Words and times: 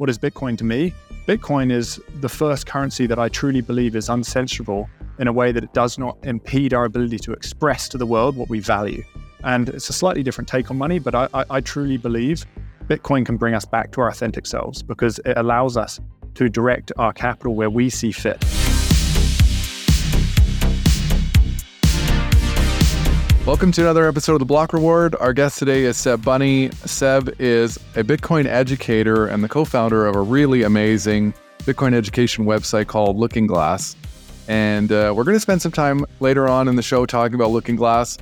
what 0.00 0.08
is 0.08 0.18
Bitcoin 0.18 0.56
to 0.56 0.64
me? 0.64 0.94
Bitcoin 1.28 1.70
is 1.70 2.00
the 2.20 2.28
first 2.28 2.64
currency 2.66 3.06
that 3.06 3.18
I 3.18 3.28
truly 3.28 3.60
believe 3.60 3.94
is 3.94 4.08
uncensorable 4.08 4.88
in 5.18 5.28
a 5.28 5.32
way 5.32 5.52
that 5.52 5.62
it 5.62 5.74
does 5.74 5.98
not 5.98 6.16
impede 6.22 6.72
our 6.72 6.86
ability 6.86 7.18
to 7.18 7.34
express 7.34 7.86
to 7.90 7.98
the 7.98 8.06
world 8.06 8.34
what 8.34 8.48
we 8.48 8.60
value. 8.60 9.04
And 9.44 9.68
it's 9.68 9.90
a 9.90 9.92
slightly 9.92 10.22
different 10.22 10.48
take 10.48 10.70
on 10.70 10.78
money, 10.78 10.98
but 11.00 11.14
I, 11.14 11.28
I, 11.34 11.44
I 11.50 11.60
truly 11.60 11.98
believe 11.98 12.46
Bitcoin 12.86 13.26
can 13.26 13.36
bring 13.36 13.52
us 13.52 13.66
back 13.66 13.92
to 13.92 14.00
our 14.00 14.08
authentic 14.08 14.46
selves 14.46 14.82
because 14.82 15.18
it 15.26 15.36
allows 15.36 15.76
us 15.76 16.00
to 16.32 16.48
direct 16.48 16.92
our 16.96 17.12
capital 17.12 17.54
where 17.54 17.68
we 17.68 17.90
see 17.90 18.10
fit. 18.10 18.42
Welcome 23.50 23.72
to 23.72 23.80
another 23.80 24.06
episode 24.06 24.34
of 24.34 24.38
the 24.38 24.44
Block 24.44 24.72
Reward. 24.72 25.16
Our 25.18 25.32
guest 25.32 25.58
today 25.58 25.82
is 25.82 25.96
Seb 25.96 26.22
Bunney. 26.22 26.72
Seb 26.86 27.34
is 27.40 27.78
a 27.96 28.04
Bitcoin 28.04 28.46
educator 28.46 29.26
and 29.26 29.42
the 29.42 29.48
co 29.48 29.64
founder 29.64 30.06
of 30.06 30.14
a 30.14 30.20
really 30.20 30.62
amazing 30.62 31.34
Bitcoin 31.64 31.92
education 31.92 32.44
website 32.44 32.86
called 32.86 33.16
Looking 33.16 33.48
Glass. 33.48 33.96
And 34.46 34.92
uh, 34.92 35.12
we're 35.16 35.24
going 35.24 35.34
to 35.34 35.40
spend 35.40 35.60
some 35.60 35.72
time 35.72 36.06
later 36.20 36.46
on 36.46 36.68
in 36.68 36.76
the 36.76 36.82
show 36.82 37.06
talking 37.06 37.34
about 37.34 37.50
Looking 37.50 37.74
Glass. 37.74 38.18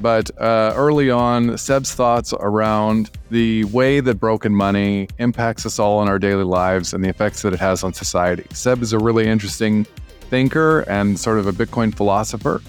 But 0.00 0.30
uh, 0.40 0.72
early 0.74 1.10
on, 1.10 1.58
Seb's 1.58 1.94
thoughts 1.94 2.32
around 2.40 3.10
the 3.30 3.64
way 3.64 4.00
that 4.00 4.14
broken 4.14 4.54
money 4.54 5.08
impacts 5.18 5.66
us 5.66 5.78
all 5.78 6.00
in 6.00 6.08
our 6.08 6.18
daily 6.18 6.44
lives 6.44 6.94
and 6.94 7.04
the 7.04 7.10
effects 7.10 7.42
that 7.42 7.52
it 7.52 7.60
has 7.60 7.84
on 7.84 7.92
society. 7.92 8.46
Seb 8.54 8.80
is 8.80 8.94
a 8.94 8.98
really 8.98 9.26
interesting 9.26 9.84
thinker 10.30 10.80
and 10.88 11.20
sort 11.20 11.38
of 11.38 11.46
a 11.46 11.52
Bitcoin 11.52 11.94
philosopher 11.94 12.62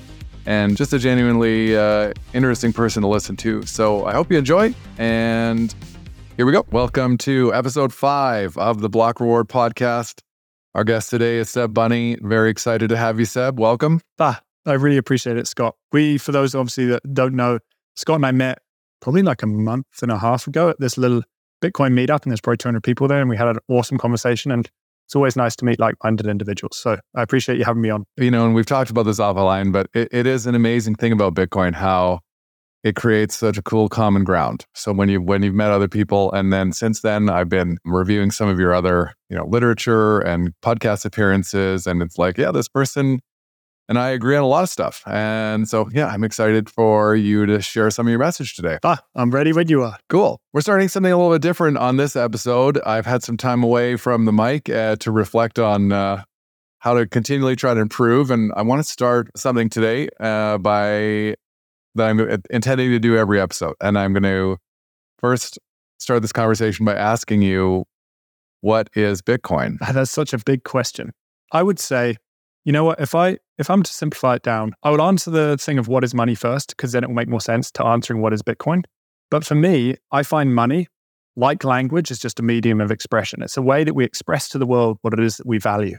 and 0.45 0.77
just 0.77 0.93
a 0.93 0.99
genuinely 0.99 1.75
uh, 1.75 2.13
interesting 2.33 2.73
person 2.73 3.01
to 3.01 3.07
listen 3.07 3.35
to. 3.37 3.63
So 3.63 4.05
I 4.05 4.13
hope 4.13 4.31
you 4.31 4.37
enjoy. 4.37 4.73
And 4.97 5.73
here 6.37 6.45
we 6.45 6.51
go. 6.51 6.65
Welcome 6.71 7.17
to 7.19 7.53
episode 7.53 7.93
five 7.93 8.57
of 8.57 8.81
the 8.81 8.89
Block 8.89 9.19
Reward 9.19 9.47
podcast. 9.47 10.21
Our 10.73 10.83
guest 10.83 11.09
today 11.09 11.37
is 11.37 11.49
Seb 11.49 11.73
Bunney. 11.73 12.17
Very 12.21 12.49
excited 12.49 12.89
to 12.89 12.97
have 12.97 13.19
you, 13.19 13.25
Seb. 13.25 13.59
Welcome. 13.59 14.01
Ah, 14.19 14.41
I 14.65 14.73
really 14.73 14.97
appreciate 14.97 15.37
it, 15.37 15.47
Scott. 15.47 15.75
We, 15.91 16.17
for 16.17 16.31
those 16.31 16.55
obviously 16.55 16.85
that 16.85 17.13
don't 17.13 17.35
know, 17.35 17.59
Scott 17.95 18.15
and 18.15 18.25
I 18.25 18.31
met 18.31 18.59
probably 19.01 19.21
like 19.21 19.43
a 19.43 19.47
month 19.47 19.85
and 20.01 20.11
a 20.11 20.17
half 20.17 20.47
ago 20.47 20.69
at 20.69 20.79
this 20.79 20.97
little 20.97 21.23
Bitcoin 21.61 21.93
meetup, 21.93 22.23
and 22.23 22.31
there's 22.31 22.41
probably 22.41 22.57
200 22.57 22.83
people 22.83 23.07
there, 23.07 23.19
and 23.19 23.29
we 23.29 23.37
had 23.37 23.47
an 23.47 23.57
awesome 23.67 23.97
conversation. 23.97 24.51
And 24.51 24.69
it's 25.11 25.15
always 25.17 25.35
nice 25.35 25.57
to 25.57 25.65
meet 25.65 25.77
like-minded 25.77 26.25
individuals. 26.25 26.77
So 26.77 26.97
I 27.17 27.21
appreciate 27.21 27.57
you 27.57 27.65
having 27.65 27.81
me 27.81 27.89
on. 27.89 28.05
You 28.15 28.31
know, 28.31 28.45
and 28.45 28.55
we've 28.55 28.65
talked 28.65 28.89
about 28.89 29.03
this 29.03 29.19
offline, 29.19 29.73
but 29.73 29.87
it, 29.93 30.07
it 30.09 30.25
is 30.25 30.45
an 30.45 30.55
amazing 30.55 30.95
thing 30.95 31.11
about 31.11 31.33
Bitcoin 31.35 31.73
how 31.73 32.19
it 32.85 32.95
creates 32.95 33.35
such 33.35 33.57
a 33.57 33.61
cool 33.61 33.89
common 33.89 34.23
ground. 34.23 34.65
So 34.73 34.93
when 34.93 35.09
you 35.09 35.21
when 35.21 35.43
you've 35.43 35.53
met 35.53 35.69
other 35.69 35.89
people, 35.89 36.31
and 36.31 36.53
then 36.53 36.71
since 36.71 37.01
then 37.01 37.29
I've 37.29 37.49
been 37.49 37.77
reviewing 37.83 38.31
some 38.31 38.47
of 38.47 38.57
your 38.57 38.73
other 38.73 39.13
you 39.29 39.35
know 39.35 39.45
literature 39.45 40.19
and 40.21 40.53
podcast 40.63 41.03
appearances, 41.03 41.85
and 41.85 42.01
it's 42.01 42.17
like, 42.17 42.37
yeah, 42.37 42.53
this 42.53 42.69
person 42.69 43.19
and 43.91 43.99
I 43.99 44.11
agree 44.11 44.37
on 44.37 44.41
a 44.41 44.47
lot 44.47 44.63
of 44.63 44.69
stuff. 44.69 45.03
And 45.05 45.67
so, 45.67 45.89
yeah, 45.91 46.07
I'm 46.07 46.23
excited 46.23 46.69
for 46.69 47.13
you 47.13 47.45
to 47.45 47.61
share 47.61 47.91
some 47.91 48.07
of 48.07 48.09
your 48.09 48.19
message 48.19 48.55
today. 48.55 48.77
Ah, 48.85 49.03
I'm 49.15 49.31
ready 49.31 49.51
when 49.51 49.67
you 49.67 49.83
are. 49.83 49.97
Cool. 50.07 50.39
We're 50.53 50.61
starting 50.61 50.87
something 50.87 51.11
a 51.11 51.17
little 51.17 51.33
bit 51.33 51.41
different 51.41 51.77
on 51.77 51.97
this 51.97 52.15
episode. 52.15 52.79
I've 52.85 53.05
had 53.05 53.21
some 53.21 53.35
time 53.35 53.63
away 53.63 53.97
from 53.97 54.23
the 54.23 54.31
mic 54.31 54.69
uh, 54.69 54.95
to 55.01 55.11
reflect 55.11 55.59
on 55.59 55.91
uh, 55.91 56.23
how 56.79 56.93
to 56.93 57.05
continually 57.05 57.57
try 57.57 57.73
to 57.73 57.81
improve. 57.81 58.31
And 58.31 58.53
I 58.55 58.61
want 58.61 58.79
to 58.81 58.89
start 58.89 59.29
something 59.35 59.67
today 59.67 60.07
uh, 60.21 60.57
by 60.57 61.35
that 61.95 62.07
I'm 62.07 62.41
intending 62.49 62.91
to 62.91 62.99
do 62.99 63.17
every 63.17 63.41
episode. 63.41 63.75
And 63.81 63.99
I'm 63.99 64.13
going 64.13 64.23
to 64.23 64.55
first 65.19 65.59
start 65.99 66.21
this 66.21 66.31
conversation 66.31 66.85
by 66.85 66.95
asking 66.95 67.41
you, 67.41 67.83
what 68.61 68.89
is 68.95 69.21
Bitcoin? 69.21 69.79
That's 69.91 70.11
such 70.11 70.31
a 70.31 70.37
big 70.37 70.63
question. 70.63 71.11
I 71.51 71.61
would 71.61 71.77
say 71.77 72.15
you 72.65 72.71
know 72.71 72.83
what? 72.83 72.99
If 72.99 73.15
I 73.15 73.37
if 73.57 73.69
I'm 73.69 73.83
to 73.83 73.93
simplify 73.93 74.35
it 74.35 74.43
down, 74.43 74.73
I 74.83 74.91
would 74.91 75.01
answer 75.01 75.31
the 75.31 75.57
thing 75.57 75.77
of 75.77 75.87
what 75.87 76.03
is 76.03 76.13
money 76.13 76.35
first, 76.35 76.69
because 76.69 76.91
then 76.91 77.03
it 77.03 77.07
will 77.07 77.15
make 77.15 77.27
more 77.27 77.41
sense 77.41 77.71
to 77.71 77.85
answering 77.85 78.21
what 78.21 78.33
is 78.33 78.41
Bitcoin. 78.41 78.83
But 79.29 79.45
for 79.45 79.55
me, 79.55 79.95
I 80.11 80.23
find 80.23 80.53
money, 80.53 80.87
like 81.35 81.63
language, 81.63 82.11
is 82.11 82.19
just 82.19 82.39
a 82.39 82.43
medium 82.43 82.81
of 82.81 82.91
expression. 82.91 83.41
It's 83.41 83.57
a 83.57 83.61
way 83.61 83.83
that 83.83 83.93
we 83.93 84.03
express 84.03 84.49
to 84.49 84.57
the 84.57 84.65
world 84.65 84.97
what 85.01 85.13
it 85.13 85.19
is 85.19 85.37
that 85.37 85.47
we 85.47 85.57
value. 85.57 85.97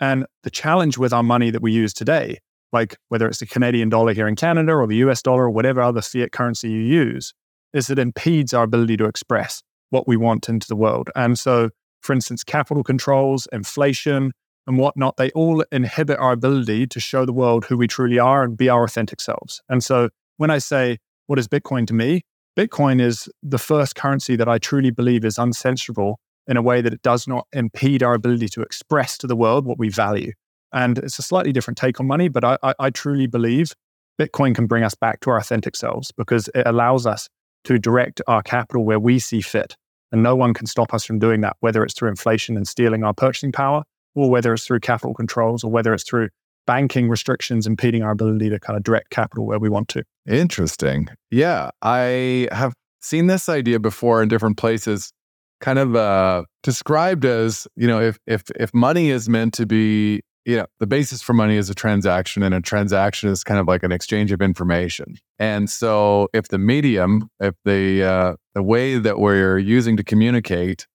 And 0.00 0.26
the 0.42 0.50
challenge 0.50 0.98
with 0.98 1.12
our 1.12 1.22
money 1.22 1.50
that 1.50 1.62
we 1.62 1.72
use 1.72 1.94
today, 1.94 2.38
like 2.72 2.96
whether 3.08 3.28
it's 3.28 3.38
the 3.38 3.46
Canadian 3.46 3.88
dollar 3.88 4.12
here 4.12 4.26
in 4.26 4.34
Canada 4.34 4.72
or 4.72 4.86
the 4.86 4.96
US 4.96 5.22
dollar 5.22 5.44
or 5.44 5.50
whatever 5.50 5.80
other 5.80 6.02
fiat 6.02 6.32
currency 6.32 6.68
you 6.68 6.80
use, 6.80 7.32
is 7.72 7.88
it 7.90 7.98
impedes 7.98 8.52
our 8.52 8.64
ability 8.64 8.96
to 8.96 9.04
express 9.04 9.62
what 9.90 10.08
we 10.08 10.16
want 10.16 10.48
into 10.48 10.66
the 10.66 10.76
world. 10.76 11.10
And 11.14 11.38
so, 11.38 11.70
for 12.00 12.12
instance, 12.12 12.42
capital 12.42 12.82
controls, 12.82 13.46
inflation, 13.52 14.32
and 14.66 14.78
whatnot, 14.78 15.16
they 15.16 15.30
all 15.30 15.64
inhibit 15.70 16.18
our 16.18 16.32
ability 16.32 16.86
to 16.86 17.00
show 17.00 17.24
the 17.24 17.32
world 17.32 17.66
who 17.66 17.76
we 17.76 17.86
truly 17.86 18.18
are 18.18 18.42
and 18.42 18.56
be 18.56 18.68
our 18.68 18.84
authentic 18.84 19.20
selves. 19.20 19.60
And 19.68 19.82
so 19.82 20.08
when 20.36 20.50
I 20.50 20.58
say, 20.58 20.98
what 21.26 21.38
is 21.38 21.48
Bitcoin 21.48 21.86
to 21.88 21.94
me? 21.94 22.22
Bitcoin 22.56 23.00
is 23.00 23.28
the 23.42 23.58
first 23.58 23.94
currency 23.94 24.36
that 24.36 24.48
I 24.48 24.58
truly 24.58 24.90
believe 24.90 25.24
is 25.24 25.36
uncensorable 25.36 26.16
in 26.46 26.56
a 26.56 26.62
way 26.62 26.80
that 26.80 26.92
it 26.92 27.02
does 27.02 27.26
not 27.26 27.46
impede 27.52 28.02
our 28.02 28.14
ability 28.14 28.48
to 28.48 28.62
express 28.62 29.18
to 29.18 29.26
the 29.26 29.36
world 29.36 29.64
what 29.64 29.78
we 29.78 29.88
value. 29.88 30.32
And 30.72 30.98
it's 30.98 31.18
a 31.18 31.22
slightly 31.22 31.52
different 31.52 31.78
take 31.78 32.00
on 32.00 32.06
money, 32.06 32.28
but 32.28 32.44
I, 32.44 32.58
I, 32.62 32.74
I 32.78 32.90
truly 32.90 33.26
believe 33.26 33.72
Bitcoin 34.20 34.54
can 34.54 34.66
bring 34.66 34.84
us 34.84 34.94
back 34.94 35.20
to 35.20 35.30
our 35.30 35.38
authentic 35.38 35.74
selves 35.76 36.12
because 36.12 36.48
it 36.54 36.66
allows 36.66 37.06
us 37.06 37.28
to 37.64 37.78
direct 37.78 38.20
our 38.26 38.42
capital 38.42 38.84
where 38.84 39.00
we 39.00 39.18
see 39.18 39.40
fit. 39.40 39.76
And 40.12 40.22
no 40.22 40.36
one 40.36 40.54
can 40.54 40.66
stop 40.66 40.94
us 40.94 41.04
from 41.04 41.18
doing 41.18 41.40
that, 41.40 41.56
whether 41.60 41.82
it's 41.82 41.94
through 41.94 42.10
inflation 42.10 42.56
and 42.56 42.68
stealing 42.68 43.02
our 43.02 43.14
purchasing 43.14 43.50
power 43.50 43.84
or 44.14 44.30
whether 44.30 44.52
it's 44.52 44.66
through 44.66 44.80
capital 44.80 45.14
controls 45.14 45.64
or 45.64 45.70
whether 45.70 45.92
it's 45.92 46.04
through 46.04 46.28
banking 46.66 47.08
restrictions 47.08 47.66
impeding 47.66 48.02
our 48.02 48.10
ability 48.10 48.48
to 48.50 48.58
kind 48.58 48.76
of 48.76 48.82
direct 48.82 49.10
capital 49.10 49.46
where 49.46 49.58
we 49.58 49.68
want 49.68 49.88
to. 49.88 50.02
Interesting. 50.26 51.08
Yeah, 51.30 51.70
I 51.82 52.48
have 52.52 52.74
seen 53.00 53.26
this 53.26 53.48
idea 53.48 53.78
before 53.78 54.22
in 54.22 54.28
different 54.28 54.56
places 54.56 55.12
kind 55.60 55.78
of 55.78 55.94
uh, 55.94 56.44
described 56.62 57.24
as, 57.24 57.66
you 57.76 57.86
know, 57.86 58.00
if 58.00 58.18
if 58.26 58.42
if 58.58 58.72
money 58.74 59.10
is 59.10 59.28
meant 59.28 59.54
to 59.54 59.66
be, 59.66 60.22
you 60.44 60.56
know, 60.56 60.66
the 60.78 60.86
basis 60.86 61.22
for 61.22 61.32
money 61.32 61.56
is 61.56 61.70
a 61.70 61.74
transaction 61.74 62.42
and 62.42 62.54
a 62.54 62.60
transaction 62.60 63.30
is 63.30 63.44
kind 63.44 63.60
of 63.60 63.66
like 63.66 63.82
an 63.82 63.92
exchange 63.92 64.32
of 64.32 64.40
information. 64.40 65.16
And 65.38 65.68
so 65.68 66.28
if 66.32 66.48
the 66.48 66.58
medium, 66.58 67.28
if 67.40 67.54
the 67.64 68.02
uh, 68.02 68.34
the 68.54 68.62
way 68.62 68.98
that 68.98 69.18
we're 69.18 69.58
using 69.58 69.96
to 69.96 70.04
communicate 70.04 70.86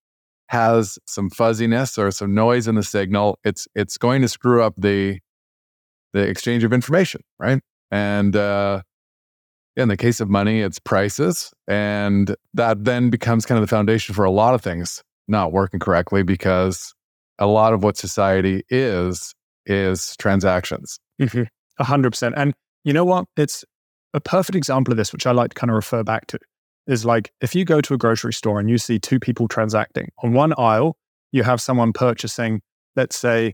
has 0.50 0.98
some 1.06 1.30
fuzziness 1.30 1.96
or 2.00 2.10
some 2.10 2.34
noise 2.34 2.68
in 2.68 2.74
the 2.74 2.84
signal, 2.84 3.38
it's 3.44 3.68
it's 3.76 3.98
going 3.98 4.22
to 4.24 4.28
screw 4.28 4.64
up 4.64 4.74
the 4.78 5.20
the 6.14 6.22
exchange 6.22 6.64
of 6.64 6.74
information, 6.74 7.22
right? 7.38 7.62
And 7.92 8.36
uh, 8.36 8.82
in 9.76 9.90
the 9.90 9.98
case 9.98 10.20
of 10.20 10.28
money, 10.28 10.62
it's 10.62 10.80
prices, 10.80 11.54
and 11.68 12.36
that 12.56 12.84
then 12.84 13.12
becomes 13.12 13.46
kind 13.46 13.58
of 13.58 13.62
the 13.62 13.74
foundation 13.74 14.16
for 14.16 14.26
a 14.26 14.32
lot 14.32 14.56
of 14.56 14.62
things 14.62 15.04
not 15.28 15.52
working 15.52 15.80
correctly 15.80 16.24
because 16.24 16.96
a 17.38 17.46
lot 17.46 17.74
of 17.74 17.84
what 17.84 17.96
society 17.96 18.64
is 18.70 19.36
is 19.68 20.16
transactions. 20.18 21.00
Mm-hmm. 21.22 21.44
A 21.78 21.84
hundred 21.84 22.10
percent. 22.10 22.34
And 22.36 22.56
you 22.84 22.94
know 22.94 23.06
what? 23.06 23.26
It's 23.38 23.64
a 24.16 24.20
perfect 24.20 24.56
example 24.56 24.92
of 24.92 24.98
this, 24.98 25.14
which 25.14 25.28
I 25.28 25.31
like 25.31 25.52
to 25.52 25.56
kind 25.56 25.70
of 25.70 25.76
refer 25.76 26.04
back 26.04 26.26
to 26.28 26.40
is 26.90 27.06
like 27.06 27.32
if 27.40 27.54
you 27.54 27.64
go 27.64 27.80
to 27.82 27.94
a 27.94 27.98
grocery 27.98 28.34
store 28.34 28.60
and 28.60 28.70
you 28.70 28.78
see 28.78 29.00
two 29.00 29.20
people 29.20 29.48
transacting, 29.48 30.10
on 30.24 30.34
one 30.34 30.54
aisle, 30.58 30.98
you 31.32 31.44
have 31.44 31.62
someone 31.62 31.94
purchasing, 31.94 32.62
let's 32.96 33.18
say, 33.18 33.54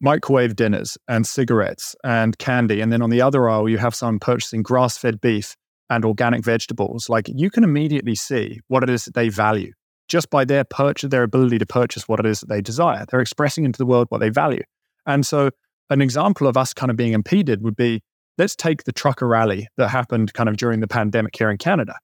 microwave 0.00 0.54
dinners 0.54 0.96
and 1.08 1.26
cigarettes 1.26 1.96
and 2.04 2.38
candy. 2.38 2.80
And 2.80 2.92
then 2.92 3.02
on 3.02 3.10
the 3.10 3.20
other 3.20 3.48
aisle, 3.50 3.68
you 3.68 3.78
have 3.78 3.96
someone 3.96 4.20
purchasing 4.20 4.62
grass 4.62 4.96
fed 4.96 5.20
beef 5.20 5.56
and 5.90 6.04
organic 6.04 6.44
vegetables. 6.44 7.08
Like 7.08 7.28
you 7.28 7.50
can 7.50 7.64
immediately 7.64 8.14
see 8.14 8.60
what 8.68 8.84
it 8.84 8.90
is 8.90 9.06
that 9.06 9.14
they 9.14 9.28
value 9.28 9.72
just 10.06 10.30
by 10.30 10.44
their 10.44 10.62
purchase, 10.64 11.10
their 11.10 11.24
ability 11.24 11.58
to 11.58 11.66
purchase 11.66 12.06
what 12.08 12.20
it 12.20 12.26
is 12.26 12.40
that 12.40 12.48
they 12.48 12.62
desire. 12.62 13.04
They're 13.10 13.20
expressing 13.20 13.64
into 13.64 13.78
the 13.78 13.86
world 13.86 14.06
what 14.10 14.18
they 14.18 14.30
value. 14.30 14.62
And 15.04 15.26
so, 15.26 15.50
an 15.90 16.00
example 16.00 16.46
of 16.46 16.56
us 16.56 16.72
kind 16.72 16.90
of 16.90 16.96
being 16.96 17.12
impeded 17.12 17.62
would 17.62 17.76
be 17.76 18.02
let's 18.36 18.54
take 18.54 18.84
the 18.84 18.92
trucker 18.92 19.26
rally 19.26 19.66
that 19.78 19.88
happened 19.88 20.32
kind 20.34 20.48
of 20.48 20.56
during 20.56 20.80
the 20.80 20.86
pandemic 20.86 21.36
here 21.36 21.50
in 21.50 21.56
Canada 21.56 21.94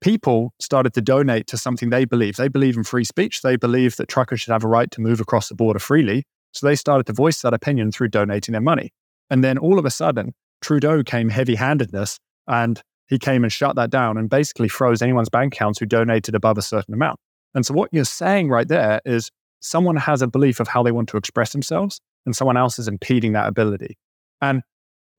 people 0.00 0.52
started 0.60 0.94
to 0.94 1.00
donate 1.00 1.46
to 1.48 1.56
something 1.56 1.90
they 1.90 2.04
believe. 2.04 2.36
They 2.36 2.48
believe 2.48 2.76
in 2.76 2.84
free 2.84 3.04
speech. 3.04 3.42
They 3.42 3.56
believe 3.56 3.96
that 3.96 4.08
truckers 4.08 4.40
should 4.40 4.52
have 4.52 4.64
a 4.64 4.68
right 4.68 4.90
to 4.92 5.00
move 5.00 5.20
across 5.20 5.48
the 5.48 5.54
border 5.54 5.78
freely. 5.78 6.24
So 6.52 6.66
they 6.66 6.76
started 6.76 7.06
to 7.06 7.12
voice 7.12 7.42
that 7.42 7.54
opinion 7.54 7.92
through 7.92 8.08
donating 8.08 8.52
their 8.52 8.60
money. 8.60 8.92
And 9.30 9.44
then 9.44 9.58
all 9.58 9.78
of 9.78 9.84
a 9.84 9.90
sudden, 9.90 10.34
Trudeau 10.60 11.02
came 11.02 11.28
heavy 11.28 11.54
handedness 11.54 12.18
and 12.46 12.80
he 13.08 13.18
came 13.18 13.42
and 13.42 13.52
shut 13.52 13.76
that 13.76 13.90
down 13.90 14.16
and 14.16 14.28
basically 14.28 14.68
froze 14.68 15.02
anyone's 15.02 15.28
bank 15.28 15.54
accounts 15.54 15.78
who 15.78 15.86
donated 15.86 16.34
above 16.34 16.58
a 16.58 16.62
certain 16.62 16.94
amount. 16.94 17.18
And 17.54 17.64
so 17.64 17.74
what 17.74 17.90
you're 17.92 18.04
saying 18.04 18.48
right 18.48 18.68
there 18.68 19.00
is 19.04 19.30
someone 19.60 19.96
has 19.96 20.22
a 20.22 20.26
belief 20.26 20.60
of 20.60 20.68
how 20.68 20.82
they 20.82 20.92
want 20.92 21.08
to 21.10 21.16
express 21.16 21.52
themselves 21.52 22.00
and 22.26 22.36
someone 22.36 22.56
else 22.56 22.78
is 22.78 22.88
impeding 22.88 23.32
that 23.32 23.48
ability. 23.48 23.96
And 24.40 24.62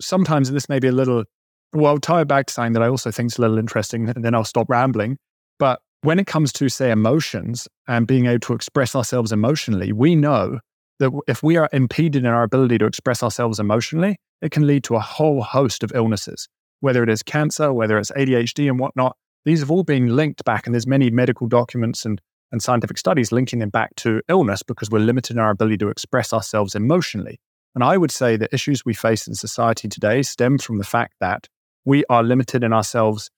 sometimes 0.01 0.51
this 0.51 0.69
may 0.69 0.79
be 0.79 0.87
a 0.87 0.93
little 0.93 1.25
well, 1.73 1.87
I'll 1.87 1.99
tie 1.99 2.21
it 2.21 2.27
back 2.27 2.47
to 2.47 2.53
something 2.53 2.73
that 2.73 2.81
I 2.81 2.87
also 2.87 3.11
think 3.11 3.31
is 3.31 3.37
a 3.37 3.41
little 3.41 3.57
interesting, 3.57 4.09
and 4.09 4.23
then 4.23 4.33
I'll 4.33 4.43
stop 4.43 4.69
rambling. 4.69 5.17
But 5.59 5.81
when 6.01 6.19
it 6.19 6.27
comes 6.27 6.51
to, 6.53 6.69
say, 6.69 6.91
emotions 6.91 7.67
and 7.87 8.07
being 8.07 8.25
able 8.25 8.39
to 8.39 8.53
express 8.53 8.95
ourselves 8.95 9.31
emotionally, 9.31 9.91
we 9.91 10.15
know 10.15 10.59
that 10.99 11.11
if 11.27 11.43
we 11.43 11.57
are 11.57 11.69
impeded 11.71 12.23
in 12.23 12.25
our 12.25 12.43
ability 12.43 12.77
to 12.79 12.85
express 12.85 13.21
ourselves 13.21 13.59
emotionally, 13.59 14.17
it 14.41 14.51
can 14.51 14.65
lead 14.65 14.83
to 14.85 14.95
a 14.95 14.99
whole 14.99 15.43
host 15.43 15.83
of 15.83 15.91
illnesses, 15.93 16.47
whether 16.79 17.03
it 17.03 17.09
is 17.09 17.21
cancer, 17.21 17.71
whether 17.73 17.97
it's 17.97 18.11
ADHD 18.11 18.69
and 18.69 18.79
whatnot. 18.79 19.15
These 19.45 19.59
have 19.59 19.71
all 19.71 19.83
been 19.83 20.15
linked 20.15 20.43
back, 20.43 20.65
and 20.65 20.73
there's 20.73 20.87
many 20.87 21.09
medical 21.09 21.47
documents 21.47 22.05
and, 22.05 22.21
and 22.51 22.63
scientific 22.63 22.97
studies 22.97 23.31
linking 23.31 23.59
them 23.59 23.69
back 23.69 23.95
to 23.97 24.21
illness 24.27 24.63
because 24.63 24.89
we're 24.89 24.99
limited 24.99 25.35
in 25.35 25.39
our 25.39 25.51
ability 25.51 25.77
to 25.77 25.89
express 25.89 26.33
ourselves 26.33 26.75
emotionally. 26.75 27.39
And 27.75 27.83
I 27.83 27.97
would 27.97 28.11
say 28.11 28.35
the 28.35 28.53
issues 28.53 28.83
we 28.83 28.93
face 28.93 29.27
in 29.27 29.35
society 29.35 29.87
today 29.87 30.23
stem 30.23 30.57
from 30.57 30.79
the 30.79 30.83
fact 30.83 31.13
that 31.19 31.47
we 31.89 32.05
are 32.07 32.21
limited 32.21 32.63
in 32.63 32.71
ourselves 32.71 33.31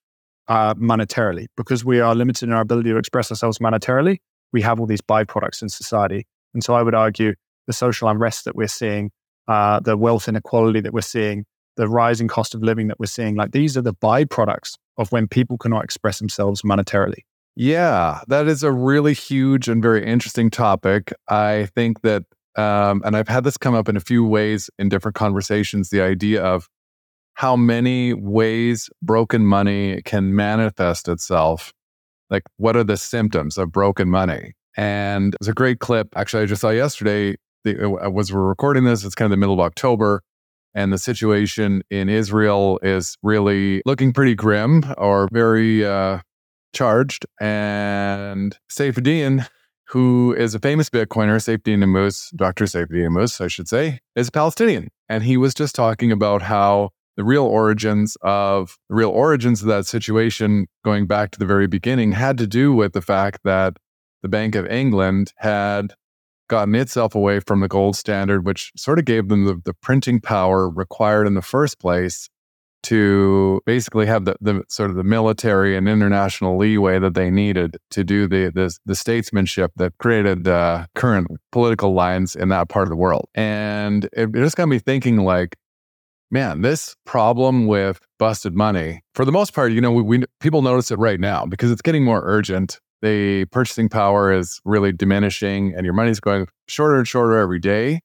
uh, 0.50 0.74
monetarily 0.74 1.46
because 1.56 1.86
we 1.86 2.02
are 2.02 2.14
limited 2.14 2.50
in 2.50 2.54
our 2.54 2.60
ability 2.62 2.90
to 2.90 2.98
express 2.98 3.32
ourselves 3.32 3.60
monetarily. 3.60 4.18
We 4.52 4.62
have 4.64 4.78
all 4.78 4.86
these 4.86 5.00
byproducts 5.00 5.62
in 5.62 5.70
society. 5.70 6.28
And 6.54 6.62
so 6.62 6.74
I 6.74 6.84
would 6.84 6.94
argue 6.94 7.34
the 7.68 7.72
social 7.72 8.10
unrest 8.10 8.44
that 8.44 8.54
we're 8.54 8.68
seeing, 8.68 9.12
uh, 9.48 9.80
the 9.80 9.96
wealth 9.96 10.28
inequality 10.28 10.82
that 10.82 10.92
we're 10.92 11.00
seeing, 11.00 11.46
the 11.78 11.88
rising 11.88 12.28
cost 12.28 12.54
of 12.54 12.62
living 12.62 12.90
that 12.90 13.00
we're 13.00 13.06
seeing, 13.06 13.36
like 13.36 13.54
these 13.54 13.78
are 13.78 13.82
the 13.82 13.94
byproducts 13.94 14.76
of 14.98 15.10
when 15.14 15.30
people 15.30 15.58
cannot 15.58 15.86
express 15.86 16.20
themselves 16.20 16.62
monetarily. 16.62 17.20
Yeah, 17.56 18.20
that 18.28 18.48
is 18.48 18.64
a 18.64 18.72
really 18.74 19.14
huge 19.14 19.70
and 19.70 19.82
very 19.82 20.06
interesting 20.06 20.50
topic. 20.50 21.14
I 21.30 21.70
think 21.74 22.02
that, 22.02 22.24
um, 22.58 23.02
and 23.06 23.16
I've 23.16 23.30
had 23.30 23.46
this 23.46 23.56
come 23.56 23.76
up 23.76 23.88
in 23.88 23.96
a 23.96 24.02
few 24.02 24.26
ways 24.26 24.70
in 24.78 24.90
different 24.90 25.16
conversations 25.16 25.90
the 25.90 26.02
idea 26.02 26.44
of 26.44 26.68
how 27.36 27.56
many 27.56 28.14
ways 28.14 28.90
broken 29.02 29.46
money 29.46 30.02
can 30.04 30.36
manifest 30.36 31.08
itself. 31.08 31.74
Like, 32.30 32.44
what 32.58 32.76
are 32.76 32.84
the 32.84 32.98
symptoms 32.98 33.58
of 33.58 33.72
broken 33.72 34.10
money? 34.10 34.54
And 34.78 35.36
it's 35.36 35.48
a 35.48 35.54
great 35.54 35.80
clip. 35.80 36.10
Actually, 36.16 36.44
I 36.44 36.46
just 36.46 36.62
saw 36.62 36.70
yesterday. 36.70 37.36
The, 37.64 37.88
was 38.12 38.34
we're 38.34 38.42
recording 38.42 38.86
this, 38.86 39.04
it's 39.04 39.14
kind 39.14 39.28
of 39.28 39.32
the 39.32 39.38
middle 39.38 39.54
of 39.54 39.60
October, 39.60 40.24
and 40.74 40.92
the 40.92 40.98
situation 40.98 41.84
in 41.92 42.10
Israel 42.10 42.80
is 42.82 43.18
really 43.22 43.84
looking 43.86 44.14
pretty 44.14 44.34
grim 44.34 44.84
or 44.98 45.28
very 45.32 45.86
uh, 45.86 46.20
charged. 46.74 47.26
And 47.40 48.58
Saifedean, 48.72 49.48
who 49.90 50.34
is 50.34 50.56
a 50.56 50.60
famous 50.60 50.90
Bitcoiner, 50.90 51.36
Saifedean 51.38 51.84
Ammous, 51.84 52.32
Dr. 52.36 52.66
Saifedean 52.66 53.08
Ammous, 53.08 53.42
I 53.42 53.48
should 53.48 53.68
say, 53.68 54.00
is 54.16 54.30
a 54.30 54.32
Palestinian. 54.32 54.90
And 55.10 55.24
he 55.24 55.38
was 55.38 55.54
just 55.54 55.76
talking 55.76 56.12
about 56.12 56.42
how 56.42 56.92
the 57.18 57.24
real 57.24 57.46
origins 57.46 58.18
of 58.22 58.78
the 58.90 58.96
real 58.96 59.10
origins 59.10 59.62
of 59.62 59.68
that 59.68 59.86
situation 59.86 60.68
going 60.84 61.08
back 61.08 61.32
to 61.32 61.40
the 61.40 61.46
very 61.46 61.68
beginning 61.68 62.14
had 62.14 62.38
to 62.38 62.48
do 62.48 62.74
with 62.74 62.94
the 62.94 63.02
fact 63.02 63.42
that 63.44 63.78
the 64.22 64.30
Bank 64.30 64.56
of 64.56 64.68
England 64.68 65.34
had 65.38 65.94
gotten 66.48 66.76
itself 66.76 67.16
away 67.16 67.40
from 67.40 67.62
the 67.62 67.68
gold 67.68 67.96
standard, 67.96 68.46
which 68.46 68.72
sort 68.76 69.00
of 69.00 69.06
gave 69.06 69.30
them 69.30 69.46
the, 69.46 69.62
the 69.64 69.74
printing 69.74 70.20
power 70.20 70.70
required 70.70 71.26
in 71.26 71.34
the 71.34 71.42
first 71.42 71.80
place 71.80 72.30
to 72.84 73.62
basically 73.66 74.06
have 74.08 74.26
the, 74.26 74.36
the 74.42 74.64
sort 74.68 74.90
of 74.90 74.96
the 74.96 75.04
military 75.04 75.78
and 75.78 75.88
international 75.88 76.58
leeway 76.58 76.98
that 77.00 77.14
they 77.14 77.30
needed 77.30 77.78
to 77.92 78.04
do 78.04 78.28
the 78.28 78.52
the, 78.54 78.76
the 78.86 78.96
statesmanship 78.96 79.72
that 79.76 79.94
created 80.00 80.48
uh, 80.48 80.86
current 80.96 81.28
political 81.52 81.94
lines 81.94 82.36
in 82.36 82.50
that 82.50 82.70
part 82.70 82.84
of 82.84 82.90
the 82.90 82.96
world. 82.96 83.30
And 83.36 84.06
it, 84.06 84.30
it 84.30 84.34
just 84.34 84.58
got 84.58 84.68
me 84.68 84.80
thinking, 84.80 85.18
like, 85.18 85.56
man, 86.32 86.62
this 86.62 86.96
problem 87.06 87.68
with 87.68 88.00
busted 88.18 88.56
money, 88.56 89.02
for 89.14 89.26
the 89.26 89.32
most 89.32 89.54
part, 89.54 89.74
you 89.74 89.82
know, 89.82 89.92
we, 89.92 90.02
we 90.02 90.24
people 90.40 90.62
notice 90.62 90.90
it 90.90 90.98
right 90.98 91.20
now 91.20 91.46
because 91.46 91.70
it's 91.70 91.82
getting 91.82 92.04
more 92.04 92.22
urgent. 92.24 92.80
The 93.02 93.46
purchasing 93.46 93.90
power 93.90 94.32
is 94.32 94.62
really 94.64 94.92
diminishing, 94.92 95.74
and 95.76 95.86
your 95.86 95.94
money's 95.94 96.20
going 96.20 96.48
shorter 96.68 96.98
and 96.98 97.08
shorter 97.08 97.38
every 97.38 97.60
day. 97.60 98.02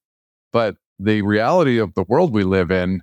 But 0.52 0.76
the 0.99 1.23
reality 1.23 1.78
of 1.78 1.94
the 1.94 2.05
world 2.08 2.32
we 2.32 2.44
live 2.44 2.70
in, 2.70 3.02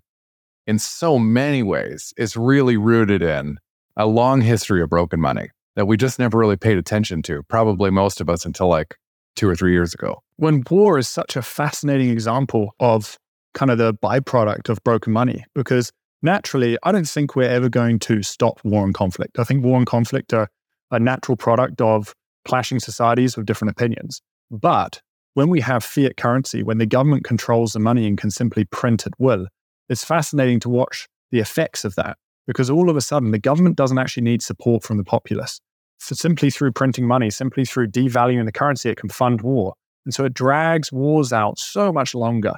in 0.67 0.79
so 0.79 1.19
many 1.19 1.63
ways, 1.63 2.13
is 2.17 2.35
really 2.35 2.77
rooted 2.77 3.21
in 3.21 3.59
a 3.95 4.07
long 4.07 4.41
history 4.41 4.81
of 4.81 4.89
broken 4.89 5.21
money 5.21 5.49
that 5.75 5.85
we 5.85 5.97
just 5.97 6.19
never 6.19 6.37
really 6.37 6.57
paid 6.57 6.77
attention 6.77 7.21
to. 7.23 7.43
Probably 7.43 7.91
most 7.91 8.19
of 8.21 8.29
us 8.29 8.45
until 8.45 8.67
like 8.67 8.95
two 9.35 9.47
or 9.47 9.55
three 9.55 9.71
years 9.71 9.93
ago. 9.93 10.21
When 10.37 10.63
war 10.69 10.97
is 10.97 11.07
such 11.07 11.35
a 11.35 11.41
fascinating 11.41 12.09
example 12.09 12.75
of 12.79 13.17
kind 13.53 13.71
of 13.71 13.77
the 13.77 13.93
byproduct 13.93 14.69
of 14.69 14.83
broken 14.83 15.13
money 15.13 15.45
because 15.55 15.91
naturally, 16.21 16.77
I 16.83 16.91
don't 16.91 17.07
think 17.07 17.35
we're 17.35 17.49
ever 17.49 17.69
going 17.69 17.99
to 17.99 18.23
stop 18.23 18.59
war 18.63 18.83
and 18.83 18.93
conflict. 18.93 19.39
I 19.39 19.43
think 19.43 19.63
war 19.63 19.77
and 19.77 19.85
conflict 19.85 20.33
are 20.33 20.49
a 20.91 20.99
natural 20.99 21.35
product 21.35 21.81
of 21.81 22.13
clashing 22.45 22.79
societies 22.79 23.37
with 23.37 23.45
different 23.45 23.71
opinions. 23.71 24.21
But 24.51 25.01
when 25.33 25.49
we 25.49 25.61
have 25.61 25.83
fiat 25.83 26.17
currency, 26.17 26.63
when 26.63 26.77
the 26.77 26.85
government 26.85 27.23
controls 27.23 27.73
the 27.73 27.79
money 27.79 28.07
and 28.07 28.17
can 28.17 28.31
simply 28.31 28.65
print 28.65 29.05
at 29.07 29.13
will, 29.17 29.47
it's 29.89 30.03
fascinating 30.03 30.59
to 30.61 30.69
watch 30.69 31.07
the 31.31 31.39
effects 31.39 31.83
of 31.83 31.95
that 31.95 32.17
because 32.45 32.69
all 32.69 32.89
of 32.89 32.95
a 32.95 33.01
sudden 33.01 33.31
the 33.31 33.39
government 33.39 33.75
doesn't 33.75 33.97
actually 33.97 34.23
need 34.23 34.41
support 34.41 34.83
from 34.83 34.97
the 34.97 35.03
populace. 35.03 35.59
So 35.99 36.15
simply 36.15 36.49
through 36.49 36.73
printing 36.73 37.07
money, 37.07 37.29
simply 37.29 37.65
through 37.65 37.87
devaluing 37.87 38.45
the 38.45 38.51
currency, 38.51 38.89
it 38.89 38.97
can 38.97 39.09
fund 39.09 39.41
war. 39.41 39.73
And 40.05 40.13
so 40.13 40.25
it 40.25 40.33
drags 40.33 40.91
wars 40.91 41.31
out 41.31 41.57
so 41.57 41.93
much 41.93 42.13
longer. 42.13 42.53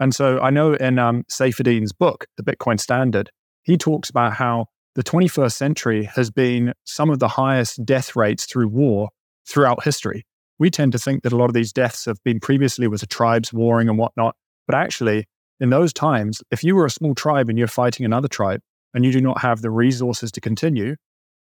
And 0.00 0.14
so 0.14 0.40
I 0.40 0.50
know 0.50 0.72
in 0.74 0.98
um, 0.98 1.24
book, 1.28 2.26
The 2.36 2.42
Bitcoin 2.42 2.80
Standard, 2.80 3.30
he 3.62 3.76
talks 3.76 4.08
about 4.08 4.32
how 4.32 4.66
the 4.94 5.04
21st 5.04 5.52
century 5.52 6.04
has 6.04 6.30
been 6.30 6.72
some 6.84 7.10
of 7.10 7.18
the 7.18 7.28
highest 7.28 7.84
death 7.84 8.16
rates 8.16 8.46
through 8.46 8.68
war 8.68 9.10
throughout 9.46 9.84
history. 9.84 10.24
We 10.58 10.70
tend 10.70 10.92
to 10.92 10.98
think 10.98 11.22
that 11.22 11.32
a 11.32 11.36
lot 11.36 11.50
of 11.50 11.54
these 11.54 11.72
deaths 11.72 12.06
have 12.06 12.18
been 12.24 12.40
previously 12.40 12.88
with 12.88 13.00
the 13.00 13.06
tribes 13.06 13.52
warring 13.52 13.88
and 13.88 13.98
whatnot. 13.98 14.34
But 14.66 14.74
actually, 14.74 15.26
in 15.60 15.70
those 15.70 15.92
times, 15.92 16.42
if 16.50 16.64
you 16.64 16.74
were 16.74 16.86
a 16.86 16.90
small 16.90 17.14
tribe 17.14 17.48
and 17.48 17.58
you're 17.58 17.68
fighting 17.68 18.06
another 18.06 18.28
tribe 18.28 18.60
and 18.94 19.04
you 19.04 19.12
do 19.12 19.20
not 19.20 19.40
have 19.40 19.60
the 19.60 19.70
resources 19.70 20.32
to 20.32 20.40
continue, 20.40 20.96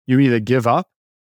you 0.07 0.19
either 0.19 0.41
give 0.41 0.67
up 0.67 0.89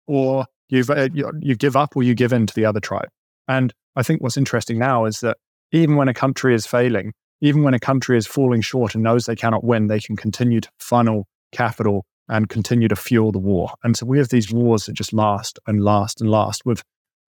or 0.06 0.42
uh, 0.42 1.08
you, 1.12 1.30
you 1.40 1.56
give 1.56 1.76
up 1.76 1.96
or 1.96 2.02
you 2.02 2.14
give 2.14 2.32
in 2.32 2.46
to 2.46 2.54
the 2.54 2.64
other 2.66 2.80
tribe. 2.80 3.08
And 3.48 3.72
I 3.96 4.02
think 4.02 4.22
what's 4.22 4.36
interesting 4.36 4.78
now 4.78 5.04
is 5.04 5.20
that 5.20 5.38
even 5.74 5.96
when 5.96 6.08
a 6.08 6.14
country 6.14 6.54
is 6.54 6.66
failing, 6.66 7.12
even 7.40 7.64
when 7.64 7.74
a 7.74 7.80
country 7.80 8.16
is 8.16 8.26
falling 8.26 8.60
short 8.60 8.94
and 8.94 9.02
knows 9.02 9.26
they 9.26 9.34
cannot 9.34 9.64
win, 9.64 9.88
they 9.88 10.00
can 10.00 10.16
continue 10.16 10.60
to 10.60 10.70
funnel 10.78 11.26
capital 11.52 12.06
and 12.28 12.48
continue 12.48 12.86
to 12.88 12.96
fuel 12.96 13.32
the 13.32 13.40
war. 13.40 13.74
And 13.82 13.96
so 13.96 14.06
we 14.06 14.18
have 14.18 14.28
these 14.28 14.52
wars 14.52 14.86
that 14.86 14.92
just 14.92 15.12
last 15.12 15.58
and 15.66 15.82
last 15.82 16.20
and 16.20 16.30
last 16.30 16.64
with 16.64 16.82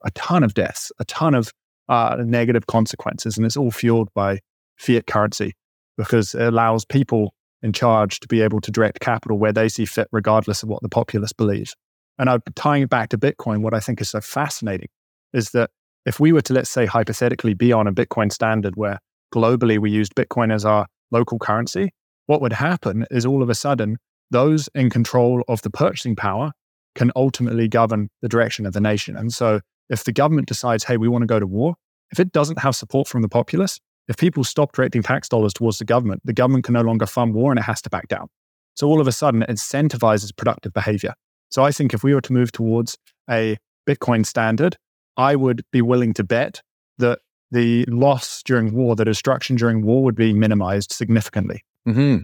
a 0.04 0.10
ton 0.12 0.44
of 0.44 0.54
deaths, 0.54 0.93
a 1.00 1.04
ton 1.04 1.34
of 1.34 1.50
uh, 1.88 2.16
negative 2.25 2.66
consequences. 2.66 3.37
And 3.37 3.44
it's 3.44 3.56
all 3.56 3.72
fueled 3.72 4.08
by 4.15 4.38
fiat 4.76 5.06
currency 5.06 5.53
because 5.98 6.34
it 6.34 6.43
allows 6.43 6.84
people 6.84 7.34
in 7.62 7.72
charge 7.72 8.20
to 8.20 8.29
be 8.29 8.43
able 8.43 8.60
to 8.60 8.70
direct 8.70 9.00
capital 9.00 9.38
where 9.38 9.53
they 9.53 9.69
see 9.69 9.86
fit, 9.86 10.06
regardless 10.12 10.62
of 10.62 10.69
what 10.69 10.82
the 10.82 10.88
populace 10.88 11.32
believes. 11.32 11.74
And 12.19 12.31
I'm 12.31 12.43
tying 12.55 12.84
it 12.84 12.91
back 12.91 13.08
to 13.10 13.19
Bitcoin, 13.19 13.60
what 13.60 13.74
I 13.74 13.81
think 13.81 14.00
is 14.00 14.10
so 14.10 14.20
fascinating 14.20 14.88
is 15.32 15.50
that 15.50 15.70
if 16.06 16.20
we 16.20 16.32
were 16.32 16.41
to, 16.43 16.55
let's 16.55 16.70
say, 16.70 16.86
hypothetically 16.86 17.53
be 17.53 17.72
on 17.72 17.86
a 17.86 17.93
Bitcoin 17.93 18.32
standard 18.32 18.77
where 18.77 19.01
globally 19.34 19.79
we 19.79 19.91
used 19.91 20.15
Bitcoin 20.15 20.55
as 20.55 20.65
our 20.65 20.86
local 21.10 21.39
currency, 21.39 21.91
what 22.27 22.41
would 22.41 22.53
happen 22.53 23.06
is 23.10 23.27
all 23.27 23.43
of 23.43 23.51
a 23.51 23.55
sudden, 23.55 23.98
those 24.31 24.69
in 24.75 24.89
control 24.89 25.43
of 25.48 25.63
the 25.63 25.70
purchasing 25.70 26.17
power 26.17 26.53
can 26.94 27.13
ultimately 27.15 27.69
govern 27.69 28.08
the 28.22 28.29
direction 28.29 28.67
of 28.67 28.72
the 28.72 28.81
nation. 28.81 29.17
And 29.17 29.32
so 29.32 29.60
if 29.91 30.05
the 30.05 30.13
government 30.13 30.48
decides, 30.48 30.84
hey, 30.84 30.96
we 30.96 31.08
want 31.08 31.22
to 31.22 31.27
go 31.27 31.39
to 31.39 31.46
war, 31.46 31.75
if 32.10 32.20
it 32.20 32.32
doesn't 32.32 32.60
have 32.60 32.75
support 32.75 33.08
from 33.08 33.22
the 33.22 33.29
populace, 33.29 33.79
if 34.08 34.17
people 34.17 34.44
stop 34.44 34.72
directing 34.72 35.03
tax 35.03 35.29
dollars 35.29 35.53
towards 35.53 35.79
the 35.79 35.84
government, 35.84 36.22
the 36.25 36.32
government 36.32 36.65
can 36.65 36.75
no 36.75 36.82
longer 36.82 37.06
fund 37.06 37.34
war 37.34 37.51
and 37.51 37.58
it 37.58 37.65
has 37.65 37.82
to 37.82 37.91
back 37.91 38.06
down. 38.08 38.29
So 38.75 38.86
all 38.89 39.01
of 39.01 39.08
a 39.08 39.13
sudden, 39.13 39.43
it 39.43 39.48
incentivizes 39.48 40.36
productive 40.36 40.72
behavior. 40.72 41.15
So 41.51 41.65
I 41.65 41.72
think 41.72 41.94
if 41.94 42.05
we 42.05 42.15
were 42.15 42.20
to 42.20 42.32
move 42.32 42.53
towards 42.53 42.96
a 43.29 43.56
Bitcoin 43.89 44.25
standard 44.25 44.77
I 45.17 45.37
would 45.37 45.65
be 45.73 45.82
willing 45.82 46.15
to 46.15 46.25
bet 46.25 46.63
that 46.99 47.20
the 47.51 47.85
loss 47.87 48.43
during 48.43 48.75
war, 48.75 48.96
the 48.96 49.05
destruction 49.05 49.56
during 49.56 49.85
war 49.85 50.03
would 50.03 50.17
be 50.17 50.32
minimized 50.32 50.93
significantly. 50.93 51.65
Mm-hmm. 51.87 52.19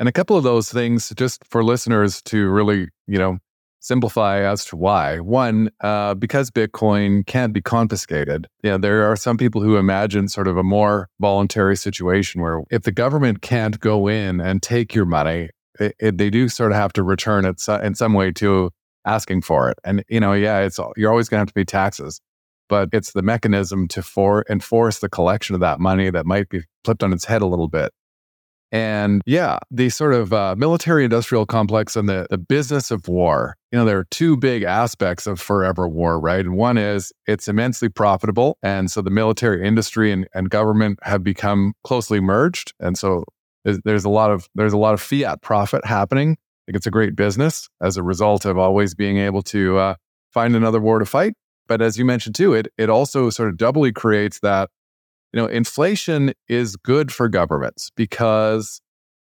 And 0.00 0.08
a 0.08 0.12
couple 0.12 0.36
of 0.36 0.44
those 0.44 0.70
things, 0.70 1.12
just 1.16 1.44
for 1.44 1.64
listeners 1.64 2.22
to 2.22 2.48
really, 2.48 2.88
you 3.06 3.18
know, 3.18 3.38
simplify 3.80 4.40
as 4.40 4.64
to 4.66 4.76
why. 4.76 5.18
One, 5.20 5.70
uh, 5.80 6.14
because 6.14 6.50
Bitcoin 6.50 7.26
can't 7.26 7.52
be 7.52 7.62
confiscated. 7.62 8.46
Yeah, 8.62 8.76
there 8.76 9.10
are 9.10 9.16
some 9.16 9.36
people 9.36 9.62
who 9.62 9.76
imagine 9.76 10.28
sort 10.28 10.48
of 10.48 10.56
a 10.56 10.62
more 10.62 11.08
voluntary 11.20 11.76
situation 11.76 12.40
where 12.40 12.62
if 12.70 12.82
the 12.82 12.92
government 12.92 13.42
can't 13.42 13.78
go 13.78 14.08
in 14.08 14.40
and 14.40 14.62
take 14.62 14.94
your 14.94 15.06
money, 15.06 15.50
it, 15.78 15.94
it, 16.00 16.18
they 16.18 16.30
do 16.30 16.48
sort 16.48 16.72
of 16.72 16.76
have 16.76 16.92
to 16.94 17.02
return 17.02 17.44
it 17.44 17.62
in 17.82 17.94
some 17.94 18.14
way 18.14 18.32
to 18.32 18.70
asking 19.08 19.42
for 19.42 19.70
it. 19.70 19.78
And 19.84 20.04
you 20.08 20.20
know, 20.20 20.32
yeah, 20.32 20.60
it's 20.60 20.78
you're 20.96 21.10
always 21.10 21.28
going 21.28 21.38
to 21.38 21.40
have 21.42 21.48
to 21.48 21.54
pay 21.54 21.64
taxes, 21.64 22.20
but 22.68 22.88
it's 22.92 23.12
the 23.12 23.22
mechanism 23.22 23.88
to 23.88 24.02
for 24.02 24.44
enforce 24.50 25.00
the 25.00 25.08
collection 25.08 25.54
of 25.54 25.60
that 25.60 25.80
money 25.80 26.10
that 26.10 26.26
might 26.26 26.48
be 26.48 26.60
flipped 26.84 27.02
on 27.02 27.12
its 27.12 27.24
head 27.24 27.42
a 27.42 27.46
little 27.46 27.68
bit. 27.68 27.92
And 28.70 29.22
yeah, 29.24 29.58
the 29.70 29.88
sort 29.88 30.12
of 30.12 30.32
uh, 30.32 30.54
military 30.58 31.04
industrial 31.04 31.46
complex 31.46 31.96
and 31.96 32.06
the, 32.06 32.26
the 32.28 32.36
business 32.36 32.90
of 32.90 33.08
war, 33.08 33.56
you 33.72 33.78
know, 33.78 33.86
there 33.86 33.98
are 33.98 34.06
two 34.10 34.36
big 34.36 34.62
aspects 34.62 35.26
of 35.26 35.40
forever 35.40 35.88
war, 35.88 36.20
right? 36.20 36.44
And 36.44 36.54
one 36.54 36.76
is 36.76 37.10
it's 37.26 37.48
immensely 37.48 37.88
profitable. 37.88 38.58
And 38.62 38.90
so 38.90 39.00
the 39.00 39.10
military 39.10 39.66
industry 39.66 40.12
and, 40.12 40.28
and 40.34 40.50
government 40.50 40.98
have 41.02 41.24
become 41.24 41.72
closely 41.82 42.20
merged. 42.20 42.74
And 42.78 42.98
so 42.98 43.24
there's 43.64 44.04
a 44.04 44.10
lot 44.10 44.30
of 44.30 44.48
there's 44.54 44.72
a 44.74 44.78
lot 44.78 44.94
of 44.94 45.00
fiat 45.00 45.40
profit 45.40 45.84
happening. 45.84 46.36
Think 46.68 46.76
it's 46.76 46.86
a 46.86 46.90
great 46.90 47.16
business 47.16 47.66
as 47.80 47.96
a 47.96 48.02
result 48.02 48.44
of 48.44 48.58
always 48.58 48.94
being 48.94 49.16
able 49.16 49.40
to 49.44 49.78
uh, 49.78 49.94
find 50.34 50.54
another 50.54 50.80
war 50.80 50.98
to 50.98 51.06
fight. 51.06 51.32
But 51.66 51.80
as 51.80 51.96
you 51.96 52.04
mentioned 52.04 52.34
too, 52.34 52.52
it 52.52 52.68
it 52.76 52.90
also 52.90 53.30
sort 53.30 53.48
of 53.48 53.56
doubly 53.56 53.90
creates 53.90 54.40
that 54.40 54.68
you 55.32 55.40
know, 55.40 55.46
inflation 55.46 56.34
is 56.46 56.76
good 56.76 57.10
for 57.10 57.26
governments 57.26 57.90
because 57.96 58.82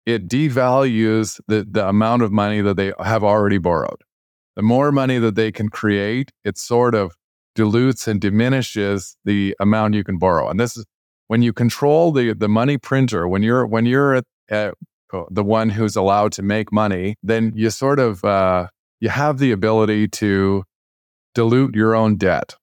it 0.05 0.29
devalues 0.29 1.41
the, 1.47 1.65
the 1.71 1.89
amount 1.89 2.23
of 2.23 2.33
money 2.33 2.61
that 2.61 2.77
they 2.77 2.93
have 2.99 3.23
already 3.23 3.59
borrowed. 3.59 4.03
The 4.57 4.63
more 4.63 4.91
money 4.91 5.19
that 5.21 5.37
they 5.37 5.53
can 5.53 5.69
create, 5.69 6.33
it 6.45 6.59
sort 6.59 6.97
of 6.97 7.15
dilutes 7.55 8.09
and 8.09 8.21
diminishes 8.21 9.17
the 9.25 9.55
amount 9.61 9.95
you 9.95 10.03
can 10.03 10.19
borrow. 10.19 10.49
And 10.49 10.59
this 10.59 10.77
is 10.77 10.85
when 11.29 11.43
you 11.43 11.53
control 11.53 12.11
the, 12.11 12.33
the 12.33 12.49
money 12.49 12.79
printer, 12.79 13.29
when 13.29 13.45
you're 13.45 13.65
when 13.65 13.87
you're 13.87 14.17
at, 14.17 14.25
at 14.49 14.75
the 15.31 15.45
one 15.45 15.71
who's 15.71 15.97
allowed 15.97 16.33
to 16.33 16.43
make 16.43 16.73
money, 16.73 17.17
then 17.23 17.53
you 17.55 17.71
sort 17.71 17.99
of 17.99 18.25
uh, 18.25 18.69
you 19.01 19.09
have 19.09 19.39
the 19.39 19.53
ability 19.53 20.09
to 20.09 20.65
dilute 21.35 21.75
your 21.75 21.95
own 21.95 22.17
debt. 22.17 22.57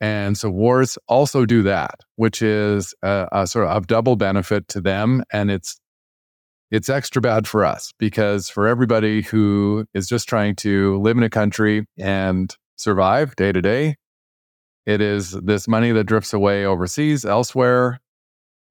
And 0.00 0.38
so 0.38 0.48
wars 0.50 0.96
also 1.08 1.44
do 1.44 1.62
that, 1.64 2.00
which 2.16 2.40
is 2.40 2.94
a, 3.02 3.28
a 3.32 3.46
sort 3.46 3.66
of 3.66 3.82
a 3.82 3.86
double 3.86 4.16
benefit 4.16 4.68
to 4.68 4.80
them. 4.80 5.24
And 5.32 5.50
it's 5.50 5.78
it's 6.70 6.88
extra 6.88 7.22
bad 7.22 7.46
for 7.48 7.64
us 7.64 7.92
because 7.98 8.48
for 8.48 8.66
everybody 8.66 9.22
who 9.22 9.86
is 9.94 10.06
just 10.06 10.28
trying 10.28 10.54
to 10.56 10.98
live 11.00 11.16
in 11.16 11.22
a 11.22 11.30
country 11.30 11.86
and 11.98 12.54
survive 12.76 13.34
day 13.36 13.52
to 13.52 13.62
day, 13.62 13.96
it 14.84 15.00
is 15.00 15.32
this 15.32 15.66
money 15.66 15.92
that 15.92 16.04
drifts 16.04 16.32
away 16.32 16.64
overseas 16.64 17.24
elsewhere 17.24 18.00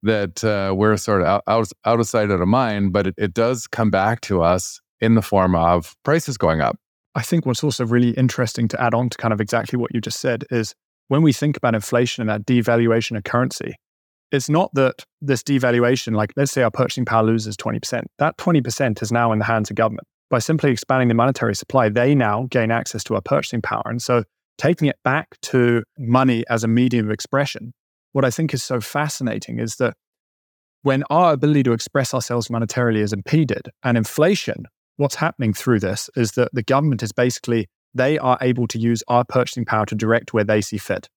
that 0.02 0.44
uh, 0.44 0.74
we're 0.74 0.96
sort 0.96 1.22
of 1.22 1.26
out, 1.26 1.42
out, 1.46 1.68
out 1.84 2.00
of 2.00 2.06
sight, 2.06 2.30
out 2.30 2.40
of 2.40 2.48
mind, 2.48 2.92
but 2.92 3.06
it, 3.06 3.14
it 3.18 3.34
does 3.34 3.66
come 3.66 3.90
back 3.90 4.20
to 4.22 4.42
us 4.42 4.80
in 5.00 5.14
the 5.14 5.22
form 5.22 5.54
of 5.54 5.96
prices 6.04 6.36
going 6.36 6.60
up. 6.60 6.76
I 7.14 7.22
think 7.22 7.46
what's 7.46 7.64
also 7.64 7.84
really 7.84 8.10
interesting 8.10 8.68
to 8.68 8.80
add 8.80 8.94
on 8.94 9.08
to 9.10 9.18
kind 9.18 9.32
of 9.32 9.40
exactly 9.40 9.78
what 9.78 9.92
you 9.92 10.00
just 10.00 10.20
said 10.20 10.44
is 10.50 10.74
when 11.08 11.22
we 11.22 11.32
think 11.32 11.56
about 11.56 11.74
inflation 11.74 12.22
and 12.22 12.30
that 12.30 12.46
devaluation 12.46 13.16
of 13.16 13.24
currency, 13.24 13.74
it's 14.30 14.48
not 14.48 14.70
that 14.74 15.04
this 15.20 15.42
devaluation, 15.42 16.14
like 16.14 16.32
let's 16.36 16.52
say 16.52 16.62
our 16.62 16.70
purchasing 16.70 17.04
power 17.04 17.24
loses 17.24 17.56
20%, 17.56 18.04
that 18.18 18.36
20% 18.36 19.02
is 19.02 19.10
now 19.10 19.32
in 19.32 19.38
the 19.38 19.44
hands 19.44 19.70
of 19.70 19.76
government. 19.76 20.06
By 20.30 20.38
simply 20.38 20.70
expanding 20.70 21.08
the 21.08 21.14
monetary 21.14 21.54
supply, 21.54 21.88
they 21.88 22.14
now 22.14 22.46
gain 22.50 22.70
access 22.70 23.02
to 23.04 23.14
our 23.14 23.22
purchasing 23.22 23.62
power. 23.62 23.82
And 23.86 24.02
so 24.02 24.24
taking 24.58 24.88
it 24.88 24.98
back 25.02 25.38
to 25.42 25.82
money 25.98 26.44
as 26.50 26.64
a 26.64 26.68
medium 26.68 27.06
of 27.06 27.12
expression, 27.12 27.72
what 28.18 28.24
I 28.24 28.32
think 28.32 28.52
is 28.52 28.64
so 28.64 28.80
fascinating 28.80 29.60
is 29.60 29.76
that 29.76 29.94
when 30.82 31.04
our 31.08 31.32
ability 31.32 31.62
to 31.62 31.72
express 31.72 32.12
ourselves 32.12 32.48
monetarily 32.48 32.98
is 32.98 33.12
impeded 33.12 33.68
and 33.84 33.96
inflation, 33.96 34.64
what's 34.96 35.14
happening 35.14 35.52
through 35.52 35.78
this 35.78 36.10
is 36.16 36.32
that 36.32 36.48
the 36.52 36.64
government 36.64 37.00
is 37.04 37.12
basically 37.12 37.68
they 37.94 38.18
are 38.18 38.36
able 38.40 38.66
to 38.66 38.78
use 38.80 39.04
our 39.06 39.24
purchasing 39.24 39.64
power 39.64 39.86
to 39.86 39.94
direct 39.94 40.34
where 40.34 40.42
they 40.42 40.60
see 40.60 40.78
fit. 40.78 41.08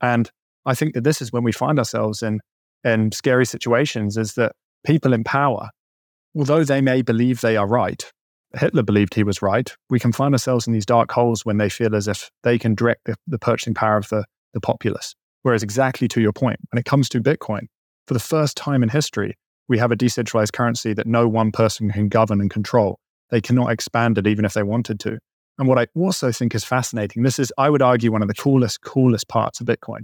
And 0.00 0.30
I 0.64 0.76
think 0.76 0.94
that 0.94 1.02
this 1.02 1.20
is 1.20 1.32
when 1.32 1.42
we 1.42 1.50
find 1.50 1.80
ourselves 1.80 2.22
in, 2.22 2.38
in 2.84 3.10
scary 3.10 3.44
situations 3.44 4.16
is 4.16 4.34
that 4.34 4.52
people 4.86 5.12
in 5.12 5.24
power, 5.24 5.70
although 6.36 6.62
they 6.62 6.80
may 6.80 7.02
believe 7.02 7.40
they 7.40 7.56
are 7.56 7.66
right, 7.66 8.08
Hitler 8.54 8.84
believed 8.84 9.14
he 9.14 9.24
was 9.24 9.42
right, 9.42 9.74
we 9.90 9.98
can 9.98 10.12
find 10.12 10.32
ourselves 10.32 10.68
in 10.68 10.72
these 10.72 10.86
dark 10.86 11.10
holes 11.10 11.44
when 11.44 11.56
they 11.56 11.70
feel 11.70 11.96
as 11.96 12.06
if 12.06 12.30
they 12.44 12.56
can 12.56 12.76
direct 12.76 13.00
the, 13.06 13.16
the 13.26 13.40
purchasing 13.40 13.74
power 13.74 13.96
of 13.96 14.08
the, 14.10 14.24
the 14.54 14.60
populace. 14.60 15.16
Whereas, 15.46 15.62
exactly 15.62 16.08
to 16.08 16.20
your 16.20 16.32
point, 16.32 16.58
when 16.72 16.80
it 16.80 16.86
comes 16.86 17.08
to 17.10 17.20
Bitcoin, 17.20 17.68
for 18.08 18.14
the 18.14 18.18
first 18.18 18.56
time 18.56 18.82
in 18.82 18.88
history, 18.88 19.38
we 19.68 19.78
have 19.78 19.92
a 19.92 19.96
decentralized 19.96 20.52
currency 20.52 20.92
that 20.94 21.06
no 21.06 21.28
one 21.28 21.52
person 21.52 21.88
can 21.88 22.08
govern 22.08 22.40
and 22.40 22.50
control. 22.50 22.98
They 23.30 23.40
cannot 23.40 23.70
expand 23.70 24.18
it 24.18 24.26
even 24.26 24.44
if 24.44 24.54
they 24.54 24.64
wanted 24.64 24.98
to. 24.98 25.20
And 25.56 25.68
what 25.68 25.78
I 25.78 25.86
also 25.94 26.32
think 26.32 26.52
is 26.56 26.64
fascinating, 26.64 27.22
this 27.22 27.38
is, 27.38 27.52
I 27.58 27.70
would 27.70 27.80
argue, 27.80 28.10
one 28.10 28.22
of 28.22 28.28
the 28.28 28.34
coolest, 28.34 28.80
coolest 28.80 29.28
parts 29.28 29.60
of 29.60 29.68
Bitcoin, 29.68 30.00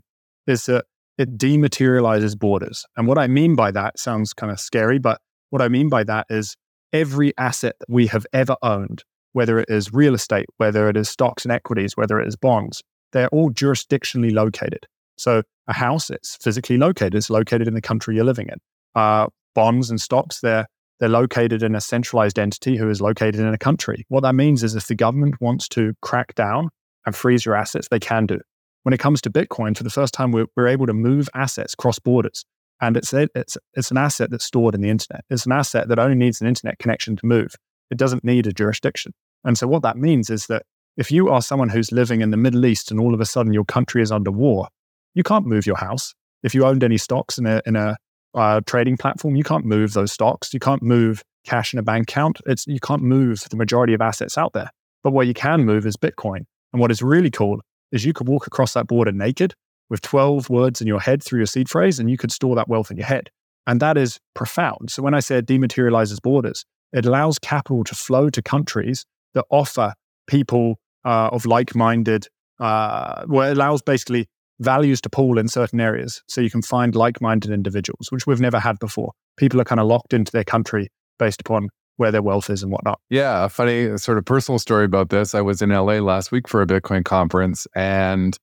is 0.46 0.66
that 0.66 0.84
it 1.18 1.37
dematerializes 1.38 2.38
borders. 2.38 2.87
And 2.96 3.08
what 3.08 3.18
I 3.18 3.26
mean 3.26 3.56
by 3.56 3.72
that 3.72 3.99
sounds 3.99 4.32
kind 4.32 4.52
of 4.52 4.61
scary, 4.61 5.00
but 5.00 5.20
what 5.50 5.61
I 5.61 5.66
mean 5.66 5.88
by 5.88 6.04
that 6.04 6.26
is 6.30 6.56
every 6.92 7.32
asset 7.37 7.75
that 7.80 7.90
we 7.90 8.06
have 8.06 8.28
ever 8.32 8.54
owned, 8.62 9.02
whether 9.32 9.58
it 9.58 9.68
is 9.68 9.92
real 9.92 10.14
estate, 10.14 10.46
whether 10.58 10.88
it 10.88 10.96
is 10.96 11.08
stocks 11.08 11.44
and 11.44 11.50
equities, 11.50 11.96
whether 11.96 12.20
it 12.20 12.28
is 12.28 12.37
bonds, 12.37 12.80
they're 13.11 13.28
all 13.30 13.50
jurisdictionally 13.50 14.32
located. 14.32 14.87
So 15.16 15.42
a 15.69 15.73
house, 15.73 16.11
it's 16.11 16.37
physically 16.37 16.76
located, 16.76 17.14
it's 17.14 17.31
located 17.31 17.69
in 17.69 17.75
the 17.75 17.81
country 17.81 18.16
you're 18.16 18.25
living 18.25 18.49
in. 18.49 18.59
Uh, 18.95 19.28
bonds 19.54 19.90
and 19.90 20.00
stocks, 20.00 20.40
they're 20.40 20.66
they're 21.02 21.09
located 21.09 21.64
in 21.64 21.75
a 21.75 21.81
centralized 21.81 22.38
entity 22.38 22.76
who 22.76 22.88
is 22.88 23.00
located 23.00 23.40
in 23.40 23.52
a 23.52 23.59
country. 23.59 24.07
What 24.09 24.21
that 24.21 24.37
means 24.37 24.62
is 24.62 24.76
if 24.76 24.87
the 24.87 24.95
government 24.95 25.40
wants 25.40 25.66
to 25.71 25.95
crack 26.00 26.33
down 26.37 26.69
and 27.04 27.16
freeze 27.16 27.45
your 27.45 27.57
assets, 27.57 27.88
they 27.88 27.99
can 27.99 28.25
do. 28.25 28.38
When 28.85 28.92
it 28.92 29.00
comes 29.00 29.21
to 29.23 29.31
Bitcoin, 29.31 29.76
for 29.76 29.83
the 29.83 29.90
first 29.90 30.14
time, 30.14 30.31
we're, 30.31 30.47
we're 30.57 30.69
able 30.69 30.87
to 30.87 30.92
move 30.92 31.28
assets 31.35 31.75
cross 31.75 31.99
borders. 31.99 32.45
And 32.81 32.97
it's, 32.97 33.12
it's, 33.12 33.57
it's 33.75 33.90
an 33.90 33.97
asset 33.97 34.31
that's 34.31 34.45
stored 34.45 34.76
in 34.76 34.81
the 34.81 34.90
internet. 34.90 35.25
It's 35.28 35.45
an 35.45 35.50
asset 35.50 35.88
that 35.88 35.99
only 35.99 36.16
needs 36.16 36.40
an 36.40 36.47
internet 36.47 36.78
connection 36.78 37.16
to 37.16 37.26
move. 37.26 37.54
It 37.90 37.99
doesn't 37.99 38.23
need 38.23 38.47
a 38.47 38.52
jurisdiction. 38.52 39.12
And 39.45 39.59
so, 39.59 39.66
what 39.66 39.83
that 39.83 39.97
means 39.97 40.31
is 40.31 40.47
that 40.47 40.62
if 40.97 41.11
you 41.11 41.28
are 41.31 41.42
someone 41.42 41.69
who's 41.69 41.90
living 41.90 42.21
in 42.21 42.31
the 42.31 42.37
Middle 42.37 42.64
East 42.64 42.90
and 42.90 43.00
all 43.00 43.14
of 43.14 43.21
a 43.21 43.26
sudden 43.26 43.52
your 43.52 43.64
country 43.64 44.02
is 44.02 44.12
under 44.12 44.31
war, 44.31 44.69
you 45.14 45.23
can't 45.23 45.47
move 45.47 45.66
your 45.66 45.76
house. 45.76 46.14
If 46.42 46.54
you 46.54 46.64
owned 46.64 46.83
any 46.83 46.99
stocks 46.99 47.38
in 47.38 47.47
a, 47.47 47.62
in 47.66 47.76
a 47.76 47.97
uh, 48.35 48.61
trading 48.66 48.97
platform, 48.97 49.37
you 49.37 49.45
can't 49.45 49.64
move 49.64 49.92
those 49.92 50.12
stocks. 50.12 50.52
You 50.52 50.61
can't 50.61 50.83
move 50.83 51.23
cash 51.45 51.73
in 51.73 51.78
a 51.78 51.83
bank 51.83 52.11
account. 52.11 52.40
It's, 52.47 52.66
you 52.66 52.81
can't 52.81 53.02
move 53.02 53.45
the 53.50 53.57
majority 53.57 53.95
of 53.95 54.00
assets 54.00 54.38
out 54.38 54.52
there. 54.52 54.71
But 55.02 55.12
what 55.12 55.26
you 55.26 55.35
can 55.35 55.64
move 55.64 55.87
is 55.87 55.97
Bitcoin. 55.97 56.45
And 56.73 56.81
what 56.81 56.90
is 56.90 57.02
really 57.02 57.31
cool 57.31 57.61
is 57.90 58.04
you 58.04 58.12
could 58.12 58.28
walk 58.28 58.47
across 58.47 58.75
that 58.75 58.87
border 58.87 59.12
naked 59.12 59.54
with 59.90 60.00
12 60.00 60.49
words 60.49 60.81
in 60.81 60.87
your 60.87 61.00
head 61.00 61.23
through 61.23 61.40
your 61.40 61.47
seed 61.47 61.69
phrase, 61.69 61.99
and 61.99 62.11
you 62.11 62.16
could 62.16 62.33
store 62.33 62.57
that 62.57 62.69
wealth 62.69 62.90
in 62.90 62.97
your 62.97 63.07
head. 63.07 63.31
And 63.66 63.78
that 63.81 63.99
is 63.99 64.19
profound. 64.35 64.90
So 64.90 65.02
when 65.02 65.14
I 65.14 65.21
say 65.21 65.37
it 65.37 65.47
dematerializes 65.47 66.21
borders, 66.23 66.64
it 66.92 67.04
allows 67.04 67.38
capital 67.38 67.85
to 67.85 67.95
flow 67.95 68.31
to 68.31 68.42
countries 68.42 69.04
that 69.35 69.45
offer 69.50 69.95
people 70.26 70.78
uh, 71.04 71.28
of 71.33 71.47
like 71.47 71.75
minded, 71.75 72.26
uh, 72.59 73.25
well, 73.26 73.50
it 73.50 73.52
allows 73.52 73.83
basically 73.83 74.28
values 74.62 75.00
to 75.02 75.11
pool 75.11 75.38
in 75.38 75.49
certain 75.49 75.81
areas. 75.81 76.23
So 76.28 76.40
you 76.40 76.50
can 76.50 76.62
find 76.62 76.95
like 76.95 77.21
minded 77.21 77.50
individuals, 77.50 78.09
which 78.11 78.26
we've 78.26 78.40
never 78.40 78.59
had 78.59 78.78
before. 78.78 79.12
People 79.37 79.61
are 79.61 79.64
kind 79.64 79.81
of 79.81 79.87
locked 79.87 80.12
into 80.12 80.33
their 80.33 80.45
country 80.45 80.88
based 81.19 81.40
upon 81.40 81.69
where 81.97 82.11
their 82.11 82.23
wealth 82.23 82.50
is 82.50 82.62
and 82.62 82.73
whatnot. 82.73 82.99
Yeah, 83.11 83.45
a 83.45 83.49
funny 83.49 83.97
sort 83.99 84.19
of 84.19 84.25
personal 84.25 84.59
story 84.59 84.85
about 84.85 85.11
this. 85.11 85.35
I 85.35 85.40
was 85.40 85.62
in 85.62 85.71
LA 85.71 85.99
last 85.99 86.33
week 86.33 86.49
for 86.49 86.62
a 86.62 86.66
Bitcoin 86.66 87.04
conference 87.04 87.66
and 87.75 88.37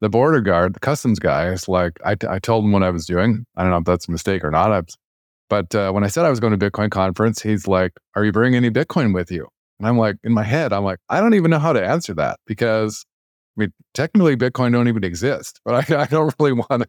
the 0.00 0.08
border 0.08 0.40
guard, 0.40 0.74
the 0.74 0.80
customs 0.80 1.18
guy, 1.18 1.48
is 1.48 1.68
like, 1.68 1.98
I, 2.04 2.14
told 2.14 2.64
him 2.64 2.72
what 2.72 2.82
I 2.82 2.90
was 2.90 3.06
doing. 3.06 3.44
I 3.56 3.62
don't 3.62 3.70
know 3.70 3.78
if 3.78 3.84
that's 3.84 4.08
a 4.08 4.10
mistake 4.10 4.44
or 4.44 4.50
not. 4.50 4.72
I 4.72 4.80
was, 4.80 4.96
but 5.48 5.74
uh, 5.74 5.92
when 5.92 6.04
I 6.04 6.08
said 6.08 6.24
I 6.24 6.30
was 6.30 6.40
going 6.40 6.58
to 6.58 6.70
Bitcoin 6.70 6.90
conference, 6.90 7.42
he's 7.42 7.66
like, 7.66 7.92
Are 8.16 8.24
you 8.24 8.32
bringing 8.32 8.56
any 8.56 8.70
Bitcoin 8.70 9.14
with 9.14 9.30
you? 9.30 9.48
And 9.78 9.88
I'm 9.88 9.98
like, 9.98 10.16
in 10.22 10.32
my 10.32 10.42
head, 10.42 10.72
I'm 10.72 10.84
like, 10.84 10.98
I 11.08 11.20
don't 11.20 11.34
even 11.34 11.50
know 11.50 11.58
how 11.58 11.72
to 11.72 11.84
answer 11.84 12.14
that 12.14 12.38
because 12.46 13.04
I 13.56 13.60
mean, 13.60 13.72
technically, 13.92 14.36
Bitcoin 14.36 14.72
don't 14.72 14.88
even 14.88 15.04
exist, 15.04 15.60
but 15.64 15.90
I, 15.90 16.02
I 16.02 16.06
don't 16.06 16.34
really 16.38 16.52
want 16.52 16.82
to 16.82 16.88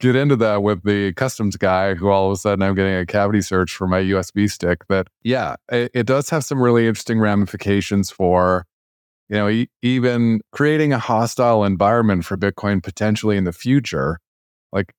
get 0.00 0.14
into 0.14 0.36
that 0.36 0.62
with 0.62 0.82
the 0.84 1.12
customs 1.14 1.56
guy 1.56 1.94
who 1.94 2.08
all 2.08 2.26
of 2.26 2.32
a 2.32 2.36
sudden 2.36 2.62
I'm 2.62 2.74
getting 2.74 2.94
a 2.94 3.06
cavity 3.06 3.40
search 3.40 3.74
for 3.74 3.86
my 3.86 4.00
USB 4.00 4.50
stick. 4.50 4.82
But 4.88 5.08
yeah, 5.22 5.56
it, 5.70 5.90
it 5.94 6.06
does 6.06 6.28
have 6.30 6.44
some 6.44 6.62
really 6.62 6.86
interesting 6.86 7.18
ramifications 7.18 8.10
for, 8.10 8.66
you 9.28 9.36
know, 9.36 9.48
e- 9.48 9.70
even 9.82 10.40
creating 10.52 10.92
a 10.92 10.98
hostile 10.98 11.64
environment 11.64 12.24
for 12.24 12.36
Bitcoin 12.36 12.82
potentially 12.82 13.36
in 13.36 13.44
the 13.44 13.52
future. 13.52 14.18
Like 14.70 14.92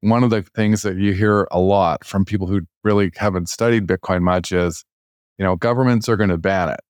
one 0.00 0.24
of 0.24 0.30
the 0.30 0.42
things 0.42 0.82
that 0.82 0.96
you 0.96 1.12
hear 1.12 1.46
a 1.50 1.60
lot 1.60 2.04
from 2.04 2.24
people 2.24 2.46
who 2.46 2.62
really 2.82 3.10
haven't 3.16 3.50
studied 3.50 3.86
Bitcoin 3.86 4.22
much 4.22 4.52
is, 4.52 4.84
you 5.38 5.44
know, 5.44 5.56
governments 5.56 6.08
are 6.08 6.16
going 6.16 6.30
to 6.30 6.38
ban 6.38 6.70
it. 6.70 6.80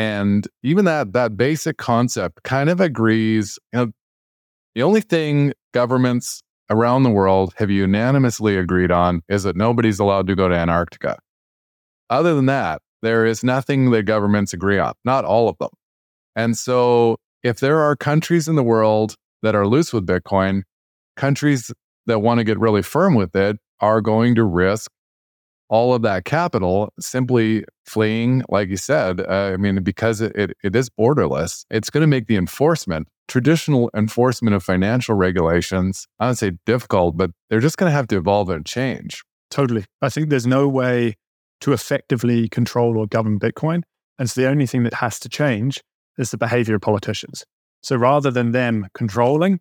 And 0.00 0.48
even 0.62 0.86
that 0.86 1.12
that 1.12 1.36
basic 1.36 1.76
concept 1.76 2.42
kind 2.42 2.70
of 2.70 2.80
agrees. 2.80 3.58
You 3.70 3.78
know, 3.78 3.92
the 4.74 4.82
only 4.82 5.02
thing 5.02 5.52
governments 5.74 6.40
around 6.70 7.02
the 7.02 7.10
world 7.10 7.52
have 7.58 7.70
unanimously 7.70 8.56
agreed 8.56 8.90
on 8.90 9.20
is 9.28 9.42
that 9.42 9.56
nobody's 9.56 9.98
allowed 9.98 10.26
to 10.28 10.34
go 10.34 10.48
to 10.48 10.54
Antarctica. 10.54 11.18
Other 12.08 12.34
than 12.34 12.46
that, 12.46 12.80
there 13.02 13.26
is 13.26 13.44
nothing 13.44 13.90
that 13.90 14.04
governments 14.04 14.54
agree 14.54 14.78
on, 14.78 14.94
not 15.04 15.26
all 15.26 15.50
of 15.50 15.58
them. 15.58 15.68
And 16.34 16.56
so, 16.56 17.16
if 17.42 17.60
there 17.60 17.80
are 17.80 17.94
countries 17.94 18.48
in 18.48 18.54
the 18.56 18.62
world 18.62 19.16
that 19.42 19.54
are 19.54 19.66
loose 19.66 19.92
with 19.92 20.06
Bitcoin, 20.06 20.62
countries 21.14 21.70
that 22.06 22.20
want 22.20 22.38
to 22.38 22.44
get 22.44 22.58
really 22.58 22.82
firm 22.82 23.14
with 23.14 23.36
it 23.36 23.58
are 23.80 24.00
going 24.00 24.34
to 24.36 24.44
risk 24.44 24.90
all 25.70 25.94
of 25.94 26.02
that 26.02 26.24
capital 26.24 26.92
simply 26.98 27.64
fleeing, 27.86 28.42
like 28.48 28.68
you 28.68 28.76
said. 28.76 29.20
Uh, 29.20 29.52
I 29.54 29.56
mean, 29.56 29.82
because 29.82 30.20
it, 30.20 30.34
it, 30.36 30.56
it 30.62 30.76
is 30.76 30.90
borderless, 30.90 31.64
it's 31.70 31.90
going 31.90 32.02
to 32.02 32.08
make 32.08 32.26
the 32.26 32.36
enforcement, 32.36 33.08
traditional 33.28 33.88
enforcement 33.96 34.54
of 34.54 34.64
financial 34.64 35.14
regulations, 35.14 36.06
I 36.18 36.26
don't 36.26 36.34
say 36.34 36.52
difficult, 36.66 37.16
but 37.16 37.30
they're 37.48 37.60
just 37.60 37.78
going 37.78 37.88
to 37.88 37.94
have 37.94 38.08
to 38.08 38.16
evolve 38.16 38.50
and 38.50 38.66
change. 38.66 39.22
Totally. 39.50 39.84
I 40.02 40.08
think 40.08 40.28
there's 40.28 40.46
no 40.46 40.68
way 40.68 41.14
to 41.60 41.72
effectively 41.72 42.48
control 42.48 42.98
or 42.98 43.06
govern 43.06 43.38
Bitcoin. 43.38 43.82
And 44.18 44.28
so 44.28 44.40
the 44.40 44.48
only 44.48 44.66
thing 44.66 44.82
that 44.82 44.94
has 44.94 45.20
to 45.20 45.28
change 45.28 45.80
is 46.18 46.32
the 46.32 46.36
behavior 46.36 46.74
of 46.74 46.82
politicians. 46.82 47.44
So 47.82 47.96
rather 47.96 48.30
than 48.30 48.52
them 48.52 48.88
controlling, 48.94 49.60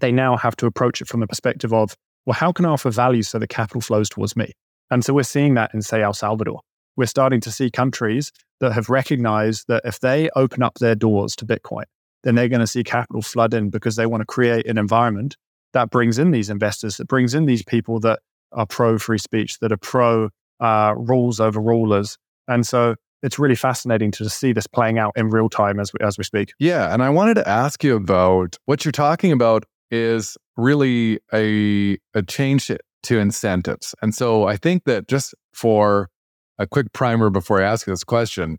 they 0.00 0.12
now 0.12 0.36
have 0.36 0.56
to 0.56 0.66
approach 0.66 1.00
it 1.00 1.08
from 1.08 1.20
the 1.20 1.26
perspective 1.26 1.72
of, 1.72 1.96
well, 2.24 2.34
how 2.34 2.52
can 2.52 2.64
I 2.64 2.70
offer 2.70 2.90
value 2.90 3.22
so 3.22 3.38
the 3.38 3.46
capital 3.46 3.80
flows 3.80 4.08
towards 4.08 4.36
me? 4.36 4.52
And 4.90 5.04
so 5.04 5.14
we're 5.14 5.22
seeing 5.22 5.54
that 5.54 5.72
in, 5.74 5.82
say, 5.82 6.02
El 6.02 6.12
Salvador. 6.12 6.60
We're 6.96 7.06
starting 7.06 7.40
to 7.40 7.50
see 7.50 7.70
countries 7.70 8.30
that 8.60 8.72
have 8.72 8.88
recognized 8.88 9.66
that 9.68 9.82
if 9.84 10.00
they 10.00 10.30
open 10.36 10.62
up 10.62 10.78
their 10.78 10.94
doors 10.94 11.34
to 11.36 11.46
Bitcoin, 11.46 11.84
then 12.22 12.34
they're 12.34 12.48
going 12.48 12.60
to 12.60 12.66
see 12.66 12.84
capital 12.84 13.22
flood 13.22 13.52
in 13.54 13.70
because 13.70 13.96
they 13.96 14.06
want 14.06 14.20
to 14.20 14.26
create 14.26 14.66
an 14.66 14.78
environment 14.78 15.36
that 15.72 15.90
brings 15.90 16.18
in 16.18 16.30
these 16.30 16.48
investors, 16.48 16.96
that 16.96 17.08
brings 17.08 17.34
in 17.34 17.46
these 17.46 17.62
people 17.62 18.00
that 18.00 18.20
are 18.52 18.66
pro 18.66 18.96
free 18.96 19.18
speech, 19.18 19.58
that 19.58 19.72
are 19.72 19.76
pro 19.76 20.30
uh, 20.60 20.94
rules 20.96 21.40
over 21.40 21.60
rulers. 21.60 22.16
And 22.48 22.66
so 22.66 22.94
it's 23.22 23.38
really 23.38 23.56
fascinating 23.56 24.10
to 24.12 24.30
see 24.30 24.52
this 24.52 24.66
playing 24.66 24.98
out 24.98 25.12
in 25.16 25.30
real 25.30 25.48
time 25.48 25.80
as 25.80 25.92
we, 25.92 26.04
as 26.04 26.16
we 26.16 26.24
speak. 26.24 26.52
Yeah. 26.58 26.92
And 26.92 27.02
I 27.02 27.10
wanted 27.10 27.34
to 27.34 27.48
ask 27.48 27.82
you 27.82 27.96
about 27.96 28.56
what 28.66 28.84
you're 28.84 28.92
talking 28.92 29.32
about 29.32 29.64
is 29.90 30.36
really 30.56 31.18
a, 31.32 31.98
a 32.14 32.22
change 32.22 32.68
to 33.04 33.18
incentives. 33.18 33.94
And 34.02 34.14
so 34.14 34.46
I 34.46 34.56
think 34.56 34.84
that 34.84 35.08
just 35.08 35.34
for 35.52 36.10
a 36.58 36.66
quick 36.66 36.92
primer 36.92 37.30
before 37.30 37.62
I 37.62 37.64
ask 37.64 37.86
this 37.86 38.04
question, 38.04 38.58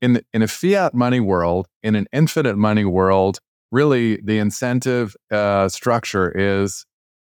in, 0.00 0.14
the, 0.14 0.24
in 0.32 0.42
a 0.42 0.48
fiat 0.48 0.94
money 0.94 1.20
world, 1.20 1.66
in 1.82 1.94
an 1.94 2.06
infinite 2.12 2.56
money 2.56 2.84
world, 2.84 3.40
really 3.70 4.20
the 4.22 4.38
incentive 4.38 5.16
uh, 5.30 5.68
structure 5.68 6.30
is 6.30 6.86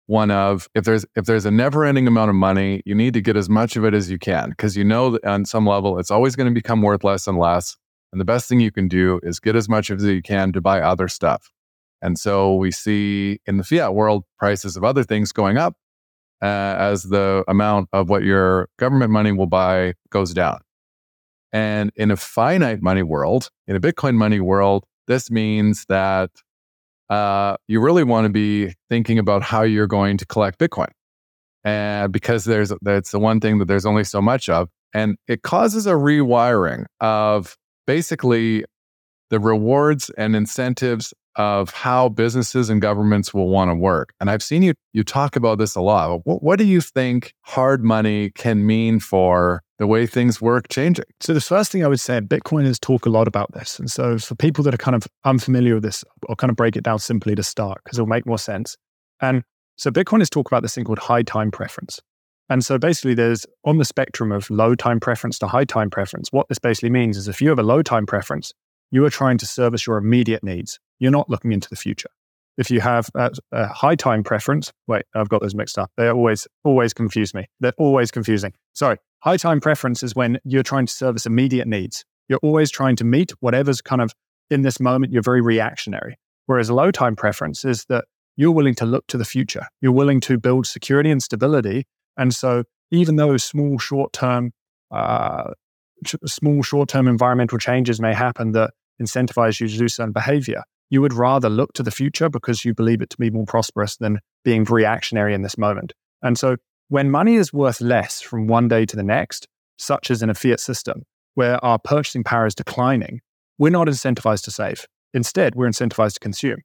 one 0.06 0.30
of 0.30 0.68
if 0.74 0.84
there's 0.84 1.04
if 1.16 1.24
there's 1.24 1.44
a 1.44 1.50
never 1.50 1.84
ending 1.84 2.06
amount 2.06 2.30
of 2.30 2.36
money 2.36 2.80
you 2.86 2.94
need 2.94 3.12
to 3.14 3.20
get 3.20 3.36
as 3.36 3.48
much 3.48 3.76
of 3.76 3.84
it 3.84 3.92
as 3.92 4.10
you 4.10 4.18
can 4.18 4.50
because 4.50 4.76
you 4.76 4.84
know 4.84 5.10
that 5.10 5.24
on 5.24 5.44
some 5.44 5.66
level 5.66 5.98
it's 5.98 6.10
always 6.10 6.36
going 6.36 6.48
to 6.48 6.54
become 6.54 6.80
worth 6.80 7.02
less 7.02 7.26
and 7.26 7.38
less 7.38 7.76
and 8.12 8.20
the 8.20 8.24
best 8.24 8.48
thing 8.48 8.60
you 8.60 8.70
can 8.70 8.86
do 8.86 9.18
is 9.24 9.40
get 9.40 9.56
as 9.56 9.68
much 9.68 9.90
of 9.90 9.98
it 9.98 10.02
as 10.02 10.08
you 10.08 10.22
can 10.22 10.52
to 10.52 10.60
buy 10.60 10.80
other 10.80 11.08
stuff 11.08 11.50
and 12.02 12.18
so 12.18 12.54
we 12.54 12.70
see 12.70 13.40
in 13.46 13.56
the 13.56 13.64
fiat 13.64 13.94
world 13.94 14.24
prices 14.38 14.76
of 14.76 14.84
other 14.84 15.02
things 15.02 15.32
going 15.32 15.58
up 15.58 15.74
uh, 16.42 16.74
as 16.78 17.04
the 17.04 17.44
amount 17.48 17.88
of 17.92 18.08
what 18.08 18.22
your 18.22 18.68
government 18.78 19.10
money 19.10 19.32
will 19.32 19.46
buy 19.46 19.94
goes 20.10 20.34
down 20.34 20.58
and 21.52 21.90
in 21.96 22.10
a 22.10 22.16
finite 22.16 22.82
money 22.82 23.02
world 23.02 23.50
in 23.66 23.76
a 23.76 23.80
bitcoin 23.80 24.14
money 24.14 24.40
world 24.40 24.84
this 25.06 25.30
means 25.30 25.84
that 25.88 26.30
uh, 27.08 27.56
you 27.68 27.80
really 27.80 28.04
want 28.04 28.24
to 28.24 28.30
be 28.30 28.74
thinking 28.88 29.18
about 29.18 29.42
how 29.42 29.62
you're 29.62 29.86
going 29.86 30.16
to 30.18 30.26
collect 30.26 30.58
Bitcoin. 30.58 30.90
And 31.64 32.12
because 32.12 32.44
there's 32.44 32.72
that's 32.82 33.10
the 33.10 33.18
one 33.18 33.40
thing 33.40 33.58
that 33.58 33.66
there's 33.66 33.86
only 33.86 34.04
so 34.04 34.20
much 34.20 34.48
of. 34.48 34.68
And 34.94 35.16
it 35.26 35.42
causes 35.42 35.86
a 35.86 35.92
rewiring 35.92 36.86
of 37.00 37.56
basically 37.86 38.64
the 39.30 39.40
rewards 39.40 40.10
and 40.16 40.36
incentives 40.36 41.12
of 41.36 41.70
how 41.70 42.08
businesses 42.08 42.70
and 42.70 42.80
governments 42.80 43.32
will 43.32 43.48
want 43.48 43.70
to 43.70 43.74
work. 43.74 44.12
And 44.20 44.30
I've 44.30 44.42
seen 44.42 44.62
you 44.62 44.74
you 44.92 45.04
talk 45.04 45.36
about 45.36 45.58
this 45.58 45.76
a 45.76 45.80
lot. 45.80 46.20
What, 46.24 46.42
what 46.42 46.58
do 46.58 46.64
you 46.64 46.80
think 46.80 47.34
hard 47.42 47.84
money 47.84 48.30
can 48.30 48.66
mean 48.66 48.98
for 48.98 49.62
the 49.78 49.86
way 49.86 50.06
things 50.06 50.40
work 50.40 50.68
changing? 50.68 51.04
So 51.20 51.34
the 51.34 51.40
first 51.40 51.70
thing 51.70 51.84
I 51.84 51.88
would 51.88 52.00
say, 52.00 52.20
Bitcoiners 52.20 52.80
talk 52.80 53.04
a 53.04 53.10
lot 53.10 53.28
about 53.28 53.52
this. 53.52 53.78
And 53.78 53.90
so 53.90 54.18
for 54.18 54.34
people 54.34 54.64
that 54.64 54.74
are 54.74 54.78
kind 54.78 54.94
of 54.94 55.06
unfamiliar 55.24 55.74
with 55.74 55.82
this, 55.82 56.02
I'll 56.28 56.36
kind 56.36 56.50
of 56.50 56.56
break 56.56 56.76
it 56.76 56.84
down 56.84 56.98
simply 56.98 57.34
to 57.34 57.42
start 57.42 57.82
because 57.84 57.98
it'll 57.98 58.08
make 58.08 58.26
more 58.26 58.38
sense. 58.38 58.76
And 59.20 59.42
so 59.76 59.90
Bitcoiners 59.90 60.30
talk 60.30 60.46
about 60.50 60.62
this 60.62 60.74
thing 60.74 60.84
called 60.84 60.98
high 60.98 61.22
time 61.22 61.50
preference. 61.50 62.00
And 62.48 62.64
so 62.64 62.78
basically, 62.78 63.14
there's 63.14 63.44
on 63.64 63.78
the 63.78 63.84
spectrum 63.84 64.30
of 64.32 64.48
low 64.50 64.74
time 64.74 65.00
preference 65.00 65.38
to 65.40 65.48
high 65.48 65.64
time 65.64 65.90
preference. 65.90 66.28
What 66.30 66.48
this 66.48 66.58
basically 66.58 66.90
means 66.90 67.16
is 67.16 67.28
if 67.28 67.42
you 67.42 67.48
have 67.48 67.58
a 67.58 67.64
low 67.64 67.82
time 67.82 68.06
preference, 68.06 68.52
you 68.90 69.04
are 69.04 69.10
trying 69.10 69.38
to 69.38 69.46
service 69.46 69.86
your 69.86 69.98
immediate 69.98 70.42
needs. 70.42 70.78
You're 70.98 71.10
not 71.10 71.28
looking 71.28 71.52
into 71.52 71.68
the 71.68 71.76
future. 71.76 72.10
If 72.58 72.70
you 72.70 72.80
have 72.80 73.10
a, 73.14 73.30
a 73.52 73.66
high 73.66 73.96
time 73.96 74.24
preference, 74.24 74.72
wait, 74.86 75.04
I've 75.14 75.28
got 75.28 75.42
those 75.42 75.54
mixed 75.54 75.78
up. 75.78 75.90
They 75.96 76.08
always, 76.08 76.48
always 76.64 76.94
confuse 76.94 77.34
me. 77.34 77.46
They're 77.60 77.74
always 77.76 78.10
confusing. 78.10 78.54
Sorry. 78.74 78.96
High 79.20 79.36
time 79.36 79.60
preference 79.60 80.02
is 80.02 80.14
when 80.14 80.38
you're 80.44 80.62
trying 80.62 80.86
to 80.86 80.92
service 80.92 81.26
immediate 81.26 81.68
needs. 81.68 82.04
You're 82.28 82.40
always 82.42 82.70
trying 82.70 82.96
to 82.96 83.04
meet 83.04 83.32
whatever's 83.40 83.80
kind 83.80 84.00
of 84.00 84.12
in 84.50 84.62
this 84.62 84.80
moment, 84.80 85.12
you're 85.12 85.22
very 85.22 85.40
reactionary. 85.40 86.18
Whereas 86.46 86.70
low 86.70 86.90
time 86.90 87.16
preference 87.16 87.64
is 87.64 87.84
that 87.88 88.04
you're 88.36 88.52
willing 88.52 88.74
to 88.76 88.86
look 88.86 89.06
to 89.08 89.18
the 89.18 89.24
future. 89.24 89.66
You're 89.80 89.92
willing 89.92 90.20
to 90.20 90.38
build 90.38 90.66
security 90.66 91.10
and 91.10 91.22
stability. 91.22 91.86
And 92.16 92.34
so, 92.34 92.64
even 92.90 93.16
though 93.16 93.36
small 93.36 93.78
short 93.78 94.12
term, 94.12 94.52
uh, 94.90 95.52
small 96.26 96.62
short 96.62 96.88
term 96.88 97.08
environmental 97.08 97.58
changes 97.58 98.00
may 98.00 98.14
happen 98.14 98.52
that 98.52 98.70
incentivize 99.00 99.60
you 99.60 99.68
to 99.68 99.76
do 99.76 99.88
certain 99.88 100.12
behavior, 100.12 100.62
you 100.90 101.00
would 101.00 101.12
rather 101.12 101.48
look 101.48 101.72
to 101.74 101.82
the 101.82 101.90
future 101.90 102.28
because 102.28 102.64
you 102.64 102.74
believe 102.74 103.02
it 103.02 103.10
to 103.10 103.16
be 103.16 103.30
more 103.30 103.46
prosperous 103.46 103.96
than 103.96 104.20
being 104.44 104.64
reactionary 104.64 105.34
in 105.34 105.42
this 105.42 105.58
moment. 105.58 105.92
And 106.22 106.38
so 106.38 106.56
when 106.88 107.10
money 107.10 107.34
is 107.34 107.52
worth 107.52 107.80
less 107.80 108.20
from 108.20 108.46
one 108.46 108.68
day 108.68 108.86
to 108.86 108.96
the 108.96 109.02
next, 109.02 109.46
such 109.78 110.10
as 110.10 110.22
in 110.22 110.30
a 110.30 110.34
fiat 110.34 110.60
system, 110.60 111.02
where 111.34 111.62
our 111.64 111.78
purchasing 111.78 112.24
power 112.24 112.46
is 112.46 112.54
declining, 112.54 113.20
we're 113.58 113.70
not 113.70 113.88
incentivized 113.88 114.44
to 114.44 114.50
save. 114.50 114.86
Instead, 115.12 115.54
we're 115.54 115.68
incentivized 115.68 116.14
to 116.14 116.20
consume. 116.20 116.58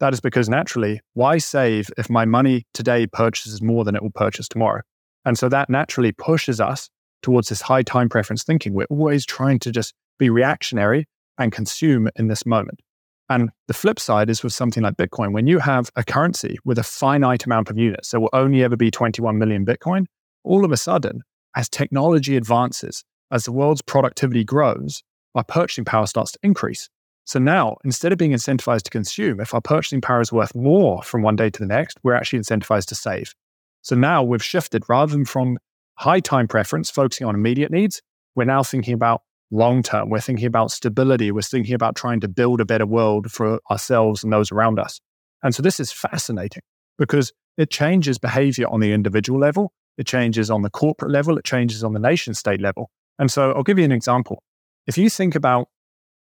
That 0.00 0.12
is 0.12 0.20
because 0.20 0.48
naturally, 0.48 1.00
why 1.14 1.38
save 1.38 1.90
if 1.96 2.10
my 2.10 2.24
money 2.24 2.66
today 2.74 3.06
purchases 3.06 3.62
more 3.62 3.84
than 3.84 3.96
it 3.96 4.02
will 4.02 4.10
purchase 4.10 4.48
tomorrow? 4.48 4.82
And 5.24 5.38
so 5.38 5.48
that 5.48 5.70
naturally 5.70 6.12
pushes 6.12 6.60
us 6.60 6.88
towards 7.22 7.48
this 7.48 7.60
high 7.60 7.82
time 7.82 8.08
preference 8.08 8.42
thinking. 8.42 8.74
We're 8.74 8.86
always 8.90 9.26
trying 9.26 9.58
to 9.60 9.70
just 9.70 9.94
be 10.18 10.30
reactionary 10.30 11.06
and 11.38 11.52
consume 11.52 12.08
in 12.16 12.28
this 12.28 12.46
moment. 12.46 12.80
And 13.28 13.50
the 13.66 13.74
flip 13.74 13.98
side 13.98 14.30
is 14.30 14.42
with 14.42 14.52
something 14.52 14.84
like 14.84 14.96
Bitcoin. 14.96 15.32
When 15.32 15.46
you 15.46 15.58
have 15.58 15.90
a 15.96 16.04
currency 16.04 16.58
with 16.64 16.78
a 16.78 16.84
finite 16.84 17.44
amount 17.44 17.70
of 17.70 17.76
units, 17.76 18.10
there 18.10 18.20
will 18.20 18.30
only 18.32 18.62
ever 18.62 18.76
be 18.76 18.90
21 18.90 19.36
million 19.36 19.66
Bitcoin, 19.66 20.06
all 20.44 20.64
of 20.64 20.70
a 20.70 20.76
sudden, 20.76 21.22
as 21.56 21.68
technology 21.68 22.36
advances, 22.36 23.02
as 23.32 23.44
the 23.44 23.52
world's 23.52 23.82
productivity 23.82 24.44
grows, 24.44 25.02
our 25.34 25.42
purchasing 25.42 25.84
power 25.84 26.06
starts 26.06 26.32
to 26.32 26.38
increase. 26.42 26.88
So 27.24 27.40
now, 27.40 27.76
instead 27.84 28.12
of 28.12 28.18
being 28.18 28.30
incentivized 28.30 28.82
to 28.82 28.90
consume, 28.90 29.40
if 29.40 29.52
our 29.52 29.60
purchasing 29.60 30.00
power 30.00 30.20
is 30.20 30.32
worth 30.32 30.54
more 30.54 31.02
from 31.02 31.22
one 31.22 31.34
day 31.34 31.50
to 31.50 31.58
the 31.58 31.66
next, 31.66 31.98
we're 32.04 32.14
actually 32.14 32.38
incentivized 32.38 32.86
to 32.86 32.94
save. 32.94 33.34
So 33.82 33.96
now 33.96 34.22
we've 34.22 34.42
shifted 34.42 34.84
rather 34.88 35.12
than 35.12 35.24
from 35.24 35.58
high 35.98 36.20
time 36.20 36.48
preference, 36.48 36.90
focusing 36.90 37.26
on 37.26 37.34
immediate 37.34 37.70
needs, 37.70 38.02
we're 38.34 38.44
now 38.44 38.62
thinking 38.62 38.94
about 38.94 39.22
long 39.50 39.82
term. 39.82 40.10
We're 40.10 40.20
thinking 40.20 40.46
about 40.46 40.70
stability. 40.70 41.30
We're 41.30 41.42
thinking 41.42 41.74
about 41.74 41.96
trying 41.96 42.20
to 42.20 42.28
build 42.28 42.60
a 42.60 42.64
better 42.64 42.86
world 42.86 43.30
for 43.30 43.60
ourselves 43.70 44.22
and 44.22 44.32
those 44.32 44.52
around 44.52 44.78
us. 44.78 45.00
And 45.42 45.54
so 45.54 45.62
this 45.62 45.80
is 45.80 45.92
fascinating 45.92 46.62
because 46.98 47.32
it 47.56 47.70
changes 47.70 48.18
behavior 48.18 48.66
on 48.68 48.80
the 48.80 48.92
individual 48.92 49.38
level, 49.38 49.72
it 49.96 50.06
changes 50.06 50.50
on 50.50 50.62
the 50.62 50.70
corporate 50.70 51.10
level, 51.10 51.38
it 51.38 51.44
changes 51.44 51.82
on 51.82 51.92
the 51.94 52.00
nation 52.00 52.34
state 52.34 52.60
level. 52.60 52.90
And 53.18 53.30
so 53.30 53.52
I'll 53.52 53.62
give 53.62 53.78
you 53.78 53.84
an 53.84 53.92
example. 53.92 54.42
If 54.86 54.98
you 54.98 55.08
think 55.08 55.34
about 55.34 55.68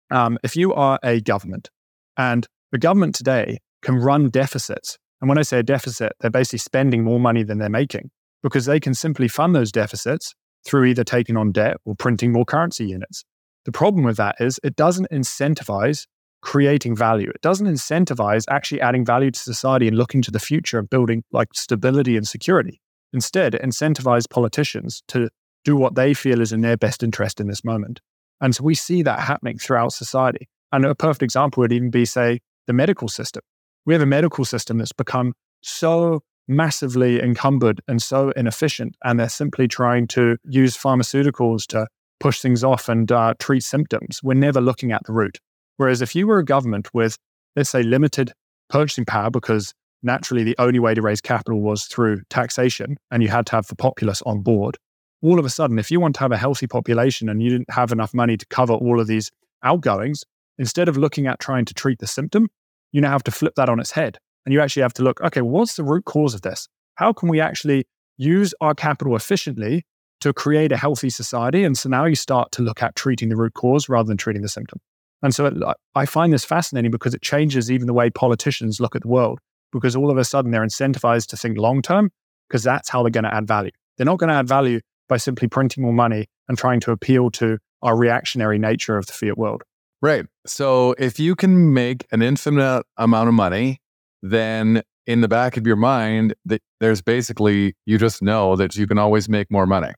um, 0.09 0.37
if 0.43 0.55
you 0.55 0.73
are 0.73 0.99
a 1.03 1.21
government 1.21 1.69
and 2.17 2.47
the 2.71 2.77
government 2.77 3.15
today 3.15 3.59
can 3.81 3.95
run 3.95 4.29
deficits, 4.29 4.97
and 5.21 5.29
when 5.29 5.37
I 5.37 5.43
say 5.43 5.59
a 5.59 5.63
deficit, 5.63 6.13
they're 6.19 6.31
basically 6.31 6.59
spending 6.59 7.03
more 7.03 7.19
money 7.19 7.43
than 7.43 7.59
they're 7.59 7.69
making 7.69 8.09
because 8.43 8.65
they 8.65 8.79
can 8.79 8.93
simply 8.93 9.27
fund 9.27 9.55
those 9.55 9.71
deficits 9.71 10.33
through 10.65 10.85
either 10.85 11.03
taking 11.03 11.37
on 11.37 11.51
debt 11.51 11.77
or 11.85 11.95
printing 11.95 12.31
more 12.31 12.45
currency 12.45 12.85
units. 12.85 13.23
The 13.65 13.71
problem 13.71 14.03
with 14.03 14.17
that 14.17 14.35
is 14.39 14.59
it 14.63 14.75
doesn't 14.75 15.07
incentivize 15.11 16.05
creating 16.41 16.95
value. 16.95 17.29
It 17.29 17.41
doesn't 17.41 17.67
incentivize 17.67 18.45
actually 18.49 18.81
adding 18.81 19.05
value 19.05 19.31
to 19.31 19.39
society 19.39 19.87
and 19.87 19.97
looking 19.97 20.21
to 20.23 20.31
the 20.31 20.39
future 20.39 20.79
of 20.79 20.89
building 20.89 21.23
like 21.31 21.49
stability 21.53 22.17
and 22.17 22.27
security. 22.27 22.81
Instead, 23.13 23.55
it 23.55 23.61
incentivizes 23.61 24.29
politicians 24.29 25.03
to 25.09 25.29
do 25.63 25.75
what 25.75 25.95
they 25.95 26.13
feel 26.13 26.41
is 26.41 26.51
in 26.51 26.61
their 26.61 26.77
best 26.77 27.03
interest 27.03 27.39
in 27.39 27.47
this 27.47 27.63
moment. 27.63 28.01
And 28.39 28.55
so 28.55 28.63
we 28.63 28.73
see 28.73 29.03
that 29.03 29.19
happening 29.19 29.59
throughout 29.59 29.93
society. 29.93 30.49
And 30.71 30.85
a 30.85 30.95
perfect 30.95 31.21
example 31.21 31.61
would 31.61 31.73
even 31.73 31.91
be, 31.91 32.05
say, 32.05 32.39
the 32.65 32.73
medical 32.73 33.07
system. 33.07 33.43
We 33.85 33.93
have 33.93 34.01
a 34.01 34.07
medical 34.07 34.45
system 34.45 34.77
that's 34.79 34.93
become 34.93 35.33
so 35.61 36.23
massively 36.47 37.21
encumbered 37.21 37.81
and 37.87 38.01
so 38.01 38.31
inefficient. 38.31 38.95
And 39.03 39.19
they're 39.19 39.29
simply 39.29 39.67
trying 39.67 40.07
to 40.07 40.37
use 40.43 40.77
pharmaceuticals 40.77 41.65
to 41.67 41.87
push 42.19 42.39
things 42.39 42.63
off 42.63 42.89
and 42.89 43.11
uh, 43.11 43.33
treat 43.39 43.63
symptoms. 43.63 44.21
We're 44.23 44.33
never 44.35 44.61
looking 44.61 44.91
at 44.91 45.05
the 45.05 45.13
root. 45.13 45.39
Whereas 45.77 46.01
if 46.01 46.15
you 46.15 46.27
were 46.27 46.39
a 46.39 46.45
government 46.45 46.93
with, 46.93 47.17
let's 47.55 47.69
say, 47.69 47.83
limited 47.83 48.33
purchasing 48.69 49.05
power, 49.05 49.29
because 49.31 49.73
naturally 50.03 50.43
the 50.43 50.55
only 50.59 50.79
way 50.79 50.93
to 50.93 51.01
raise 51.01 51.21
capital 51.21 51.61
was 51.61 51.85
through 51.85 52.21
taxation 52.29 52.97
and 53.09 53.23
you 53.23 53.29
had 53.29 53.45
to 53.47 53.53
have 53.53 53.67
the 53.67 53.75
populace 53.75 54.21
on 54.23 54.41
board, 54.41 54.77
all 55.23 55.39
of 55.39 55.45
a 55.45 55.49
sudden, 55.49 55.77
if 55.77 55.91
you 55.91 55.99
want 55.99 56.15
to 56.15 56.21
have 56.21 56.31
a 56.31 56.37
healthy 56.37 56.67
population 56.67 57.29
and 57.29 57.41
you 57.41 57.49
didn't 57.49 57.69
have 57.71 57.91
enough 57.91 58.13
money 58.13 58.37
to 58.37 58.45
cover 58.47 58.73
all 58.73 58.99
of 58.99 59.07
these 59.07 59.31
outgoings, 59.63 60.23
instead 60.57 60.89
of 60.89 60.97
looking 60.97 61.27
at 61.27 61.39
trying 61.39 61.65
to 61.65 61.73
treat 61.73 61.99
the 61.99 62.07
symptom, 62.07 62.49
you 62.91 63.01
now 63.01 63.11
have 63.11 63.23
to 63.23 63.31
flip 63.31 63.53
that 63.55 63.69
on 63.69 63.79
its 63.79 63.91
head. 63.91 64.17
And 64.45 64.53
you 64.53 64.61
actually 64.61 64.81
have 64.81 64.93
to 64.93 65.03
look, 65.03 65.21
okay, 65.21 65.41
what's 65.41 65.75
the 65.75 65.83
root 65.83 66.05
cause 66.05 66.33
of 66.33 66.41
this? 66.41 66.67
How 66.95 67.13
can 67.13 67.29
we 67.29 67.39
actually 67.39 67.85
use 68.17 68.53
our 68.61 68.73
capital 68.73 69.15
efficiently 69.15 69.83
to 70.21 70.33
create 70.33 70.71
a 70.71 70.77
healthy 70.77 71.09
society? 71.09 71.63
And 71.63 71.77
so 71.77 71.89
now 71.89 72.05
you 72.05 72.15
start 72.15 72.51
to 72.53 72.61
look 72.61 72.81
at 72.81 72.95
treating 72.95 73.29
the 73.29 73.35
root 73.35 73.53
cause 73.53 73.89
rather 73.89 74.07
than 74.07 74.17
treating 74.17 74.41
the 74.41 74.49
symptom. 74.49 74.79
And 75.23 75.35
so 75.35 75.45
it, 75.45 75.53
I 75.95 76.05
find 76.05 76.33
this 76.33 76.45
fascinating 76.45 76.91
because 76.91 77.13
it 77.13 77.21
changes 77.21 77.69
even 77.71 77.87
the 77.87 77.93
way 77.93 78.09
politicians 78.09 78.79
look 78.79 78.95
at 78.95 79.03
the 79.03 79.07
world, 79.07 79.39
because 79.71 79.95
all 79.95 80.09
of 80.09 80.17
a 80.17 80.23
sudden 80.23 80.51
they're 80.51 80.65
incentivized 80.65 81.27
to 81.27 81.37
think 81.37 81.57
long 81.57 81.81
term, 81.81 82.09
because 82.49 82.63
that's 82.63 82.89
how 82.89 83.03
they're 83.03 83.11
going 83.11 83.25
to 83.25 83.33
add 83.33 83.47
value. 83.47 83.71
They're 83.97 84.05
not 84.05 84.17
going 84.17 84.29
to 84.29 84.35
add 84.35 84.47
value 84.47 84.79
by 85.07 85.17
simply 85.17 85.47
printing 85.47 85.83
more 85.83 85.93
money 85.93 86.27
and 86.47 86.57
trying 86.57 86.79
to 86.81 86.91
appeal 86.91 87.29
to 87.31 87.59
our 87.81 87.95
reactionary 87.95 88.57
nature 88.57 88.97
of 88.97 89.05
the 89.05 89.13
fiat 89.13 89.37
world. 89.37 89.63
Right. 90.01 90.25
So 90.47 90.95
if 90.97 91.19
you 91.19 91.35
can 91.35 91.73
make 91.73 92.07
an 92.11 92.21
infinite 92.21 92.83
amount 92.97 93.27
of 93.27 93.35
money, 93.35 93.80
then 94.21 94.81
in 95.07 95.21
the 95.21 95.27
back 95.27 95.57
of 95.57 95.65
your 95.65 95.75
mind, 95.75 96.35
there's 96.79 97.01
basically 97.01 97.73
you 97.85 97.97
just 97.97 98.21
know 98.21 98.55
that 98.55 98.75
you 98.75 98.87
can 98.87 98.97
always 98.97 99.27
make 99.27 99.49
more 99.51 99.65
money. 99.65 99.91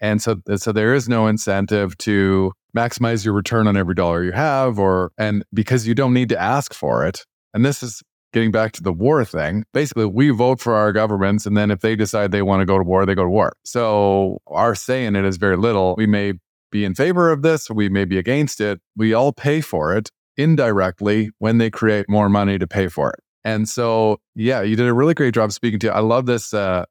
And 0.00 0.20
so 0.20 0.36
so 0.56 0.72
there 0.72 0.94
is 0.94 1.08
no 1.08 1.26
incentive 1.26 1.96
to 1.98 2.52
maximize 2.76 3.24
your 3.24 3.32
return 3.34 3.66
on 3.66 3.76
every 3.76 3.94
dollar 3.94 4.22
you 4.22 4.32
have 4.32 4.78
or 4.78 5.10
and 5.16 5.42
because 5.54 5.86
you 5.86 5.94
don't 5.94 6.12
need 6.12 6.28
to 6.28 6.40
ask 6.40 6.74
for 6.74 7.06
it. 7.06 7.24
And 7.54 7.64
this 7.64 7.82
is 7.82 8.02
getting 8.32 8.50
back 8.50 8.72
to 8.72 8.82
the 8.82 8.92
war 8.92 9.24
thing, 9.24 9.64
basically 9.72 10.04
we 10.04 10.28
vote 10.28 10.60
for 10.60 10.74
our 10.74 10.92
governments, 10.92 11.46
and 11.46 11.56
then 11.56 11.70
if 11.70 11.80
they 11.80 11.96
decide 11.96 12.32
they 12.32 12.42
want 12.42 12.60
to 12.60 12.66
go 12.66 12.76
to 12.76 12.84
war, 12.84 13.06
they 13.06 13.14
go 13.14 13.22
to 13.22 13.30
war. 13.30 13.54
So 13.64 14.38
our 14.48 14.74
say 14.74 15.06
in 15.06 15.16
it 15.16 15.24
is 15.24 15.38
very 15.38 15.56
little. 15.56 15.94
We 15.96 16.06
may 16.06 16.34
be 16.70 16.84
in 16.84 16.94
favor 16.94 17.30
of 17.30 17.40
this, 17.40 17.70
we 17.70 17.88
may 17.88 18.04
be 18.04 18.18
against 18.18 18.60
it. 18.60 18.80
We 18.94 19.14
all 19.14 19.32
pay 19.32 19.62
for 19.62 19.96
it 19.96 20.10
indirectly 20.36 21.30
when 21.38 21.56
they 21.56 21.70
create 21.70 22.10
more 22.10 22.28
money 22.28 22.58
to 22.58 22.66
pay 22.66 22.88
for 22.88 23.10
it. 23.10 23.20
And 23.46 23.68
so, 23.68 24.18
yeah, 24.34 24.62
you 24.62 24.74
did 24.74 24.88
a 24.88 24.92
really 24.92 25.14
great 25.14 25.32
job 25.32 25.52
speaking 25.52 25.78
to. 25.78 25.94
I 25.94 26.00
love 26.00 26.26
this. 26.26 26.52
Uh, 26.52 26.84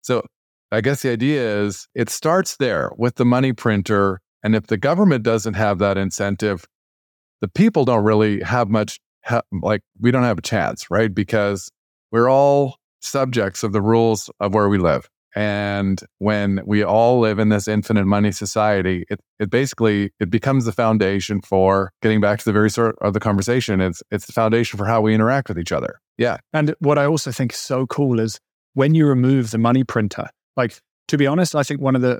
so 0.00 0.24
I 0.72 0.80
guess 0.80 1.02
the 1.02 1.10
idea 1.10 1.60
is 1.60 1.86
it 1.94 2.08
starts 2.08 2.56
there 2.56 2.90
with 2.96 3.16
the 3.16 3.26
money 3.26 3.52
printer. 3.52 4.22
And 4.42 4.56
if 4.56 4.68
the 4.68 4.78
government 4.78 5.22
doesn't 5.22 5.52
have 5.52 5.80
that 5.80 5.98
incentive, 5.98 6.64
the 7.42 7.48
people 7.48 7.84
don't 7.84 8.04
really 8.04 8.40
have 8.40 8.70
much 8.70 8.98
ha- 9.22 9.42
like 9.52 9.82
we 10.00 10.10
don't 10.10 10.22
have 10.22 10.38
a 10.38 10.42
chance, 10.42 10.90
right? 10.90 11.14
Because 11.14 11.70
we're 12.10 12.30
all 12.30 12.78
subjects 13.02 13.62
of 13.62 13.72
the 13.72 13.82
rules 13.82 14.30
of 14.40 14.54
where 14.54 14.70
we 14.70 14.78
live. 14.78 15.10
And 15.38 16.02
when 16.18 16.62
we 16.66 16.82
all 16.82 17.20
live 17.20 17.38
in 17.38 17.48
this 17.48 17.68
infinite 17.68 18.06
money 18.06 18.32
society, 18.32 19.04
it, 19.08 19.20
it 19.38 19.50
basically 19.50 20.10
it 20.18 20.30
becomes 20.30 20.64
the 20.64 20.72
foundation 20.72 21.40
for 21.40 21.92
getting 22.02 22.20
back 22.20 22.40
to 22.40 22.44
the 22.44 22.52
very 22.52 22.68
sort 22.68 22.96
of 23.00 23.12
the 23.12 23.20
conversation. 23.20 23.80
It's 23.80 24.02
it's 24.10 24.26
the 24.26 24.32
foundation 24.32 24.78
for 24.78 24.84
how 24.84 25.00
we 25.00 25.14
interact 25.14 25.48
with 25.48 25.56
each 25.56 25.70
other. 25.70 26.00
Yeah. 26.16 26.38
And 26.52 26.74
what 26.80 26.98
I 26.98 27.04
also 27.04 27.30
think 27.30 27.52
is 27.52 27.60
so 27.60 27.86
cool 27.86 28.18
is 28.18 28.40
when 28.74 28.96
you 28.96 29.06
remove 29.06 29.52
the 29.52 29.58
money 29.58 29.84
printer, 29.84 30.28
like 30.56 30.80
to 31.06 31.16
be 31.16 31.28
honest, 31.28 31.54
I 31.54 31.62
think 31.62 31.80
one 31.80 31.94
of 31.94 32.02
the 32.02 32.18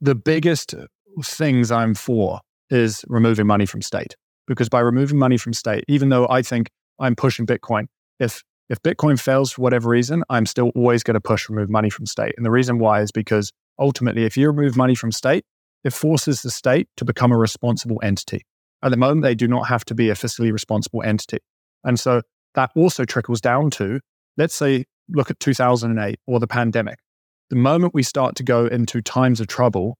the 0.00 0.16
biggest 0.16 0.74
things 1.22 1.70
I'm 1.70 1.94
for 1.94 2.40
is 2.68 3.04
removing 3.06 3.46
money 3.46 3.64
from 3.64 3.80
state 3.80 4.16
because 4.48 4.68
by 4.68 4.80
removing 4.80 5.20
money 5.20 5.36
from 5.36 5.52
state, 5.52 5.84
even 5.86 6.08
though 6.08 6.26
I 6.28 6.42
think 6.42 6.68
I'm 6.98 7.14
pushing 7.14 7.46
Bitcoin, 7.46 7.86
if 8.18 8.42
if 8.68 8.82
Bitcoin 8.82 9.20
fails 9.20 9.52
for 9.52 9.62
whatever 9.62 9.88
reason, 9.88 10.24
I'm 10.30 10.46
still 10.46 10.70
always 10.74 11.02
going 11.02 11.14
to 11.14 11.20
push 11.20 11.48
remove 11.48 11.68
money 11.68 11.90
from 11.90 12.06
state. 12.06 12.34
And 12.36 12.44
the 12.44 12.50
reason 12.50 12.78
why 12.78 13.02
is 13.02 13.12
because 13.12 13.52
ultimately, 13.78 14.24
if 14.24 14.36
you 14.36 14.50
remove 14.50 14.76
money 14.76 14.94
from 14.94 15.12
state, 15.12 15.44
it 15.84 15.92
forces 15.92 16.42
the 16.42 16.50
state 16.50 16.88
to 16.96 17.04
become 17.04 17.30
a 17.30 17.36
responsible 17.36 18.00
entity. 18.02 18.42
At 18.82 18.90
the 18.90 18.96
moment, 18.96 19.22
they 19.22 19.34
do 19.34 19.46
not 19.46 19.68
have 19.68 19.84
to 19.86 19.94
be 19.94 20.10
a 20.10 20.14
fiscally 20.14 20.52
responsible 20.52 21.02
entity. 21.02 21.38
And 21.84 22.00
so 22.00 22.22
that 22.54 22.70
also 22.74 23.04
trickles 23.04 23.40
down 23.40 23.70
to, 23.72 24.00
let's 24.36 24.54
say, 24.54 24.84
look 25.08 25.30
at 25.30 25.40
2008 25.40 26.18
or 26.26 26.40
the 26.40 26.46
pandemic. 26.46 26.98
The 27.50 27.56
moment 27.56 27.94
we 27.94 28.02
start 28.02 28.36
to 28.36 28.42
go 28.42 28.66
into 28.66 29.02
times 29.02 29.40
of 29.40 29.46
trouble 29.46 29.98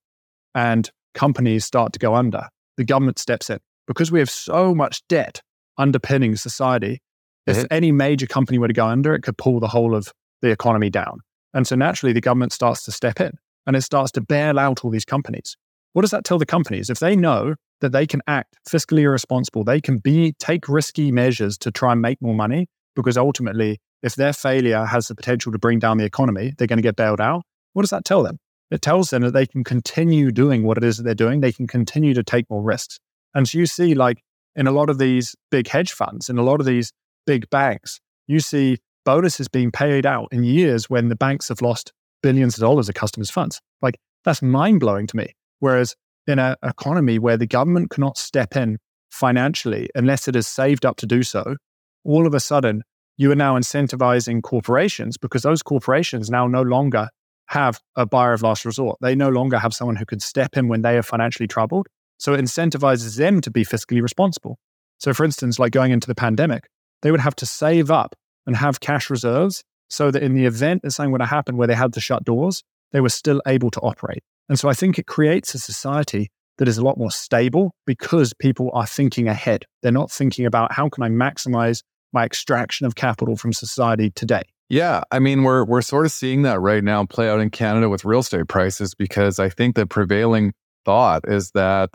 and 0.55 0.89
companies 1.13 1.65
start 1.65 1.93
to 1.93 1.99
go 1.99 2.15
under, 2.15 2.47
the 2.77 2.83
government 2.83 3.19
steps 3.19 3.49
in 3.49 3.59
because 3.87 4.11
we 4.11 4.19
have 4.19 4.29
so 4.29 4.73
much 4.73 5.01
debt 5.07 5.41
underpinning 5.77 6.35
society, 6.35 7.01
if 7.45 7.57
mm-hmm. 7.57 7.65
any 7.71 7.91
major 7.91 8.27
company 8.27 8.57
were 8.57 8.67
to 8.67 8.73
go 8.73 8.87
under, 8.87 9.13
it 9.13 9.21
could 9.21 9.37
pull 9.37 9.59
the 9.59 9.67
whole 9.67 9.95
of 9.95 10.11
the 10.41 10.49
economy 10.49 10.89
down. 10.89 11.19
And 11.53 11.65
so 11.65 11.75
naturally, 11.75 12.13
the 12.13 12.21
government 12.21 12.51
starts 12.51 12.83
to 12.83 12.91
step 12.91 13.19
in 13.19 13.31
and 13.65 13.75
it 13.75 13.81
starts 13.81 14.11
to 14.13 14.21
bail 14.21 14.59
out 14.59 14.83
all 14.83 14.91
these 14.91 15.05
companies. 15.05 15.55
What 15.93 16.01
does 16.01 16.11
that 16.11 16.25
tell 16.25 16.37
the 16.37 16.45
companies? 16.45 16.89
If 16.89 16.99
they 16.99 17.15
know 17.15 17.55
that 17.81 17.91
they 17.91 18.05
can 18.05 18.21
act 18.27 18.55
fiscally 18.69 19.01
irresponsible, 19.01 19.63
they 19.63 19.79
can 19.79 19.97
be 19.97 20.33
take 20.39 20.67
risky 20.67 21.11
measures 21.11 21.57
to 21.59 21.71
try 21.71 21.93
and 21.93 22.01
make 22.01 22.21
more 22.21 22.35
money, 22.35 22.67
because 22.95 23.17
ultimately, 23.17 23.79
if 24.03 24.15
their 24.15 24.33
failure 24.33 24.85
has 24.85 25.07
the 25.07 25.15
potential 25.15 25.51
to 25.51 25.57
bring 25.57 25.79
down 25.79 25.97
the 25.97 26.05
economy, 26.05 26.53
they're 26.57 26.67
going 26.67 26.77
to 26.77 26.83
get 26.83 26.95
bailed 26.95 27.21
out. 27.21 27.43
What 27.73 27.83
does 27.83 27.89
that 27.91 28.05
tell 28.05 28.23
them? 28.23 28.39
It 28.71 28.81
tells 28.81 29.09
them 29.09 29.21
that 29.21 29.31
they 29.31 29.45
can 29.45 29.63
continue 29.63 30.31
doing 30.31 30.63
what 30.63 30.77
it 30.77 30.83
is 30.83 30.97
that 30.97 31.03
they're 31.03 31.15
doing. 31.15 31.41
They 31.41 31.51
can 31.51 31.67
continue 31.67 32.13
to 32.13 32.23
take 32.23 32.49
more 32.49 32.61
risks. 32.61 32.99
And 33.33 33.47
so 33.47 33.57
you 33.57 33.65
see, 33.65 33.93
like 33.93 34.21
in 34.55 34.67
a 34.67 34.71
lot 34.71 34.89
of 34.89 34.97
these 34.97 35.35
big 35.51 35.67
hedge 35.67 35.91
funds, 35.91 36.29
in 36.29 36.37
a 36.37 36.43
lot 36.43 36.59
of 36.59 36.65
these 36.65 36.91
big 37.25 37.49
banks, 37.49 37.99
you 38.27 38.39
see 38.39 38.77
bonuses 39.05 39.47
being 39.47 39.71
paid 39.71 40.05
out 40.05 40.27
in 40.31 40.43
years 40.43 40.89
when 40.89 41.09
the 41.09 41.15
banks 41.15 41.49
have 41.49 41.61
lost 41.61 41.93
billions 42.21 42.55
of 42.57 42.61
dollars 42.61 42.89
of 42.89 42.95
customers' 42.95 43.29
funds. 43.29 43.61
Like 43.81 43.99
that's 44.23 44.41
mind 44.41 44.79
blowing 44.79 45.07
to 45.07 45.17
me. 45.17 45.35
Whereas 45.59 45.95
in 46.27 46.39
an 46.39 46.55
economy 46.63 47.19
where 47.19 47.37
the 47.37 47.47
government 47.47 47.91
cannot 47.91 48.17
step 48.17 48.55
in 48.55 48.79
financially 49.11 49.89
unless 49.95 50.27
it 50.27 50.35
is 50.35 50.47
saved 50.47 50.85
up 50.85 50.97
to 50.97 51.05
do 51.05 51.23
so, 51.23 51.55
all 52.03 52.25
of 52.25 52.33
a 52.33 52.39
sudden 52.39 52.83
you 53.17 53.31
are 53.31 53.35
now 53.35 53.57
incentivizing 53.57 54.41
corporations 54.41 55.17
because 55.17 55.43
those 55.43 55.63
corporations 55.63 56.29
now 56.29 56.47
no 56.47 56.61
longer 56.61 57.09
have 57.47 57.79
a 57.95 58.05
buyer 58.05 58.33
of 58.33 58.41
last 58.41 58.65
resort. 58.65 58.97
They 59.01 59.15
no 59.15 59.29
longer 59.29 59.59
have 59.59 59.73
someone 59.73 59.95
who 59.95 60.05
could 60.05 60.21
step 60.21 60.57
in 60.57 60.67
when 60.67 60.81
they 60.81 60.97
are 60.97 61.03
financially 61.03 61.47
troubled. 61.47 61.87
So 62.17 62.33
it 62.33 62.41
incentivizes 62.41 63.17
them 63.17 63.41
to 63.41 63.51
be 63.51 63.63
fiscally 63.63 64.01
responsible. 64.01 64.57
So, 64.97 65.13
for 65.13 65.25
instance, 65.25 65.59
like 65.59 65.71
going 65.71 65.91
into 65.91 66.07
the 66.07 66.15
pandemic, 66.15 66.69
they 67.01 67.11
would 67.11 67.19
have 67.19 67.35
to 67.37 67.45
save 67.45 67.91
up 67.91 68.15
and 68.45 68.55
have 68.55 68.79
cash 68.79 69.09
reserves 69.09 69.63
so 69.89 70.11
that 70.11 70.23
in 70.23 70.33
the 70.33 70.45
event 70.45 70.81
that 70.83 70.91
something 70.91 71.11
were 71.11 71.19
to 71.19 71.25
happen 71.25 71.57
where 71.57 71.67
they 71.67 71.75
had 71.75 71.93
to 71.93 71.99
shut 71.99 72.23
doors, 72.23 72.63
they 72.91 73.01
were 73.01 73.09
still 73.09 73.41
able 73.47 73.71
to 73.71 73.79
operate. 73.81 74.23
And 74.49 74.59
so 74.59 74.69
I 74.69 74.73
think 74.73 74.99
it 74.99 75.07
creates 75.07 75.53
a 75.55 75.59
society 75.59 76.29
that 76.57 76.67
is 76.67 76.77
a 76.77 76.83
lot 76.83 76.97
more 76.97 77.11
stable 77.11 77.73
because 77.85 78.33
people 78.33 78.69
are 78.73 78.85
thinking 78.85 79.27
ahead. 79.27 79.65
They're 79.81 79.91
not 79.91 80.11
thinking 80.11 80.45
about 80.45 80.71
how 80.71 80.89
can 80.89 81.03
I 81.03 81.09
maximize 81.09 81.81
my 82.13 82.23
extraction 82.23 82.85
of 82.85 82.95
capital 82.95 83.35
from 83.35 83.53
society 83.53 84.11
today. 84.11 84.43
Yeah, 84.69 85.01
I 85.11 85.19
mean 85.19 85.43
we're 85.43 85.63
we're 85.63 85.81
sort 85.81 86.05
of 86.05 86.11
seeing 86.11 86.41
that 86.41 86.59
right 86.59 86.83
now 86.83 87.05
play 87.05 87.29
out 87.29 87.39
in 87.39 87.51
Canada 87.51 87.87
with 87.87 88.03
real 88.03 88.21
estate 88.21 88.47
prices 88.47 88.95
because 88.95 89.37
I 89.37 89.49
think 89.49 89.75
the 89.75 89.85
prevailing 89.85 90.53
thought 90.85 91.27
is 91.27 91.51
that 91.51 91.91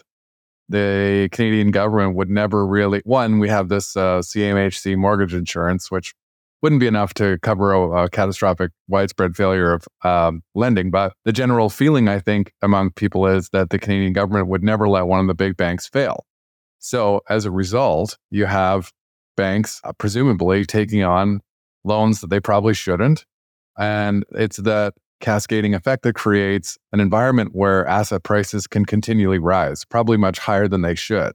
the 0.70 1.28
Canadian 1.32 1.72
government 1.72 2.16
would 2.16 2.30
never 2.30 2.66
really. 2.66 3.02
One, 3.04 3.40
we 3.40 3.48
have 3.48 3.68
this 3.68 3.96
uh, 3.96 4.20
CMHC 4.20 4.96
mortgage 4.96 5.34
insurance, 5.34 5.90
which 5.90 6.14
wouldn't 6.62 6.80
be 6.80 6.86
enough 6.86 7.12
to 7.14 7.38
cover 7.42 7.72
a, 7.72 8.04
a 8.04 8.08
catastrophic 8.08 8.70
widespread 8.88 9.36
failure 9.36 9.72
of 9.72 9.86
um, 10.04 10.42
lending. 10.54 10.90
But 10.90 11.14
the 11.24 11.32
general 11.32 11.70
feeling, 11.70 12.08
I 12.08 12.20
think, 12.20 12.52
among 12.62 12.92
people 12.92 13.26
is 13.26 13.48
that 13.52 13.70
the 13.70 13.78
Canadian 13.78 14.12
government 14.12 14.48
would 14.48 14.62
never 14.62 14.88
let 14.88 15.06
one 15.06 15.20
of 15.20 15.26
the 15.26 15.34
big 15.34 15.56
banks 15.56 15.88
fail. 15.88 16.24
So 16.78 17.22
as 17.28 17.44
a 17.44 17.50
result, 17.50 18.16
you 18.30 18.46
have 18.46 18.92
banks 19.36 19.80
uh, 19.84 19.92
presumably 19.98 20.64
taking 20.64 21.02
on 21.02 21.40
loans 21.84 22.20
that 22.20 22.30
they 22.30 22.40
probably 22.40 22.74
shouldn't. 22.74 23.24
And 23.78 24.24
it's 24.32 24.58
that 24.58 24.94
cascading 25.20 25.74
effect 25.74 26.02
that 26.02 26.14
creates 26.14 26.78
an 26.92 27.00
environment 27.00 27.50
where 27.52 27.86
asset 27.86 28.22
prices 28.22 28.66
can 28.66 28.84
continually 28.84 29.38
rise, 29.38 29.84
probably 29.84 30.16
much 30.16 30.38
higher 30.38 30.66
than 30.66 30.82
they 30.82 30.94
should. 30.94 31.32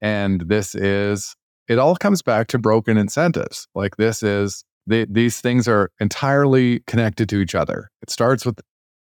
And 0.00 0.42
this 0.48 0.74
is, 0.74 1.34
it 1.68 1.78
all 1.78 1.96
comes 1.96 2.22
back 2.22 2.48
to 2.48 2.58
broken 2.58 2.96
incentives. 2.96 3.68
Like 3.74 3.96
this 3.96 4.22
is, 4.22 4.64
they, 4.86 5.06
these 5.08 5.40
things 5.40 5.68
are 5.68 5.90
entirely 6.00 6.80
connected 6.88 7.28
to 7.28 7.40
each 7.40 7.54
other. 7.54 7.88
It 8.02 8.10
starts 8.10 8.44
with 8.44 8.60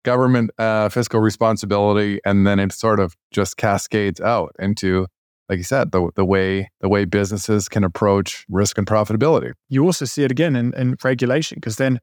government 0.04 0.52
uh, 0.60 0.90
fiscal 0.90 1.20
responsibility, 1.20 2.20
and 2.26 2.46
then 2.46 2.60
it 2.60 2.72
sort 2.72 3.00
of 3.00 3.16
just 3.32 3.58
cascades 3.58 4.22
out 4.22 4.54
into, 4.60 5.08
like 5.50 5.58
you 5.58 5.64
said, 5.64 5.92
the, 5.92 6.12
the 6.16 6.26
way 6.26 6.70
the 6.82 6.90
way 6.90 7.06
businesses 7.06 7.68
can 7.70 7.84
approach 7.84 8.46
risk 8.50 8.78
and 8.78 8.86
profitability. 8.86 9.54
You 9.70 9.84
also 9.86 10.06
see 10.06 10.24
it 10.24 10.32
again 10.32 10.56
in, 10.56 10.74
in 10.76 10.96
regulation, 11.04 11.58
because 11.58 11.78
then 11.78 12.00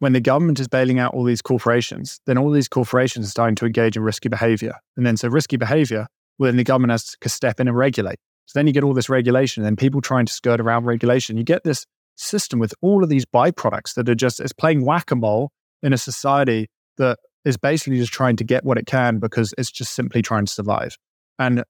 when 0.00 0.12
the 0.12 0.20
government 0.20 0.60
is 0.60 0.68
bailing 0.68 0.98
out 0.98 1.14
all 1.14 1.24
these 1.24 1.42
corporations, 1.42 2.20
then 2.26 2.36
all 2.36 2.50
these 2.50 2.68
corporations 2.68 3.26
are 3.26 3.30
starting 3.30 3.54
to 3.56 3.66
engage 3.66 3.96
in 3.96 4.02
risky 4.02 4.28
behavior. 4.28 4.74
And 4.96 5.06
then 5.06 5.16
so 5.16 5.28
risky 5.28 5.56
behavior, 5.56 6.06
well, 6.38 6.48
then 6.48 6.56
the 6.56 6.64
government 6.64 6.90
has 6.90 7.16
to 7.20 7.28
step 7.28 7.60
in 7.60 7.68
and 7.68 7.76
regulate. 7.76 8.18
So 8.46 8.58
then 8.58 8.66
you 8.66 8.72
get 8.72 8.84
all 8.84 8.92
this 8.92 9.08
regulation 9.08 9.62
and 9.62 9.66
then 9.66 9.76
people 9.76 10.00
trying 10.00 10.26
to 10.26 10.32
skirt 10.32 10.60
around 10.60 10.84
regulation. 10.84 11.36
You 11.36 11.44
get 11.44 11.64
this 11.64 11.86
system 12.16 12.58
with 12.58 12.74
all 12.82 13.02
of 13.02 13.08
these 13.08 13.24
byproducts 13.24 13.94
that 13.94 14.08
are 14.08 14.14
just, 14.14 14.40
it's 14.40 14.52
playing 14.52 14.84
whack-a-mole 14.84 15.50
in 15.82 15.92
a 15.92 15.98
society 15.98 16.68
that 16.98 17.18
is 17.44 17.56
basically 17.56 17.98
just 17.98 18.12
trying 18.12 18.36
to 18.36 18.44
get 18.44 18.64
what 18.64 18.78
it 18.78 18.86
can 18.86 19.18
because 19.18 19.54
it's 19.58 19.70
just 19.70 19.94
simply 19.94 20.22
trying 20.22 20.46
to 20.46 20.52
survive. 20.52 20.96
And 21.38 21.64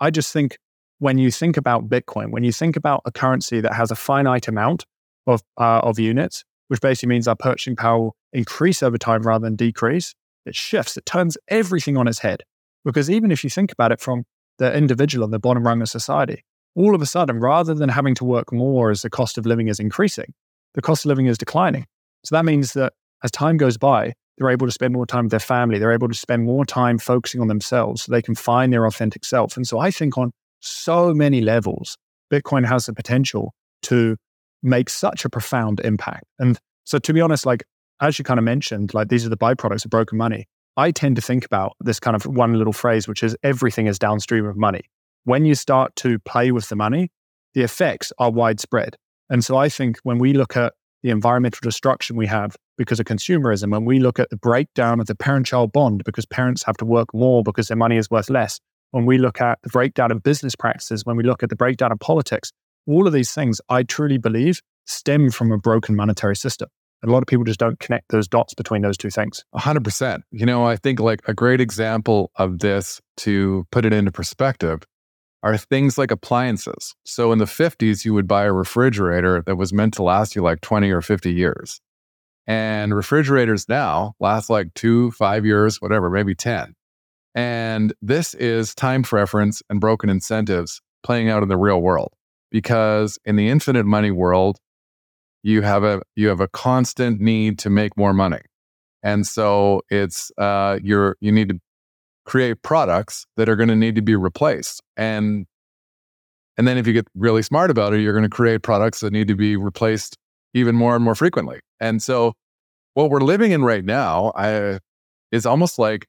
I 0.00 0.10
just 0.10 0.32
think 0.32 0.58
when 0.98 1.18
you 1.18 1.30
think 1.30 1.56
about 1.56 1.88
Bitcoin, 1.88 2.30
when 2.30 2.44
you 2.44 2.52
think 2.52 2.76
about 2.76 3.02
a 3.04 3.12
currency 3.12 3.60
that 3.60 3.74
has 3.74 3.90
a 3.90 3.96
finite 3.96 4.48
amount 4.48 4.84
of, 5.26 5.42
uh, 5.58 5.80
of 5.82 5.98
units, 5.98 6.44
which 6.68 6.80
basically 6.80 7.08
means 7.08 7.28
our 7.28 7.36
purchasing 7.36 7.76
power 7.76 7.98
will 7.98 8.16
increase 8.32 8.82
over 8.82 8.98
time 8.98 9.22
rather 9.22 9.44
than 9.44 9.56
decrease, 9.56 10.14
it 10.44 10.54
shifts, 10.54 10.96
it 10.96 11.06
turns 11.06 11.36
everything 11.48 11.96
on 11.96 12.08
its 12.08 12.20
head. 12.20 12.42
Because 12.84 13.10
even 13.10 13.30
if 13.30 13.42
you 13.42 13.50
think 13.50 13.72
about 13.72 13.92
it 13.92 14.00
from 14.00 14.24
the 14.58 14.74
individual 14.74 15.24
on 15.24 15.30
the 15.30 15.38
bottom 15.38 15.66
rung 15.66 15.82
of 15.82 15.88
society, 15.88 16.44
all 16.74 16.94
of 16.94 17.02
a 17.02 17.06
sudden, 17.06 17.40
rather 17.40 17.74
than 17.74 17.88
having 17.88 18.14
to 18.14 18.24
work 18.24 18.52
more 18.52 18.90
as 18.90 19.02
the 19.02 19.10
cost 19.10 19.38
of 19.38 19.46
living 19.46 19.68
is 19.68 19.80
increasing, 19.80 20.32
the 20.74 20.82
cost 20.82 21.04
of 21.04 21.08
living 21.08 21.26
is 21.26 21.38
declining. 21.38 21.86
So 22.24 22.36
that 22.36 22.44
means 22.44 22.74
that 22.74 22.92
as 23.24 23.30
time 23.30 23.56
goes 23.56 23.76
by, 23.76 24.12
they're 24.36 24.50
able 24.50 24.66
to 24.66 24.72
spend 24.72 24.92
more 24.92 25.06
time 25.06 25.24
with 25.24 25.30
their 25.30 25.40
family. 25.40 25.78
They're 25.78 25.92
able 25.92 26.08
to 26.08 26.14
spend 26.14 26.44
more 26.44 26.66
time 26.66 26.98
focusing 26.98 27.40
on 27.40 27.48
themselves 27.48 28.02
so 28.02 28.12
they 28.12 28.22
can 28.22 28.34
find 28.34 28.72
their 28.72 28.86
authentic 28.86 29.24
self. 29.24 29.56
And 29.56 29.66
so 29.66 29.78
I 29.78 29.90
think 29.90 30.18
on 30.18 30.32
so 30.60 31.14
many 31.14 31.40
levels, 31.40 31.96
Bitcoin 32.30 32.66
has 32.66 32.86
the 32.86 32.92
potential 32.92 33.54
to 33.82 34.16
make 34.62 34.90
such 34.90 35.24
a 35.24 35.30
profound 35.30 35.80
impact. 35.80 36.24
And 36.38 36.58
so, 36.84 36.98
to 36.98 37.12
be 37.12 37.20
honest, 37.20 37.46
like 37.46 37.64
as 38.00 38.18
you 38.18 38.24
kind 38.24 38.38
of 38.38 38.44
mentioned, 38.44 38.94
like 38.94 39.08
these 39.08 39.24
are 39.26 39.28
the 39.28 39.36
byproducts 39.36 39.84
of 39.84 39.90
broken 39.90 40.18
money. 40.18 40.46
I 40.76 40.90
tend 40.90 41.16
to 41.16 41.22
think 41.22 41.44
about 41.44 41.74
this 41.80 41.98
kind 41.98 42.14
of 42.14 42.26
one 42.26 42.54
little 42.54 42.72
phrase, 42.72 43.08
which 43.08 43.22
is 43.22 43.36
everything 43.42 43.86
is 43.86 43.98
downstream 43.98 44.44
of 44.44 44.56
money. 44.56 44.82
When 45.24 45.44
you 45.44 45.54
start 45.54 45.96
to 45.96 46.18
play 46.20 46.52
with 46.52 46.68
the 46.68 46.76
money, 46.76 47.10
the 47.54 47.62
effects 47.62 48.12
are 48.18 48.30
widespread. 48.30 48.96
And 49.30 49.44
so 49.44 49.56
I 49.56 49.68
think 49.68 49.98
when 50.02 50.18
we 50.18 50.34
look 50.34 50.56
at 50.56 50.74
the 51.02 51.10
environmental 51.10 51.60
destruction 51.62 52.16
we 52.16 52.26
have 52.26 52.56
because 52.76 53.00
of 53.00 53.06
consumerism, 53.06 53.70
when 53.70 53.86
we 53.86 53.98
look 53.98 54.18
at 54.18 54.28
the 54.28 54.36
breakdown 54.36 55.00
of 55.00 55.06
the 55.06 55.14
parent 55.14 55.46
child 55.46 55.72
bond 55.72 56.04
because 56.04 56.26
parents 56.26 56.62
have 56.64 56.76
to 56.76 56.84
work 56.84 57.12
more 57.14 57.42
because 57.42 57.68
their 57.68 57.76
money 57.76 57.96
is 57.96 58.10
worth 58.10 58.28
less, 58.28 58.60
when 58.90 59.06
we 59.06 59.16
look 59.16 59.40
at 59.40 59.58
the 59.62 59.70
breakdown 59.70 60.10
of 60.10 60.22
business 60.22 60.54
practices, 60.54 61.04
when 61.04 61.16
we 61.16 61.24
look 61.24 61.42
at 61.42 61.48
the 61.48 61.56
breakdown 61.56 61.90
of 61.90 61.98
politics, 61.98 62.52
all 62.86 63.06
of 63.06 63.12
these 63.12 63.32
things, 63.32 63.60
I 63.68 63.82
truly 63.82 64.18
believe, 64.18 64.62
stem 64.86 65.30
from 65.30 65.52
a 65.52 65.58
broken 65.58 65.96
monetary 65.96 66.36
system. 66.36 66.68
A 67.04 67.08
lot 67.08 67.22
of 67.22 67.26
people 67.26 67.44
just 67.44 67.60
don't 67.60 67.78
connect 67.78 68.08
those 68.10 68.26
dots 68.26 68.54
between 68.54 68.82
those 68.82 68.96
two 68.96 69.10
things. 69.10 69.44
100%. 69.54 70.22
You 70.30 70.46
know, 70.46 70.64
I 70.64 70.76
think 70.76 70.98
like 70.98 71.20
a 71.28 71.34
great 71.34 71.60
example 71.60 72.30
of 72.36 72.60
this 72.60 73.00
to 73.18 73.66
put 73.70 73.84
it 73.84 73.92
into 73.92 74.10
perspective 74.10 74.82
are 75.42 75.56
things 75.56 75.98
like 75.98 76.10
appliances. 76.10 76.94
So 77.04 77.32
in 77.32 77.38
the 77.38 77.44
50s, 77.44 78.04
you 78.04 78.14
would 78.14 78.26
buy 78.26 78.44
a 78.44 78.52
refrigerator 78.52 79.42
that 79.46 79.56
was 79.56 79.72
meant 79.72 79.94
to 79.94 80.02
last 80.02 80.34
you 80.34 80.42
like 80.42 80.60
20 80.62 80.90
or 80.90 81.02
50 81.02 81.32
years. 81.32 81.80
And 82.46 82.94
refrigerators 82.94 83.68
now 83.68 84.14
last 84.18 84.48
like 84.48 84.72
two, 84.74 85.10
five 85.12 85.44
years, 85.44 85.80
whatever, 85.80 86.10
maybe 86.10 86.34
10. 86.34 86.74
And 87.34 87.92
this 88.00 88.34
is 88.34 88.74
time 88.74 89.02
preference 89.02 89.62
and 89.68 89.80
broken 89.80 90.08
incentives 90.08 90.80
playing 91.02 91.28
out 91.28 91.42
in 91.42 91.48
the 91.48 91.56
real 91.56 91.80
world. 91.82 92.12
Because 92.50 93.18
in 93.24 93.36
the 93.36 93.48
infinite 93.48 93.86
money 93.86 94.10
world, 94.10 94.58
you 95.42 95.62
have 95.62 95.84
a 95.84 96.02
you 96.14 96.28
have 96.28 96.40
a 96.40 96.48
constant 96.48 97.20
need 97.20 97.58
to 97.60 97.70
make 97.70 97.96
more 97.96 98.12
money. 98.12 98.40
And 99.02 99.26
so 99.26 99.82
it's 99.90 100.30
uh 100.38 100.78
you're 100.82 101.16
you 101.20 101.32
need 101.32 101.48
to 101.50 101.60
create 102.24 102.62
products 102.62 103.26
that 103.36 103.48
are 103.48 103.56
going 103.56 103.68
to 103.68 103.76
need 103.76 103.94
to 103.94 104.02
be 104.02 104.16
replaced. 104.16 104.82
And 104.96 105.46
and 106.58 106.66
then 106.66 106.78
if 106.78 106.86
you 106.86 106.92
get 106.92 107.06
really 107.14 107.42
smart 107.42 107.70
about 107.70 107.92
it, 107.92 108.00
you're 108.00 108.12
going 108.12 108.22
to 108.22 108.28
create 108.28 108.62
products 108.62 109.00
that 109.00 109.12
need 109.12 109.28
to 109.28 109.36
be 109.36 109.56
replaced 109.56 110.16
even 110.54 110.74
more 110.74 110.94
and 110.94 111.04
more 111.04 111.14
frequently. 111.14 111.60
And 111.80 112.02
so 112.02 112.32
what 112.94 113.10
we're 113.10 113.20
living 113.20 113.52
in 113.52 113.62
right 113.62 113.84
now 113.84 114.32
I, 114.34 114.80
is 115.30 115.44
almost 115.44 115.78
like 115.78 116.06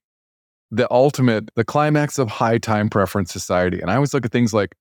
the 0.71 0.91
ultimate, 0.91 1.49
the 1.55 1.65
climax 1.65 2.17
of 2.17 2.29
high 2.29 2.57
time 2.57 2.89
preference 2.89 3.31
society. 3.31 3.81
And 3.81 3.91
I 3.91 3.95
always 3.95 4.13
look 4.13 4.25
at 4.25 4.31
things 4.31 4.53
like 4.53 4.73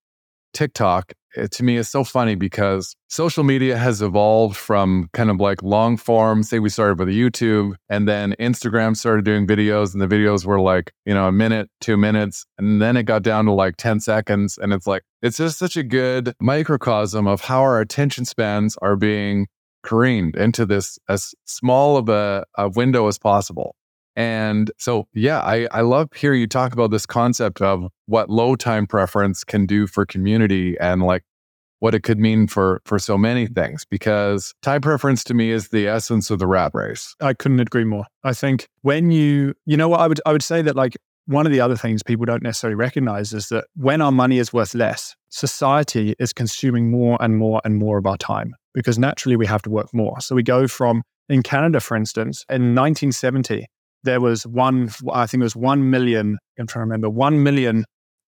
TikTok, 0.53 1.13
it, 1.37 1.51
to 1.53 1.65
me, 1.65 1.77
is 1.77 1.89
so 1.89 2.05
funny 2.05 2.35
because 2.35 2.97
social 3.09 3.45
media 3.45 3.77
has 3.77 4.03
evolved 4.03 4.57
from 4.57 5.09
kind 5.13 5.31
of 5.31 5.39
like 5.39 5.63
long 5.63 5.97
form. 5.97 6.43
Say 6.43 6.59
we 6.59 6.69
started 6.69 6.99
with 6.99 7.09
YouTube 7.09 7.75
and 7.89 8.09
then 8.09 8.35
Instagram 8.41 8.97
started 8.97 9.25
doing 9.25 9.47
videos, 9.47 9.93
and 9.93 10.01
the 10.01 10.09
videos 10.09 10.45
were 10.45 10.61
like, 10.61 10.93
you 11.05 11.15
know, 11.15 11.29
a 11.29 11.33
minute, 11.33 11.69
two 11.81 11.97
minutes. 11.97 12.47
And 12.59 12.81
then 12.81 12.97
it 12.97 13.05
got 13.05 13.23
down 13.23 13.45
to 13.47 13.53
like 13.53 13.77
10 13.77 14.01
seconds. 14.01 14.59
And 14.59 14.73
it's 14.73 14.87
like, 14.87 15.03
it's 15.23 15.37
just 15.37 15.59
such 15.59 15.77
a 15.77 15.83
good 15.83 16.35
microcosm 16.41 17.27
of 17.27 17.43
how 17.43 17.61
our 17.61 17.81
attention 17.81 18.25
spans 18.25 18.77
are 18.83 18.97
being 18.97 19.47
careened 19.85 20.37
into 20.37 20.67
this 20.67 20.99
as 21.09 21.35
small 21.45 21.97
of 21.97 22.09
a, 22.09 22.45
a 22.57 22.69
window 22.69 23.07
as 23.07 23.19
possible. 23.19 23.77
And 24.17 24.71
so, 24.79 25.07
yeah, 25.13 25.41
I, 25.41 25.69
I 25.71 25.83
love 25.83 26.09
hearing 26.15 26.41
you 26.41 26.47
talk 26.47 26.73
about 26.73 26.91
this 26.91 27.05
concept 27.05 27.61
of 27.61 27.89
what 28.07 28.31
low 28.31 28.57
time 28.57 28.87
preference 28.87 29.45
can 29.45 29.67
do 29.67 29.87
for 29.87 30.07
community 30.07 30.77
and 30.81 31.03
like 31.03 31.23
what 31.81 31.95
it 31.95 32.03
could 32.03 32.19
mean 32.19 32.47
for 32.47 32.81
for 32.85 32.99
so 32.99 33.19
many 33.19 33.45
mm-hmm. 33.45 33.55
things 33.55 33.85
because 33.85 34.55
time 34.63 34.81
preference 34.81 35.23
to 35.25 35.35
me 35.35 35.51
is 35.51 35.69
the 35.69 35.87
essence 35.87 36.31
of 36.31 36.39
the 36.39 36.47
rat 36.47 36.71
race. 36.75 37.15
I 37.21 37.35
couldn't 37.35 37.61
agree 37.61 37.85
more. 37.85 38.07
I 38.25 38.33
think 38.33 38.69
when 38.83 39.11
you 39.11 39.55
you 39.67 39.77
know 39.77 39.89
what 39.89 40.01
I 40.01 40.09
would 40.09 40.21
I 40.25 40.33
would 40.33 40.43
say 40.43 40.63
that 40.63 40.77
like 40.77 40.97
one 41.27 41.45
of 41.45 41.53
the 41.53 41.61
other 41.61 41.77
things 41.77 42.03
people 42.03 42.25
don't 42.25 42.43
necessarily 42.43 42.77
recognize 42.77 43.33
is 43.33 43.49
that 43.49 43.67
when 43.75 44.01
our 44.01 44.13
money 44.13 44.39
is 44.39 44.53
worth 44.53 44.75
less, 44.75 45.15
society 45.29 46.15
is 46.19 46.33
consuming 46.33 46.91
more 46.91 47.19
and 47.21 47.37
more 47.37 47.61
and 47.65 47.77
more 47.77 47.99
of 47.99 48.07
our 48.07 48.17
time 48.17 48.55
because 48.75 48.99
naturally 48.99 49.37
we 49.37 49.47
have 49.47 49.63
to 49.63 49.71
work 49.71 49.93
more. 49.93 50.21
So 50.21 50.35
we 50.35 50.43
go 50.43 50.69
from 50.69 51.03
in 51.29 51.43
Canada, 51.43 51.81
for 51.81 51.97
instance, 51.97 52.45
in 52.49 52.75
1970, 52.75 53.67
there 54.07 54.21
was 54.21 54.47
one, 54.47 54.91
I 55.13 55.27
think 55.27 55.43
it 55.43 55.45
was 55.45 55.57
1 55.57 55.91
million, 55.91 56.39
I'm 56.59 56.67
trying 56.67 56.81
to 56.81 56.87
remember, 56.87 57.11
1 57.11 57.43
million 57.43 57.85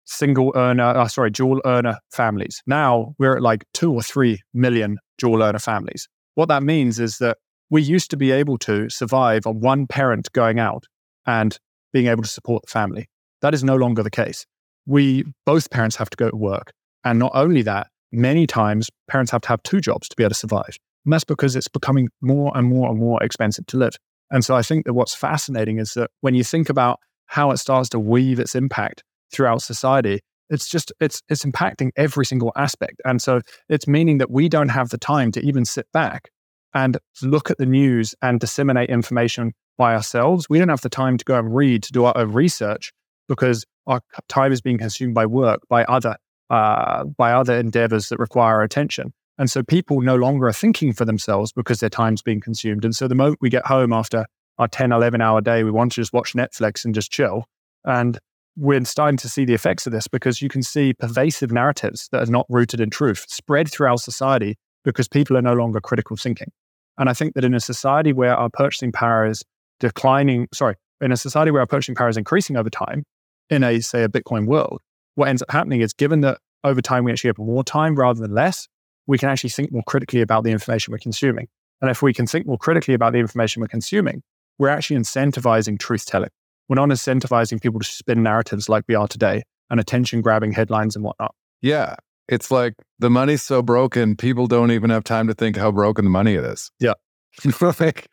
single 0.06 0.54
earner, 0.56 0.84
uh, 0.84 1.08
sorry, 1.08 1.32
dual 1.32 1.62
earner 1.66 1.98
families. 2.12 2.62
Now 2.66 3.16
we're 3.20 3.36
at 3.36 3.42
like 3.42 3.66
two 3.74 3.94
or 3.94 4.02
3 4.02 4.40
million 4.54 4.98
dual 5.18 5.44
earner 5.44 5.60
families. 5.60 6.08
What 6.36 6.48
that 6.48 6.64
means 6.64 7.00
is 7.00 7.18
that 7.18 7.38
we 7.70 7.82
used 7.82 8.10
to 8.12 8.18
be 8.18 8.32
able 8.32 8.58
to 8.60 8.90
survive 8.90 9.46
on 9.46 9.60
one 9.60 9.88
parent 9.88 10.32
going 10.32 10.60
out 10.60 10.86
and 11.26 11.58
being 11.92 12.08
able 12.08 12.24
to 12.24 12.30
support 12.30 12.64
the 12.64 12.72
family. 12.72 13.10
That 13.42 13.54
is 13.54 13.64
no 13.64 13.76
longer 13.76 14.04
the 14.04 14.12
case. 14.12 14.46
We, 14.86 15.26
both 15.46 15.70
parents 15.70 15.96
have 15.98 16.10
to 16.10 16.18
go 16.18 16.30
to 16.30 16.36
work. 16.36 16.72
And 17.04 17.20
not 17.20 17.32
only 17.34 17.62
that, 17.64 17.88
many 18.12 18.48
times 18.48 18.90
parents 19.08 19.32
have 19.32 19.42
to 19.42 19.50
have 19.50 19.64
two 19.64 19.82
jobs 19.82 20.08
to 20.10 20.16
be 20.16 20.24
able 20.24 20.32
to 20.32 20.36
survive. 20.36 20.78
And 21.06 21.14
that's 21.14 21.24
because 21.24 21.56
it's 21.56 21.68
becoming 21.68 22.10
more 22.22 22.52
and 22.56 22.68
more 22.68 22.90
and 22.90 23.00
more 23.00 23.22
expensive 23.24 23.66
to 23.68 23.78
live. 23.78 23.96
And 24.32 24.44
so 24.44 24.56
I 24.56 24.62
think 24.62 24.86
that 24.86 24.94
what's 24.94 25.14
fascinating 25.14 25.80
is 25.80 25.94
that 25.94 26.10
when 26.22 26.34
you 26.34 26.44
think 26.44 26.70
about 26.70 27.00
how 27.28 27.52
it 27.52 27.58
starts 27.58 27.90
to 27.90 28.00
weave 28.00 28.40
its 28.40 28.56
impact 28.56 29.04
throughout 29.32 29.62
society, 29.62 30.22
it's 30.50 30.68
just 30.68 30.92
it's 31.00 31.22
it's 31.30 31.46
impacting 31.46 31.92
every 31.96 32.26
single 32.26 32.52
aspect. 32.56 33.02
And 33.06 33.22
so 33.22 33.42
it's 33.70 33.88
meaning 33.88 34.18
that 34.20 34.32
we 34.32 34.50
don't 34.50 34.70
have 34.70 34.90
the 34.90 34.98
time 34.98 35.32
to 35.34 35.42
even 35.42 35.66
sit 35.66 35.88
back 35.94 36.30
and 36.74 36.98
look 37.22 37.52
at 37.52 37.58
the 37.58 37.66
news 37.66 38.16
and 38.22 38.40
disseminate 38.40 38.90
information 38.90 39.54
by 39.78 39.94
ourselves. 39.96 40.48
We 40.50 40.60
don't 40.60 40.70
have 40.70 40.82
the 40.82 40.90
time 40.90 41.18
to 41.18 41.26
go 41.26 41.38
and 41.38 41.56
read, 41.56 41.84
to 41.84 41.92
do 41.92 42.06
our 42.06 42.18
own 42.18 42.32
research 42.32 42.92
because 43.28 43.66
our 43.88 44.02
time 44.28 44.52
is 44.52 44.62
being 44.62 44.78
consumed 44.78 45.14
by 45.14 45.26
work, 45.26 45.62
by 45.70 45.84
other 45.86 46.18
uh, 46.50 47.06
by 47.06 47.34
other 47.34 47.58
endeavors 47.58 48.10
that 48.10 48.20
require 48.20 48.56
our 48.56 48.64
attention. 48.64 49.14
And 49.38 49.50
so 49.50 49.64
people 49.64 50.02
no 50.02 50.16
longer 50.16 50.48
are 50.48 50.54
thinking 50.54 50.94
for 50.94 51.06
themselves 51.06 51.52
because 51.52 51.80
their 51.80 51.90
time's 51.90 52.22
being 52.22 52.40
consumed. 52.40 52.86
And 52.86 52.96
so 52.96 53.08
the 53.08 53.16
moment 53.16 53.40
we 53.42 53.50
get 53.50 53.66
home 53.66 53.92
after 53.92 54.26
our 54.60 54.68
10, 54.68 54.92
11 54.92 55.22
hour 55.22 55.42
day, 55.42 55.64
we 55.64 55.72
want 55.72 55.94
to 55.94 56.02
just 56.02 56.14
watch 56.14 56.34
Netflix 56.34 56.86
and 56.86 56.94
just 56.94 57.12
chill. 57.12 57.46
And 57.84 58.20
we're 58.56 58.86
starting 58.86 59.18
to 59.18 59.30
see 59.30 59.46
the 59.46 59.54
effects 59.54 59.88
of 59.88 59.94
this 59.94 60.08
because 60.08 60.42
you 60.42 60.50
can 60.50 60.62
see 60.62 60.94
pervasive 60.94 61.52
narratives 61.52 62.08
that 62.12 62.28
are 62.28 62.32
not 62.32 62.46
rooted 62.50 62.80
in 62.80 62.92
truth 62.92 63.26
spread 63.28 63.70
throughout 63.72 64.00
society 64.00 64.56
because 64.84 65.08
people 65.08 65.36
are 65.36 65.42
no 65.42 65.54
longer 65.54 65.82
critical 65.82 66.16
thinking. 66.16 66.52
And 67.00 67.10
I 67.10 67.14
think 67.14 67.34
that 67.34 67.44
in 67.44 67.56
a 67.56 67.60
society 67.60 68.14
where 68.14 68.36
our 68.36 68.50
purchasing 68.52 68.92
power 68.92 69.26
is 69.26 69.44
declining, 69.80 70.48
sorry, 70.54 70.76
in 71.02 71.12
a 71.12 71.18
society 71.18 71.50
where 71.50 71.62
our 71.62 71.68
purchasing 71.68 71.96
power 71.96 72.10
is 72.10 72.18
increasing 72.18 72.56
over 72.56 72.70
time, 72.70 73.04
in 73.50 73.64
a, 73.64 73.80
say, 73.80 74.04
a 74.04 74.10
Bitcoin 74.10 74.46
world, 74.46 74.82
what 75.16 75.28
ends 75.28 75.42
up 75.42 75.52
happening 75.52 75.82
is 75.82 75.94
given 75.94 76.22
that 76.22 76.38
over 76.64 76.82
time 76.82 77.04
we 77.04 77.12
actually 77.12 77.30
have 77.30 77.38
more 77.40 77.64
time 77.64 77.96
rather 77.96 78.22
than 78.22 78.34
less, 78.34 78.68
we 79.08 79.18
can 79.18 79.30
actually 79.30 79.50
think 79.50 79.72
more 79.72 79.84
critically 79.86 80.22
about 80.22 80.44
the 80.44 80.52
information 80.52 80.92
we're 80.92 80.98
consuming. 80.98 81.48
And 81.82 81.92
if 81.92 82.02
we 82.02 82.14
can 82.14 82.26
think 82.26 82.46
more 82.46 82.58
critically 82.58 82.94
about 82.94 83.14
the 83.14 83.20
information 83.20 83.62
we're 83.62 83.68
consuming, 83.68 84.24
we're 84.58 84.70
actually 84.70 84.98
incentivizing 84.98 85.80
truth 85.80 86.06
telling. 86.06 86.30
We're 86.70 86.76
not 86.76 86.90
incentivizing 86.90 87.62
people 87.62 87.80
to 87.80 87.86
spin 87.86 88.24
narratives 88.24 88.70
like 88.70 88.86
we 88.88 88.96
are 88.96 89.08
today 89.08 89.44
and 89.70 89.80
attention 89.80 90.22
grabbing 90.22 90.54
headlines 90.54 90.96
and 90.96 91.04
whatnot. 91.04 91.36
Yeah. 91.62 91.96
It's 92.30 92.52
like 92.52 92.76
the 93.00 93.10
money's 93.10 93.44
so 93.44 93.62
broken, 93.62 94.16
people 94.16 94.48
don't 94.48 94.72
even 94.72 94.90
have 94.90 95.04
time 95.04 95.28
to 95.28 95.34
think 95.34 95.58
how 95.58 95.72
broken 95.72 96.06
the 96.06 96.12
money 96.12 96.36
is. 96.36 96.72
Yeah. 96.80 96.94
like, 97.80 98.08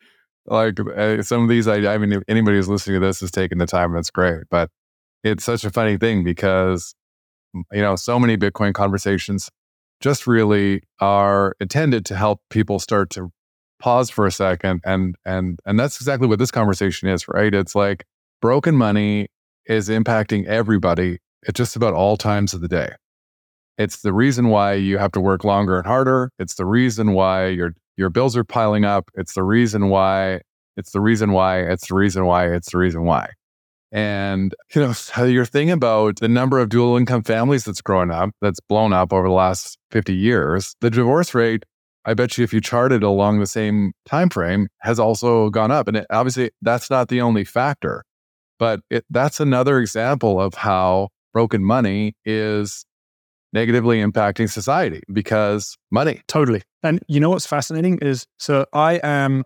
like 0.47 0.79
uh, 0.79 1.21
some 1.21 1.43
of 1.43 1.49
these, 1.49 1.67
I, 1.67 1.93
I 1.93 1.97
mean, 1.97 2.11
if 2.11 2.23
anybody 2.27 2.57
who's 2.57 2.67
listening 2.67 2.99
to 2.99 3.05
this 3.05 3.21
is 3.21 3.31
taking 3.31 3.57
the 3.57 3.65
time, 3.65 3.93
that's 3.93 4.09
great. 4.09 4.43
But 4.49 4.69
it's 5.23 5.45
such 5.45 5.63
a 5.63 5.69
funny 5.69 5.97
thing 5.97 6.25
because, 6.25 6.93
you 7.53 7.81
know, 7.81 7.95
so 7.95 8.19
many 8.19 8.35
Bitcoin 8.35 8.73
conversations 8.73 9.49
just 10.01 10.27
really 10.27 10.83
are 10.99 11.55
intended 11.59 12.05
to 12.07 12.15
help 12.15 12.41
people 12.49 12.79
start 12.79 13.09
to 13.11 13.31
pause 13.79 14.09
for 14.09 14.27
a 14.27 14.31
second 14.31 14.79
and 14.85 15.15
and 15.25 15.59
and 15.65 15.79
that's 15.79 15.99
exactly 15.99 16.27
what 16.27 16.39
this 16.39 16.51
conversation 16.51 17.07
is, 17.07 17.27
right? 17.27 17.53
It's 17.53 17.75
like 17.75 18.05
broken 18.41 18.75
money 18.75 19.27
is 19.65 19.89
impacting 19.89 20.45
everybody 20.45 21.19
at 21.47 21.55
just 21.55 21.75
about 21.75 21.93
all 21.93 22.17
times 22.17 22.53
of 22.53 22.61
the 22.61 22.67
day. 22.67 22.89
It's 23.77 24.01
the 24.01 24.13
reason 24.13 24.49
why 24.49 24.73
you 24.73 24.97
have 24.97 25.11
to 25.13 25.21
work 25.21 25.43
longer 25.43 25.77
and 25.77 25.87
harder. 25.87 26.31
It's 26.37 26.55
the 26.55 26.65
reason 26.65 27.13
why 27.13 27.47
your 27.47 27.73
your 27.97 28.09
bills 28.09 28.35
are 28.37 28.43
piling 28.43 28.85
up. 28.85 29.09
It's 29.15 29.33
the 29.33 29.43
reason 29.43 29.89
why. 29.89 30.41
It's 30.77 30.91
the 30.91 31.01
reason 31.01 31.31
why. 31.31 31.59
It's 31.61 31.87
the 31.87 31.95
reason 31.95 32.25
why. 32.25 32.47
It's 32.47 32.71
the 32.71 32.77
reason 32.77 33.03
why. 33.03 33.31
And 33.91 34.55
you 34.73 34.81
know, 34.81 35.25
you're 35.25 35.45
thinking 35.45 35.71
about 35.71 36.19
the 36.19 36.29
number 36.29 36.59
of 36.59 36.69
dual 36.69 36.97
income 36.97 37.23
families 37.23 37.65
that's 37.65 37.81
growing 37.81 38.11
up, 38.11 38.31
that's 38.41 38.59
blown 38.59 38.93
up 38.93 39.11
over 39.11 39.27
the 39.27 39.33
last 39.33 39.77
50 39.91 40.13
years. 40.15 40.75
The 40.81 40.89
divorce 40.89 41.33
rate, 41.33 41.65
I 42.05 42.13
bet 42.13 42.37
you 42.37 42.43
if 42.43 42.53
you 42.53 42.61
charted 42.61 43.03
along 43.03 43.39
the 43.39 43.47
same 43.47 43.93
time 44.05 44.29
frame, 44.29 44.67
has 44.79 44.99
also 44.99 45.49
gone 45.49 45.71
up. 45.71 45.87
And 45.87 45.97
it, 45.97 46.07
obviously 46.09 46.51
that's 46.61 46.89
not 46.89 47.09
the 47.09 47.21
only 47.21 47.43
factor. 47.43 48.03
But 48.59 48.81
it, 48.89 49.05
that's 49.09 49.39
another 49.39 49.79
example 49.79 50.39
of 50.39 50.53
how 50.53 51.09
broken 51.33 51.63
money 51.63 52.13
is 52.25 52.85
negatively 53.53 54.01
impacting 54.01 54.49
society 54.49 55.01
because 55.11 55.75
money. 55.91 56.21
Totally. 56.27 56.61
And 56.83 57.01
you 57.07 57.19
know 57.19 57.31
what's 57.31 57.45
fascinating 57.45 57.99
is 58.01 58.25
so 58.37 58.65
I 58.73 58.99
am 59.03 59.43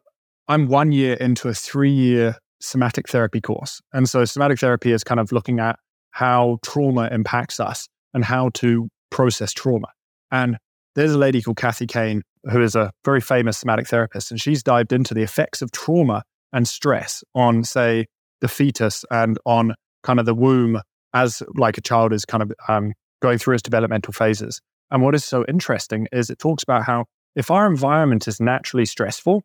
I'm 0.47 0.67
one 0.67 0.91
year 0.91 1.15
into 1.15 1.49
a 1.49 1.53
three 1.53 1.91
year 1.91 2.37
somatic 2.59 3.09
therapy 3.09 3.41
course. 3.41 3.81
And 3.93 4.07
so 4.07 4.25
somatic 4.25 4.59
therapy 4.59 4.91
is 4.91 5.03
kind 5.03 5.19
of 5.19 5.31
looking 5.31 5.59
at 5.59 5.77
how 6.11 6.57
trauma 6.63 7.09
impacts 7.11 7.59
us 7.59 7.87
and 8.13 8.23
how 8.23 8.49
to 8.55 8.87
process 9.09 9.51
trauma. 9.53 9.87
And 10.31 10.57
there's 10.95 11.13
a 11.13 11.17
lady 11.17 11.41
called 11.41 11.57
Kathy 11.57 11.87
Kain, 11.87 12.21
who 12.49 12.61
is 12.61 12.75
a 12.75 12.91
very 13.03 13.21
famous 13.21 13.57
somatic 13.57 13.87
therapist, 13.87 14.31
and 14.31 14.39
she's 14.39 14.63
dived 14.63 14.93
into 14.93 15.13
the 15.13 15.23
effects 15.23 15.61
of 15.61 15.71
trauma 15.71 16.23
and 16.53 16.67
stress 16.67 17.23
on, 17.33 17.63
say, 17.63 18.05
the 18.41 18.47
fetus 18.47 19.03
and 19.11 19.37
on 19.45 19.73
kind 20.03 20.19
of 20.19 20.25
the 20.25 20.35
womb 20.35 20.79
as 21.13 21.41
like 21.55 21.77
a 21.77 21.81
child 21.81 22.13
is 22.13 22.25
kind 22.25 22.43
of 22.43 22.51
um, 22.67 22.93
going 23.21 23.37
through 23.37 23.55
its 23.55 23.63
developmental 23.63 24.13
phases. 24.13 24.61
And 24.91 25.01
what 25.01 25.15
is 25.15 25.23
so 25.23 25.45
interesting 25.47 26.07
is 26.11 26.29
it 26.29 26.39
talks 26.39 26.63
about 26.63 26.83
how 26.83 27.05
if 27.35 27.51
our 27.51 27.65
environment 27.65 28.27
is 28.27 28.39
naturally 28.39 28.85
stressful, 28.85 29.43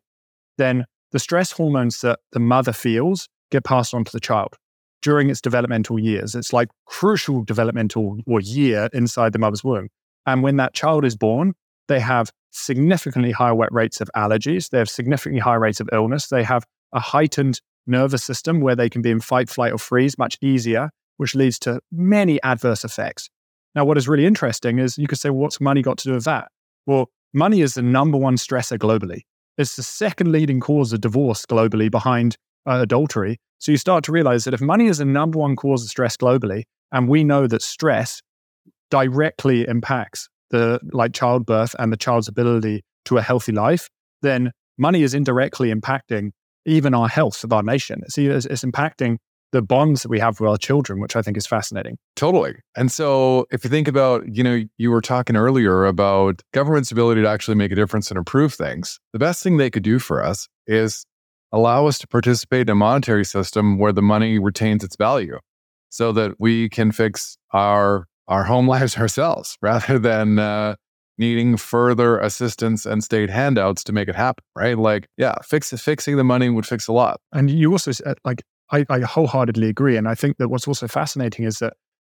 then 0.57 0.85
the 1.11 1.19
stress 1.19 1.51
hormones 1.51 2.01
that 2.01 2.19
the 2.31 2.39
mother 2.39 2.73
feels 2.73 3.27
get 3.51 3.63
passed 3.63 3.93
on 3.93 4.03
to 4.05 4.11
the 4.11 4.19
child 4.19 4.55
during 5.01 5.29
its 5.29 5.41
developmental 5.41 5.99
years. 5.99 6.35
It's 6.35 6.53
like 6.53 6.69
crucial 6.85 7.43
developmental 7.43 8.19
or 8.27 8.39
year 8.39 8.89
inside 8.93 9.33
the 9.33 9.39
mother's 9.39 9.63
womb. 9.63 9.89
And 10.25 10.43
when 10.43 10.57
that 10.57 10.73
child 10.73 11.05
is 11.05 11.15
born, 11.15 11.53
they 11.87 11.99
have 11.99 12.31
significantly 12.51 13.31
higher 13.31 13.55
rates 13.71 14.01
of 14.01 14.09
allergies. 14.15 14.69
They 14.69 14.77
have 14.77 14.89
significantly 14.89 15.39
higher 15.39 15.59
rates 15.59 15.79
of 15.79 15.89
illness. 15.91 16.27
They 16.27 16.43
have 16.43 16.65
a 16.93 16.99
heightened 16.99 17.61
nervous 17.87 18.23
system 18.23 18.61
where 18.61 18.75
they 18.75 18.89
can 18.89 19.01
be 19.01 19.09
in 19.09 19.19
fight, 19.19 19.49
flight, 19.49 19.73
or 19.73 19.77
freeze 19.77 20.17
much 20.17 20.37
easier, 20.41 20.91
which 21.17 21.33
leads 21.33 21.57
to 21.59 21.79
many 21.91 22.41
adverse 22.43 22.85
effects. 22.85 23.29
Now, 23.73 23.85
what 23.85 23.97
is 23.97 24.07
really 24.07 24.25
interesting 24.25 24.79
is 24.79 24.97
you 24.97 25.07
could 25.07 25.17
say, 25.17 25.29
well, 25.29 25.39
what's 25.39 25.61
money 25.61 25.81
got 25.81 25.97
to 25.99 26.09
do 26.09 26.13
with 26.13 26.25
that? 26.25 26.49
Well, 26.85 27.09
money 27.33 27.61
is 27.61 27.73
the 27.73 27.81
number 27.81 28.17
one 28.17 28.35
stressor 28.35 28.77
globally. 28.77 29.21
It's 29.61 29.75
the 29.75 29.83
second 29.83 30.31
leading 30.31 30.59
cause 30.59 30.91
of 30.91 31.01
divorce 31.01 31.45
globally 31.45 31.89
behind 31.89 32.35
uh, 32.67 32.79
adultery. 32.81 33.39
So 33.59 33.71
you 33.71 33.77
start 33.77 34.03
to 34.05 34.11
realize 34.11 34.43
that 34.45 34.53
if 34.53 34.61
money 34.61 34.87
is 34.87 34.97
the 34.97 35.05
number 35.05 35.37
one 35.37 35.55
cause 35.55 35.83
of 35.83 35.89
stress 35.89 36.17
globally, 36.17 36.63
and 36.91 37.07
we 37.07 37.23
know 37.23 37.47
that 37.47 37.61
stress 37.61 38.21
directly 38.89 39.67
impacts 39.67 40.27
the 40.49 40.79
like 40.91 41.13
childbirth 41.13 41.75
and 41.79 41.93
the 41.93 41.97
child's 41.97 42.27
ability 42.27 42.83
to 43.05 43.17
a 43.17 43.21
healthy 43.21 43.51
life, 43.51 43.87
then 44.21 44.51
money 44.77 45.03
is 45.03 45.13
indirectly 45.13 45.73
impacting 45.73 46.31
even 46.65 46.93
our 46.93 47.07
health 47.07 47.43
of 47.43 47.53
our 47.53 47.63
nation. 47.63 48.01
See, 48.09 48.27
it's, 48.27 48.45
it's 48.45 48.63
impacting 48.63 49.17
the 49.51 49.61
bonds 49.61 50.03
that 50.03 50.09
we 50.09 50.19
have 50.19 50.39
with 50.39 50.49
our 50.49 50.57
children, 50.57 50.99
which 50.99 51.15
I 51.15 51.21
think 51.21 51.37
is 51.37 51.45
fascinating. 51.45 51.97
Totally. 52.15 52.55
And 52.75 52.91
so 52.91 53.45
if 53.51 53.63
you 53.63 53.69
think 53.69 53.87
about, 53.87 54.23
you 54.33 54.43
know, 54.43 54.63
you 54.77 54.91
were 54.91 55.01
talking 55.01 55.35
earlier 55.35 55.85
about 55.85 56.41
government's 56.53 56.91
ability 56.91 57.21
to 57.21 57.27
actually 57.27 57.55
make 57.55 57.71
a 57.71 57.75
difference 57.75 58.09
and 58.09 58.17
improve 58.17 58.53
things. 58.53 58.99
The 59.13 59.19
best 59.19 59.43
thing 59.43 59.57
they 59.57 59.69
could 59.69 59.83
do 59.83 59.99
for 59.99 60.23
us 60.23 60.47
is 60.67 61.05
allow 61.51 61.87
us 61.87 61.97
to 61.99 62.07
participate 62.07 62.61
in 62.61 62.69
a 62.69 62.75
monetary 62.75 63.25
system 63.25 63.77
where 63.77 63.91
the 63.91 64.01
money 64.01 64.39
retains 64.39 64.83
its 64.83 64.95
value 64.95 65.37
so 65.89 66.11
that 66.13 66.39
we 66.39 66.69
can 66.69 66.91
fix 66.91 67.37
our 67.51 68.07
our 68.27 68.45
home 68.45 68.67
lives 68.75 68.97
ourselves 68.97 69.57
rather 69.61 69.99
than 69.99 70.39
uh, 70.39 70.75
needing 71.17 71.57
further 71.57 72.17
assistance 72.19 72.85
and 72.85 73.03
state 73.03 73.29
handouts 73.29 73.83
to 73.83 73.93
make 73.93 74.07
it 74.07 74.15
happen, 74.15 74.43
right? 74.55 74.77
Like, 74.77 75.07
yeah, 75.17 75.35
fix 75.43 75.71
fixing 75.71 76.17
the 76.17 76.23
money 76.23 76.49
would 76.49 76.65
fix 76.65 76.87
a 76.87 76.93
lot. 76.93 77.19
And 77.31 77.49
you 77.49 77.71
also 77.71 77.91
said, 77.91 78.17
like 78.25 78.43
I, 78.71 78.85
I 78.89 78.99
wholeheartedly 79.01 79.67
agree. 79.67 79.97
And 79.97 80.07
I 80.07 80.15
think 80.15 80.37
that 80.37 80.49
what's 80.49 80.67
also 80.67 80.87
fascinating 80.87 81.45
is 81.45 81.59
that 81.59 81.73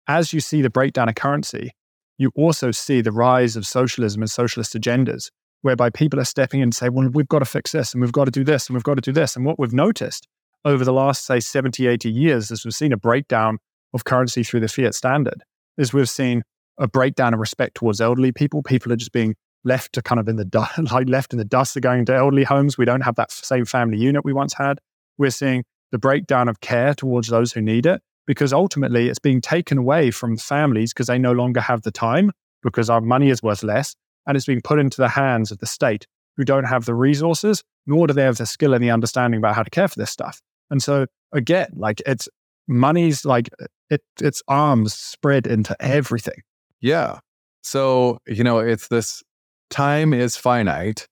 as 0.07 0.33
you 0.33 0.39
see 0.39 0.61
the 0.61 0.69
breakdown 0.69 1.09
of 1.09 1.15
currency, 1.15 1.71
you 2.17 2.31
also 2.35 2.71
see 2.71 3.01
the 3.01 3.11
rise 3.11 3.55
of 3.55 3.65
socialism 3.65 4.21
and 4.21 4.29
socialist 4.29 4.73
agendas, 4.73 5.29
whereby 5.61 5.89
people 5.89 6.19
are 6.19 6.25
stepping 6.25 6.59
in 6.59 6.65
and 6.65 6.75
say, 6.75 6.89
well, 6.89 7.09
we've 7.09 7.27
got 7.27 7.39
to 7.39 7.45
fix 7.45 7.71
this 7.71 7.93
and 7.93 8.01
we've 8.01 8.11
got 8.11 8.25
to 8.25 8.31
do 8.31 8.43
this 8.43 8.67
and 8.67 8.75
we've 8.75 8.83
got 8.83 8.95
to 8.95 9.01
do 9.01 9.11
this. 9.11 9.35
And 9.35 9.45
what 9.45 9.57
we've 9.57 9.73
noticed 9.73 10.27
over 10.65 10.85
the 10.85 10.93
last, 10.93 11.25
say, 11.25 11.39
70, 11.39 11.87
80 11.87 12.11
years 12.11 12.51
is 12.51 12.63
we've 12.63 12.73
seen 12.73 12.93
a 12.93 12.97
breakdown 12.97 13.57
of 13.93 14.05
currency 14.05 14.43
through 14.43 14.59
the 14.59 14.67
fiat 14.67 14.93
standard, 14.93 15.43
is 15.77 15.93
we've 15.93 16.09
seen 16.09 16.43
a 16.77 16.87
breakdown 16.87 17.33
of 17.33 17.39
respect 17.39 17.75
towards 17.75 18.01
elderly 18.01 18.31
people. 18.31 18.63
People 18.63 18.91
are 18.91 18.95
just 18.95 19.11
being 19.11 19.35
left 19.63 19.93
to 19.93 20.01
kind 20.01 20.19
of 20.19 20.27
in 20.27 20.35
the 20.35 20.45
dust, 20.45 20.77
like 20.91 21.09
left 21.09 21.33
in 21.33 21.39
the 21.39 21.45
dust. 21.45 21.73
They're 21.73 21.81
going 21.81 22.05
to 22.05 22.15
elderly 22.15 22.43
homes. 22.43 22.77
We 22.77 22.85
don't 22.85 23.01
have 23.01 23.15
that 23.15 23.31
same 23.31 23.65
family 23.65 23.97
unit 23.97 24.25
we 24.25 24.33
once 24.33 24.53
had. 24.53 24.79
We're 25.17 25.29
seeing 25.29 25.63
the 25.93 25.99
breakdown 25.99 26.49
of 26.49 26.59
care 26.59 26.93
towards 26.93 27.29
those 27.29 27.53
who 27.53 27.61
need 27.61 27.85
it, 27.85 28.01
because 28.27 28.51
ultimately 28.51 29.07
it's 29.07 29.19
being 29.19 29.39
taken 29.39 29.77
away 29.77 30.11
from 30.11 30.35
families 30.35 30.91
because 30.91 31.07
they 31.07 31.19
no 31.19 31.31
longer 31.31 31.61
have 31.61 31.83
the 31.83 31.91
time, 31.91 32.31
because 32.61 32.89
our 32.89 32.99
money 32.99 33.29
is 33.29 33.41
worth 33.41 33.63
less, 33.63 33.95
and 34.27 34.35
it's 34.35 34.47
being 34.47 34.61
put 34.61 34.79
into 34.79 34.97
the 34.97 35.07
hands 35.07 35.51
of 35.51 35.59
the 35.59 35.65
state 35.65 36.07
who 36.35 36.43
don't 36.43 36.63
have 36.63 36.85
the 36.85 36.95
resources, 36.95 37.63
nor 37.85 38.07
do 38.07 38.13
they 38.13 38.23
have 38.23 38.37
the 38.37 38.45
skill 38.45 38.73
and 38.73 38.83
the 38.83 38.89
understanding 38.89 39.37
about 39.37 39.55
how 39.55 39.61
to 39.63 39.69
care 39.69 39.87
for 39.87 39.99
this 39.99 40.09
stuff. 40.09 40.41
And 40.71 40.81
so 40.81 41.05
again, 41.31 41.69
like 41.75 42.01
it's 42.07 42.27
money's 42.67 43.23
like 43.23 43.49
it, 43.91 44.01
its 44.19 44.41
arms 44.47 44.93
spread 44.93 45.45
into 45.45 45.75
everything. 45.79 46.41
Yeah. 46.81 47.19
So, 47.61 48.17
you 48.25 48.43
know, 48.43 48.57
it's 48.57 48.87
this 48.87 49.21
time 49.69 50.13
is 50.13 50.35
finite. 50.35 51.07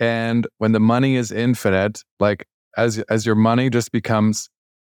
And 0.00 0.46
when 0.58 0.72
the 0.72 0.80
money 0.80 1.16
is 1.16 1.30
infinite, 1.30 2.02
like 2.18 2.46
as 2.76 2.98
as 3.08 3.26
your 3.26 3.34
money 3.34 3.70
just 3.70 3.92
becomes 3.92 4.48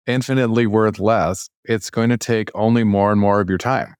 infinitely 0.07 0.67
worth 0.67 0.99
less, 0.99 1.49
it's 1.63 1.89
going 1.89 2.09
to 2.09 2.17
take 2.17 2.49
only 2.53 2.83
more 2.83 3.11
and 3.11 3.19
more 3.19 3.41
of 3.41 3.49
your 3.49 3.57
time 3.57 3.95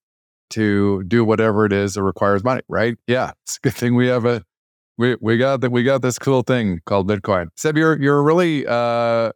to 0.51 1.03
do 1.03 1.25
whatever 1.25 1.65
it 1.65 1.73
is 1.73 1.95
that 1.95 2.03
requires 2.03 2.43
money, 2.43 2.61
right? 2.69 2.97
Yeah, 3.07 3.31
it's 3.43 3.57
a 3.57 3.59
good 3.61 3.73
thing 3.73 3.95
we 3.95 4.07
have 4.07 4.25
a 4.25 4.43
we 4.97 5.15
we 5.19 5.37
got 5.37 5.61
that 5.61 5.71
we 5.71 5.83
got 5.83 6.01
this 6.01 6.19
cool 6.19 6.41
thing 6.41 6.81
called 6.85 7.09
Bitcoin. 7.09 7.47
Seb, 7.55 7.77
you're 7.77 8.01
you're 8.01 8.21
really 8.23 8.65
uh, 8.67 9.31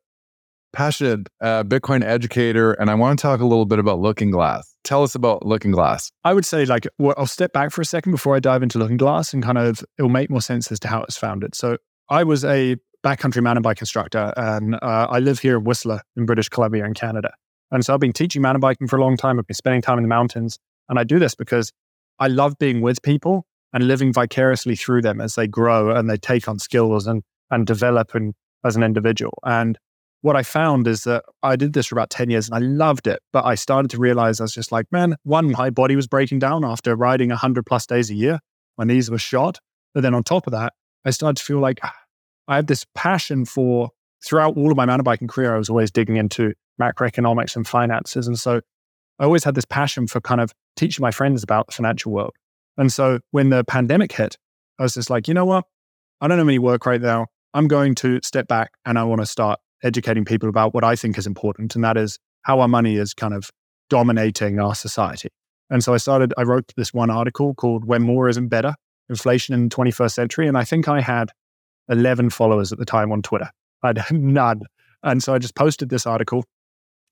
passionate 0.74 1.28
uh, 1.42 1.64
Bitcoin 1.64 2.04
educator, 2.04 2.74
and 2.74 2.90
I 2.90 2.96
want 2.96 3.20
to 3.20 3.22
talk 3.22 3.42
a 3.42 3.46
little 3.46 3.66
bit 3.66 3.80
about 3.80 4.00
Looking 4.00 4.32
Glass. 4.32 4.76
Tell 4.84 5.04
us 5.04 5.16
about 5.16 5.46
Looking 5.46 5.72
Glass. 5.72 6.12
I 6.24 6.34
would 6.34 6.46
say, 6.46 6.66
like, 6.66 6.88
well, 6.98 7.16
I'll 7.18 7.28
step 7.28 7.52
back 7.52 7.72
for 7.72 7.82
a 7.82 7.86
second 7.86 8.12
before 8.12 8.36
I 8.36 8.40
dive 8.40 8.64
into 8.64 8.80
Looking 8.80 8.98
Glass, 8.98 9.34
and 9.34 9.44
kind 9.44 9.58
of 9.58 9.84
it 9.98 10.02
will 10.02 10.10
make 10.10 10.30
more 10.30 10.42
sense 10.42 10.72
as 10.72 10.80
to 10.82 10.88
how 10.88 11.02
it 11.02 11.08
was 11.08 11.18
founded. 11.18 11.56
So, 11.56 11.78
I 12.10 12.24
was 12.24 12.46
a 12.46 12.78
backcountry 13.04 13.42
mountain 13.42 13.62
bike 13.62 13.80
instructor, 13.80 14.34
and 14.38 14.76
uh, 14.76 15.08
I 15.10 15.20
live 15.20 15.40
here 15.40 15.58
in 15.58 15.64
Whistler 15.64 16.02
in 16.16 16.26
British 16.26 16.50
Columbia 16.50 16.86
in 16.86 16.94
Canada. 16.94 17.34
And 17.72 17.86
so 17.86 17.94
I've 17.94 18.00
been 18.00 18.14
teaching 18.14 18.42
mountain 18.42 18.62
biking 18.62 18.88
for 18.88 18.98
a 18.98 19.02
long 19.02 19.18
time. 19.18 19.40
I've 19.40 19.48
been 19.48 19.56
spending 19.56 19.82
time 19.82 19.98
in 19.98 20.04
the 20.04 20.10
mountains, 20.10 20.58
and 20.88 21.00
I 21.00 21.04
do 21.04 21.20
this 21.20 21.36
because 21.36 21.72
I 22.20 22.28
love 22.28 22.58
being 22.58 22.82
with 22.82 23.02
people 23.02 23.46
and 23.74 23.88
living 23.88 24.12
vicariously 24.12 24.76
through 24.76 25.02
them 25.04 25.22
as 25.22 25.36
they 25.36 25.48
grow 25.48 25.96
and 25.96 26.10
they 26.10 26.18
take 26.18 26.48
on 26.48 26.60
skills 26.60 27.08
and 27.08 27.24
and 27.52 27.66
develop 27.66 28.14
and 28.16 28.34
as 28.64 28.76
an 28.76 28.84
individual. 28.84 29.38
And 29.44 29.78
what 30.22 30.36
I 30.36 30.44
found 30.44 30.88
is 30.88 31.04
that 31.04 31.24
I 31.44 31.56
did 31.56 31.74
this 31.74 31.88
for 31.88 31.96
about 31.96 32.10
10 32.10 32.30
years 32.30 32.50
and 32.50 32.56
I 32.56 32.60
loved 32.60 33.08
it. 33.08 33.20
But 33.32 33.46
I 33.46 33.56
started 33.56 33.90
to 33.92 33.98
realize 33.98 34.40
I 34.40 34.44
was 34.44 34.54
just 34.54 34.72
like, 34.72 34.86
man, 34.92 35.16
one, 35.24 35.52
my 35.52 35.70
body 35.70 35.96
was 35.96 36.08
breaking 36.08 36.40
down 36.40 36.66
after 36.66 36.96
riding 36.96 37.30
100 37.30 37.66
plus 37.66 37.86
days 37.86 38.10
a 38.10 38.16
year. 38.16 38.40
My 38.78 38.84
knees 38.84 39.10
were 39.10 39.18
shot. 39.18 39.60
But 39.94 40.02
then 40.02 40.14
on 40.14 40.24
top 40.24 40.46
of 40.46 40.52
that, 40.52 40.74
I 41.06 41.12
started 41.12 41.38
to 41.38 41.44
feel 41.44 41.60
like 41.60 41.80
I 42.50 42.56
had 42.56 42.68
this 42.68 42.86
passion 42.96 43.46
for 43.46 43.92
throughout 44.26 44.58
all 44.58 44.72
of 44.72 44.76
my 44.76 44.86
mountain 44.86 45.04
biking 45.04 45.28
career, 45.28 45.54
I 45.54 45.58
was 45.58 45.70
always 45.70 45.92
digging 45.92 46.18
into 46.18 46.54
macroeconomics 46.82 47.56
and 47.56 47.66
finances. 47.66 48.28
And 48.28 48.38
so 48.38 48.60
I 49.20 49.24
always 49.24 49.44
had 49.44 49.56
this 49.56 49.66
passion 49.66 50.08
for 50.08 50.20
kind 50.20 50.42
of 50.42 50.52
teaching 50.76 51.04
my 51.04 51.12
friends 51.12 51.44
about 51.44 51.68
the 51.68 51.74
financial 51.74 52.12
world. 52.12 52.34
And 52.76 52.92
so 52.92 53.20
when 53.32 53.50
the 53.50 53.64
pandemic 53.64 54.12
hit, 54.12 54.38
I 54.80 54.84
was 54.84 54.96
just 54.96 55.10
like, 55.10 55.28
you 55.28 55.34
know 55.34 55.46
what? 55.46 55.66
I 56.22 56.28
don't 56.28 56.40
have 56.40 56.48
any 56.48 56.60
work 56.60 56.86
right 56.86 57.02
now. 57.02 57.28
I'm 57.54 57.68
going 57.68 57.96
to 57.96 58.20
step 58.24 58.48
back 58.48 58.72
and 58.84 58.98
I 58.98 59.04
want 59.04 59.22
to 59.22 59.26
start 59.26 59.60
educating 59.84 60.26
people 60.26 60.50
about 60.50 60.74
what 60.74 60.84
I 60.84 60.96
think 60.96 61.18
is 61.18 61.28
important. 61.28 61.76
And 61.76 61.84
that 61.84 61.98
is 61.98 62.18
how 62.42 62.62
our 62.62 62.68
money 62.68 62.96
is 62.96 63.14
kind 63.14 63.34
of 63.34 63.52
dominating 63.90 64.60
our 64.60 64.74
society. 64.74 65.30
And 65.70 65.84
so 65.84 65.94
I 65.94 65.98
started, 65.98 66.34
I 66.38 66.44
wrote 66.44 66.74
this 66.76 66.94
one 66.94 67.12
article 67.12 67.54
called 67.54 67.86
When 67.86 68.02
More 68.02 68.28
Isn't 68.28 68.48
Better 68.48 68.74
Inflation 69.08 69.54
in 69.54 69.70
the 69.70 69.76
21st 69.76 70.12
Century. 70.12 70.48
And 70.48 70.58
I 70.58 70.64
think 70.64 70.88
I 70.88 71.02
had 71.02 71.30
11 71.90 72.30
followers 72.30 72.72
at 72.72 72.80
the 72.80 72.86
time 72.86 73.12
on 73.12 73.22
Twitter. 73.22 73.50
I 73.84 73.88
had 73.88 74.06
none. 74.12 74.62
And 75.04 75.24
so 75.24 75.34
I 75.34 75.40
just 75.40 75.56
posted 75.56 75.90
this 75.90 76.06
article, 76.06 76.44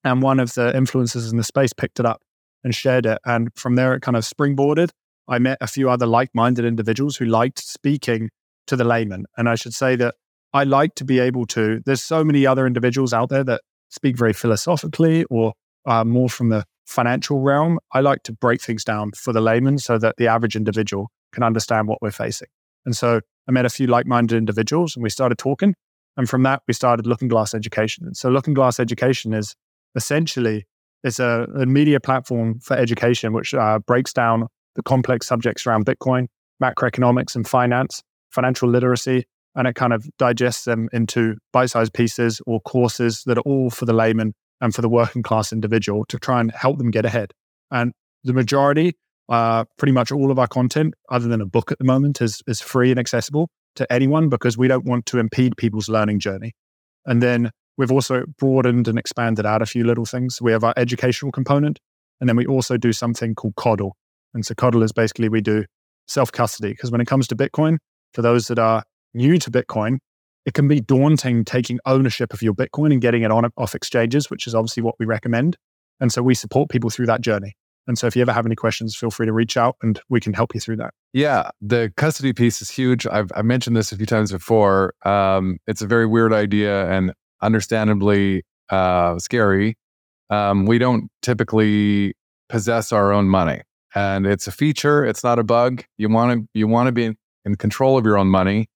and 0.04 0.22
one 0.22 0.40
of 0.40 0.54
the 0.54 0.72
influencers 0.74 1.32
in 1.32 1.38
the 1.38 1.44
space 1.44 1.74
picked 1.74 2.00
it 2.00 2.06
up 2.06 2.22
and 2.64 2.76
shared 2.76 3.06
it. 3.06 3.20
And 3.26 3.50
from 3.56 3.76
there, 3.76 3.94
it 3.94 4.02
kind 4.02 4.18
of 4.18 4.24
springboarded. 4.24 4.90
I 5.28 5.40
met 5.40 5.58
a 5.62 5.68
few 5.68 5.90
other 5.90 6.06
like 6.06 6.30
minded 6.34 6.66
individuals 6.66 7.16
who 7.18 7.26
liked 7.26 7.60
speaking 7.60 8.30
to 8.68 8.76
the 8.76 8.84
layman. 8.84 9.26
And 9.38 9.50
I 9.50 9.56
should 9.56 9.74
say 9.74 9.96
that 9.98 10.16
I 10.54 10.64
like 10.64 10.96
to 10.96 11.06
be 11.06 11.20
able 11.20 11.46
to, 11.48 11.82
there's 11.86 12.02
so 12.02 12.24
many 12.24 12.46
other 12.46 12.66
individuals 12.66 13.14
out 13.14 13.30
there 13.30 13.44
that 13.44 13.62
speak 13.90 14.18
very 14.18 14.34
philosophically 14.34 15.24
or 15.26 15.54
uh, 15.86 16.04
more 16.04 16.30
from 16.30 16.50
the 16.50 16.66
financial 16.86 17.40
realm. 17.40 17.80
I 17.94 18.02
like 18.02 18.24
to 18.24 18.34
break 18.34 18.62
things 18.62 18.84
down 18.84 19.12
for 19.12 19.34
the 19.34 19.42
layman 19.42 19.78
so 19.78 19.98
that 19.98 20.16
the 20.18 20.28
average 20.28 20.56
individual 20.56 21.12
can 21.34 21.44
understand 21.44 21.88
what 21.88 22.02
we're 22.02 22.12
facing. 22.12 22.48
And 22.88 22.96
so 22.96 23.20
I 23.48 23.52
met 23.52 23.66
a 23.66 23.70
few 23.70 23.86
like 23.86 24.08
minded 24.08 24.38
individuals 24.38 24.96
and 24.96 25.04
we 25.04 25.10
started 25.10 25.38
talking. 25.38 25.76
And 26.16 26.28
from 26.28 26.42
that, 26.44 26.64
we 26.68 26.74
started 26.74 27.06
Looking 27.06 27.28
Glass 27.28 27.54
Education. 27.54 28.08
And 28.08 28.16
so 28.18 28.30
Looking 28.30 28.56
Glass 28.56 28.80
Education 28.80 29.34
is 29.34 29.56
essentially 29.94 30.66
it's 31.04 31.20
a, 31.20 31.46
a 31.56 31.66
media 31.66 32.00
platform 32.00 32.60
for 32.60 32.76
education, 32.76 33.34
which 33.34 33.54
uh, 33.54 33.80
breaks 33.80 34.14
down 34.14 34.48
the 34.76 34.84
complex 34.84 35.28
subjects 35.28 35.68
around 35.68 35.86
Bitcoin, 35.86 36.28
macroeconomics 36.64 37.36
and 37.36 37.46
finance, 37.46 38.02
financial 38.32 38.70
literacy, 38.70 39.26
and 39.54 39.68
it 39.68 39.76
kind 39.76 39.92
of 39.92 40.08
digests 40.18 40.64
them 40.64 40.88
into 40.94 41.36
bite-sized 41.52 41.94
pieces 41.94 42.42
or 42.48 42.62
courses 42.62 43.24
that 43.26 43.38
are 43.38 43.42
all 43.42 43.70
for 43.70 43.86
the 43.86 43.94
layman 43.94 44.34
and 44.62 44.74
for 44.74 44.82
the 44.82 44.90
working 44.90 45.24
class 45.24 45.52
individual 45.52 46.06
to 46.06 46.18
try 46.18 46.40
and 46.40 46.52
help 46.52 46.78
them 46.78 46.90
get 46.90 47.06
ahead. 47.06 47.34
And 47.70 47.92
the 48.24 48.34
majority, 48.34 48.96
uh, 49.30 49.66
pretty 49.78 49.92
much 49.92 50.12
all 50.12 50.32
of 50.32 50.40
our 50.40 50.48
content, 50.48 50.94
other 51.10 51.28
than 51.28 51.42
a 51.42 51.46
book 51.46 51.72
at 51.72 51.78
the 51.78 51.84
moment, 51.84 52.22
is 52.22 52.42
is 52.48 52.62
free 52.62 52.92
and 52.92 53.00
accessible 53.00 53.50
to 53.76 53.92
anyone 53.92 54.30
because 54.30 54.58
we 54.58 54.68
don't 54.68 54.86
want 54.86 55.06
to 55.08 55.20
impede 55.20 55.58
people's 55.58 55.90
learning 55.90 56.20
journey. 56.20 56.54
And 57.06 57.22
then 57.22 57.52
we've 57.78 57.92
also 57.92 58.26
broadened 58.38 58.88
and 58.88 58.98
expanded 58.98 59.46
out 59.46 59.62
a 59.62 59.66
few 59.66 59.84
little 59.84 60.06
things. 60.06 60.42
We 60.42 60.52
have 60.52 60.64
our 60.64 60.74
educational 60.78 61.32
component, 61.32 61.80
and 62.20 62.28
then 62.28 62.36
we 62.36 62.46
also 62.46 62.78
do 62.78 62.94
something 62.94 63.36
called 63.36 63.56
coddle. 63.56 63.96
And 64.34 64.46
so 64.46 64.56
coddle 64.56 64.84
is 64.84 64.92
basically 64.92 65.30
we 65.30 65.42
do 65.42 65.66
self 66.08 66.32
custody 66.32 66.70
because 66.70 66.92
when 66.92 67.02
it 67.02 67.08
comes 67.08 67.28
to 67.28 67.36
Bitcoin, 67.36 67.78
for 68.14 68.22
those 68.22 68.48
that 68.48 68.60
are 68.60 68.84
new 69.14 69.38
to 69.40 69.52
Bitcoin, 69.52 69.98
it 70.46 70.54
can 70.54 70.68
be 70.68 70.80
daunting 70.80 71.44
taking 71.44 71.80
ownership 71.86 72.34
of 72.34 72.42
your 72.42 72.54
Bitcoin 72.54 72.94
and 72.94 73.02
getting 73.02 73.24
it 73.24 73.32
on 73.32 73.50
off 73.58 73.76
exchanges, 73.76 74.30
which 74.30 74.48
is 74.48 74.56
obviously 74.56 74.82
what 74.82 74.96
we 75.00 75.06
recommend. 75.06 75.58
And 76.00 76.12
so 76.12 76.22
we 76.22 76.36
support 76.36 76.70
people 76.70 76.90
through 76.90 77.08
that 77.08 77.22
journey. 77.22 77.56
And 77.88 77.98
so 77.98 78.06
if 78.08 78.16
you 78.16 78.22
ever 78.22 78.34
have 78.34 78.46
any 78.46 78.56
questions, 78.56 78.96
feel 78.96 79.10
free 79.10 79.26
to 79.26 79.34
reach 79.34 79.58
out 79.58 79.78
and 79.82 80.00
we 80.10 80.20
can 80.20 80.34
help 80.34 80.54
you 80.54 80.60
through 80.60 80.78
that. 80.78 80.94
Yeah, 81.14 81.50
the 81.62 81.92
custody 81.96 82.34
piece 82.34 82.62
is 82.62 82.70
huge. 82.70 83.08
I've, 83.08 83.32
I've 83.36 83.46
mentioned 83.46 83.76
this 83.76 83.92
a 83.92 83.98
few 83.98 84.06
times 84.06 84.32
before. 84.32 84.94
Um, 85.06 85.58
it's 85.68 85.82
a 85.82 85.88
very 85.88 86.06
weird 86.06 86.34
idea 86.34 86.90
and 86.92 87.14
understandably 87.42 88.44
uh, 88.70 89.18
scary. 89.20 89.78
Um, 90.30 90.66
we 90.66 90.78
don't 90.78 91.10
typically 91.22 92.14
possess 92.50 92.92
our 92.92 93.12
own 93.14 93.30
money, 93.30 93.62
and 93.96 94.26
it's 94.26 94.48
a 94.48 94.52
feature. 94.52 95.06
It's 95.06 95.24
not 95.24 95.40
a 95.40 95.44
bug. 95.44 95.84
You 95.98 96.10
want 96.10 96.42
to 96.42 96.48
you 96.54 96.68
want 96.68 96.88
to 96.88 96.92
be 96.92 97.16
in, 97.46 97.56
control 97.56 97.98
of 97.98 98.06
your 98.06 98.18
own 98.18 98.28
money, 98.28 98.68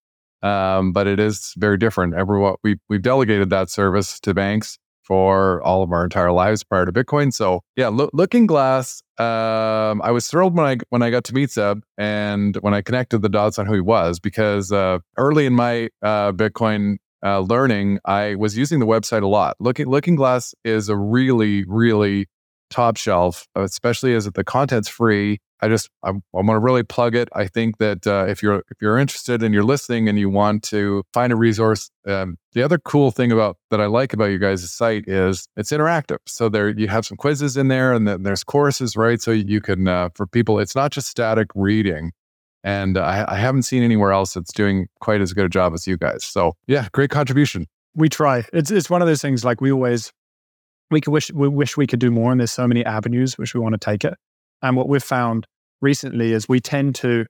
um, 0.42 0.94
but 0.94 1.08
it 1.08 1.20
is 1.20 1.54
very 1.58 1.78
different. 1.78 2.14
Everyone 2.14 2.56
we 2.64 2.78
we've 2.88 3.02
delegated 3.02 3.50
that 3.50 3.70
service 3.70 4.20
to 4.22 4.34
banks 4.34 4.78
for 5.04 5.62
all 5.64 5.84
of 5.84 5.92
our 5.92 6.04
entire 6.04 6.32
lives 6.32 6.64
prior 6.64 6.86
to 6.86 6.92
Bitcoin. 6.92 7.34
So 7.34 7.62
yeah, 7.76 7.88
lo- 7.88 8.10
Looking 8.14 8.46
Glass. 8.46 9.02
Um, 9.18 10.02
I 10.02 10.12
was 10.12 10.28
thrilled 10.28 10.56
when 10.56 10.66
I 10.66 10.78
when 10.90 11.02
I 11.02 11.10
got 11.10 11.24
to 11.26 11.34
meet 11.34 11.52
Seb 11.52 11.84
and 11.98 12.56
when 12.58 12.74
I 12.74 12.82
connected 12.82 13.22
the 13.22 13.30
dots 13.30 13.60
on 13.60 13.66
who 13.66 13.74
he 13.74 13.82
was 13.82 14.20
because 14.20 14.72
uh, 14.72 15.00
early 15.18 15.46
in 15.46 15.54
my 15.54 15.90
uh, 16.02 16.32
Bitcoin 16.32 16.98
uh, 17.24 17.40
learning, 17.40 18.00
I 18.06 18.36
was 18.36 18.58
using 18.58 18.80
the 18.80 18.88
website 18.88 19.22
a 19.22 19.28
lot. 19.28 19.58
Looking 19.60 19.88
Looking 19.88 20.16
Glass 20.16 20.56
is 20.64 20.90
a 20.90 20.98
really 20.98 21.66
really 21.66 22.28
top 22.72 22.98
shelf, 22.98 23.48
especially 23.56 24.16
as 24.16 24.26
the 24.26 24.44
content's 24.44 24.88
free. 24.88 25.40
I 25.62 25.68
just 25.68 25.90
I, 26.04 26.10
I 26.10 26.14
want 26.34 26.50
to 26.50 26.60
really 26.60 26.84
plug 26.84 27.16
it. 27.16 27.30
I 27.34 27.48
think 27.48 27.78
that 27.78 28.08
uh, 28.08 28.26
if 28.28 28.42
you're 28.42 28.64
if 28.70 28.82
you're 28.82 28.98
interested 28.98 29.44
and 29.44 29.54
you're 29.54 29.64
listening 29.64 30.10
and 30.10 30.18
you 30.18 30.30
want 30.30 30.64
to 30.64 31.04
find 31.14 31.32
a 31.32 31.36
resource, 31.36 31.92
um, 32.08 32.38
the 32.54 32.64
other 32.64 32.80
cool 32.80 33.12
thing 33.12 33.32
about 33.32 33.58
that 33.70 33.80
I 33.80 33.86
like 33.86 34.14
about 34.14 34.26
your 34.26 34.40
guys' 34.40 34.72
site 34.72 35.08
is 35.08 35.48
it's 35.56 35.72
interactive. 35.72 36.18
So 36.26 36.50
there 36.50 36.70
you 36.70 36.88
have 36.88 37.06
some 37.06 37.18
quizzes 37.18 37.58
in 37.58 37.68
there, 37.68 37.94
and 37.94 38.08
then 38.08 38.24
there's 38.24 38.44
courses, 38.44 38.98
right? 38.98 39.22
So 39.22 39.32
you 39.32 39.62
can 39.62 39.88
uh, 39.88 40.10
for 40.16 40.26
people, 40.26 40.60
it's 40.60 40.76
not 40.76 40.92
just 40.92 41.08
static 41.08 41.50
reading. 41.54 42.12
And 42.64 42.98
I, 42.98 43.26
I 43.28 43.36
haven't 43.38 43.64
seen 43.64 43.82
anywhere 43.82 44.12
else 44.12 44.34
that's 44.34 44.54
doing 44.54 44.88
quite 45.00 45.22
as 45.22 45.34
good 45.34 45.46
a 45.46 45.50
job 45.50 45.74
as 45.74 45.88
you 45.88 45.98
guys. 45.98 46.24
So 46.24 46.54
yeah, 46.68 46.88
great 46.92 47.10
contribution. 47.10 47.68
We 47.96 48.10
try. 48.10 48.46
It's 48.54 48.72
it's 48.72 48.90
one 48.90 49.02
of 49.02 49.08
those 49.08 49.22
things 49.22 49.44
like 49.46 49.62
we 49.62 49.72
always 49.72 50.12
we 50.90 51.02
could 51.02 51.12
wish 51.12 51.32
we 51.32 51.48
wish 51.48 51.78
we 51.78 51.88
could 51.88 52.00
do 52.00 52.10
more, 52.10 52.32
and 52.32 52.40
there's 52.40 52.52
so 52.52 52.68
many 52.68 52.84
avenues 52.84 53.38
which 53.38 53.54
we 53.54 53.60
want 53.60 53.74
to 53.74 53.80
take 53.80 54.04
it. 54.04 54.16
And 54.62 54.76
what 54.76 54.88
we've 54.88 55.04
found 55.04 55.48
recently 55.82 56.34
is 56.34 56.48
we 56.48 56.60
tend 56.60 56.96
to 56.96 57.26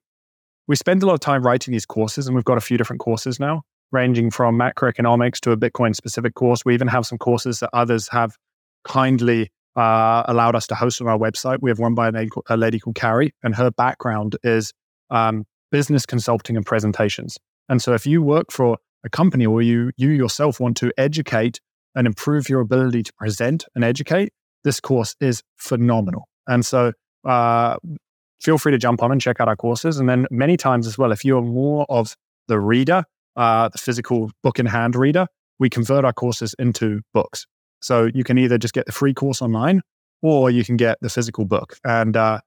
we 0.68 0.76
spend 0.76 1.04
a 1.04 1.06
lot 1.06 1.14
of 1.14 1.20
time 1.20 1.43
writing 1.43 1.72
these 1.74 1.86
courses, 1.86 2.28
and 2.28 2.36
we've 2.36 2.45
got 2.45 2.58
a 2.58 2.62
few 2.62 2.78
different 2.78 2.99
courses 2.99 3.39
now, 3.39 3.64
ranging 3.91 4.30
from 4.32 4.58
macroeconomics 4.58 5.39
to 5.41 5.52
a 5.52 5.58
Bitcoin 5.58 5.95
specific 5.95 6.36
course. 6.36 6.64
We 6.64 6.74
even 6.74 6.88
have 6.88 7.06
some 7.06 7.18
courses 7.18 7.60
that 7.60 7.70
others 7.74 8.08
have 8.10 8.38
kindly 8.86 9.52
uh, 9.76 10.24
allowed 10.28 10.56
us 10.56 10.68
to 10.68 10.76
host 10.76 11.02
on 11.02 11.08
our 11.08 11.18
website. 11.18 11.58
We 11.62 11.70
have 11.72 11.80
one 11.80 11.95
by 11.95 12.10
a 12.47 12.58
lady, 12.58 12.80
called 12.80 12.95
Carrie, 12.95 13.34
and 13.43 13.56
her 13.56 13.72
background 13.72 14.38
is 14.43 14.72
um, 15.10 15.45
business 15.72 16.06
consulting 16.06 16.56
and 16.56 16.66
presentations. 16.66 17.38
And 17.68 17.82
so, 17.82 17.93
if 17.93 18.06
you 18.06 18.22
work 18.22 18.52
for 18.52 18.78
a 19.04 19.10
company 19.10 19.45
or 19.45 19.62
you 19.62 19.91
you 19.97 20.10
yourself 20.10 20.60
want 20.60 20.78
to 20.78 20.91
educate 20.97 21.60
and 21.95 22.08
improve 22.08 22.49
your 22.49 22.62
ability 22.62 23.04
to 23.04 23.14
present 23.14 23.66
and 23.76 23.84
educate, 23.84 24.32
this 24.64 24.80
course 24.80 25.16
is 25.20 25.41
phenomenal. 25.58 26.28
And 26.47 26.66
so, 26.66 26.93
uh, 27.26 27.78
feel 28.41 28.57
free 28.57 28.71
to 28.71 28.77
jump 28.77 29.01
on 29.03 29.11
and 29.11 29.21
check 29.21 29.39
out 29.39 29.47
our 29.47 29.55
courses. 29.55 29.97
And 29.97 30.09
then, 30.09 30.27
many 30.31 30.57
times 30.57 30.87
as 30.87 30.97
well, 30.97 31.11
if 31.11 31.23
you're 31.23 31.41
more 31.41 31.85
of 31.89 32.15
the 32.47 32.59
reader, 32.59 33.05
uh, 33.35 33.69
the 33.69 33.77
physical 33.77 34.31
book 34.43 34.59
in 34.59 34.65
hand 34.65 34.95
reader, 34.95 35.27
we 35.59 35.69
convert 35.69 36.03
our 36.03 36.13
courses 36.13 36.55
into 36.59 37.01
books. 37.13 37.45
So 37.81 38.09
you 38.13 38.23
can 38.23 38.37
either 38.37 38.57
just 38.57 38.73
get 38.73 38.85
the 38.85 38.91
free 38.91 39.13
course 39.13 39.41
online 39.41 39.81
or 40.21 40.49
you 40.49 40.63
can 40.63 40.77
get 40.77 40.97
the 41.01 41.09
physical 41.09 41.45
book. 41.45 41.77
And 41.83 42.15
uh, 42.15 42.41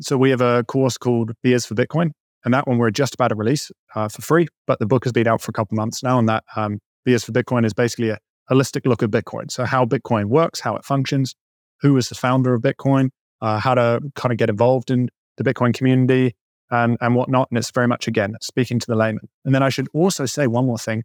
so 0.00 0.16
we 0.16 0.30
have 0.30 0.40
a 0.40 0.64
course 0.64 0.96
called 0.96 1.32
Beers 1.42 1.66
for 1.66 1.74
Bitcoin. 1.74 2.10
And 2.44 2.54
that 2.54 2.68
one 2.68 2.78
we're 2.78 2.90
just 2.90 3.14
about 3.14 3.28
to 3.28 3.34
release 3.34 3.70
uh, 3.94 4.08
for 4.08 4.22
free, 4.22 4.46
but 4.66 4.78
the 4.78 4.86
book 4.86 5.04
has 5.04 5.12
been 5.12 5.26
out 5.26 5.40
for 5.40 5.50
a 5.50 5.52
couple 5.52 5.74
of 5.74 5.78
months 5.78 6.02
now. 6.02 6.18
And 6.18 6.28
that 6.28 6.44
um, 6.54 6.78
Beers 7.04 7.24
for 7.24 7.32
Bitcoin 7.32 7.64
is 7.64 7.74
basically 7.74 8.10
a 8.10 8.18
holistic 8.50 8.86
look 8.86 9.02
at 9.02 9.10
Bitcoin. 9.10 9.50
So, 9.50 9.64
how 9.64 9.84
Bitcoin 9.84 10.26
works, 10.26 10.60
how 10.60 10.76
it 10.76 10.84
functions, 10.84 11.34
who 11.80 11.96
is 11.96 12.08
the 12.08 12.14
founder 12.14 12.54
of 12.54 12.62
Bitcoin, 12.62 13.10
uh, 13.40 13.58
how 13.58 13.74
to 13.74 14.00
kind 14.14 14.32
of 14.32 14.38
get 14.38 14.50
involved 14.50 14.90
in 14.90 15.10
the 15.38 15.44
Bitcoin 15.44 15.72
community 15.72 16.34
and, 16.70 16.98
and 17.00 17.14
whatnot. 17.14 17.48
And 17.50 17.58
it's 17.58 17.70
very 17.70 17.88
much, 17.88 18.06
again, 18.06 18.34
speaking 18.40 18.78
to 18.78 18.86
the 18.86 18.94
layman. 18.94 19.28
And 19.44 19.54
then 19.54 19.62
I 19.62 19.70
should 19.70 19.88
also 19.94 20.26
say 20.26 20.46
one 20.46 20.66
more 20.66 20.78
thing, 20.78 21.04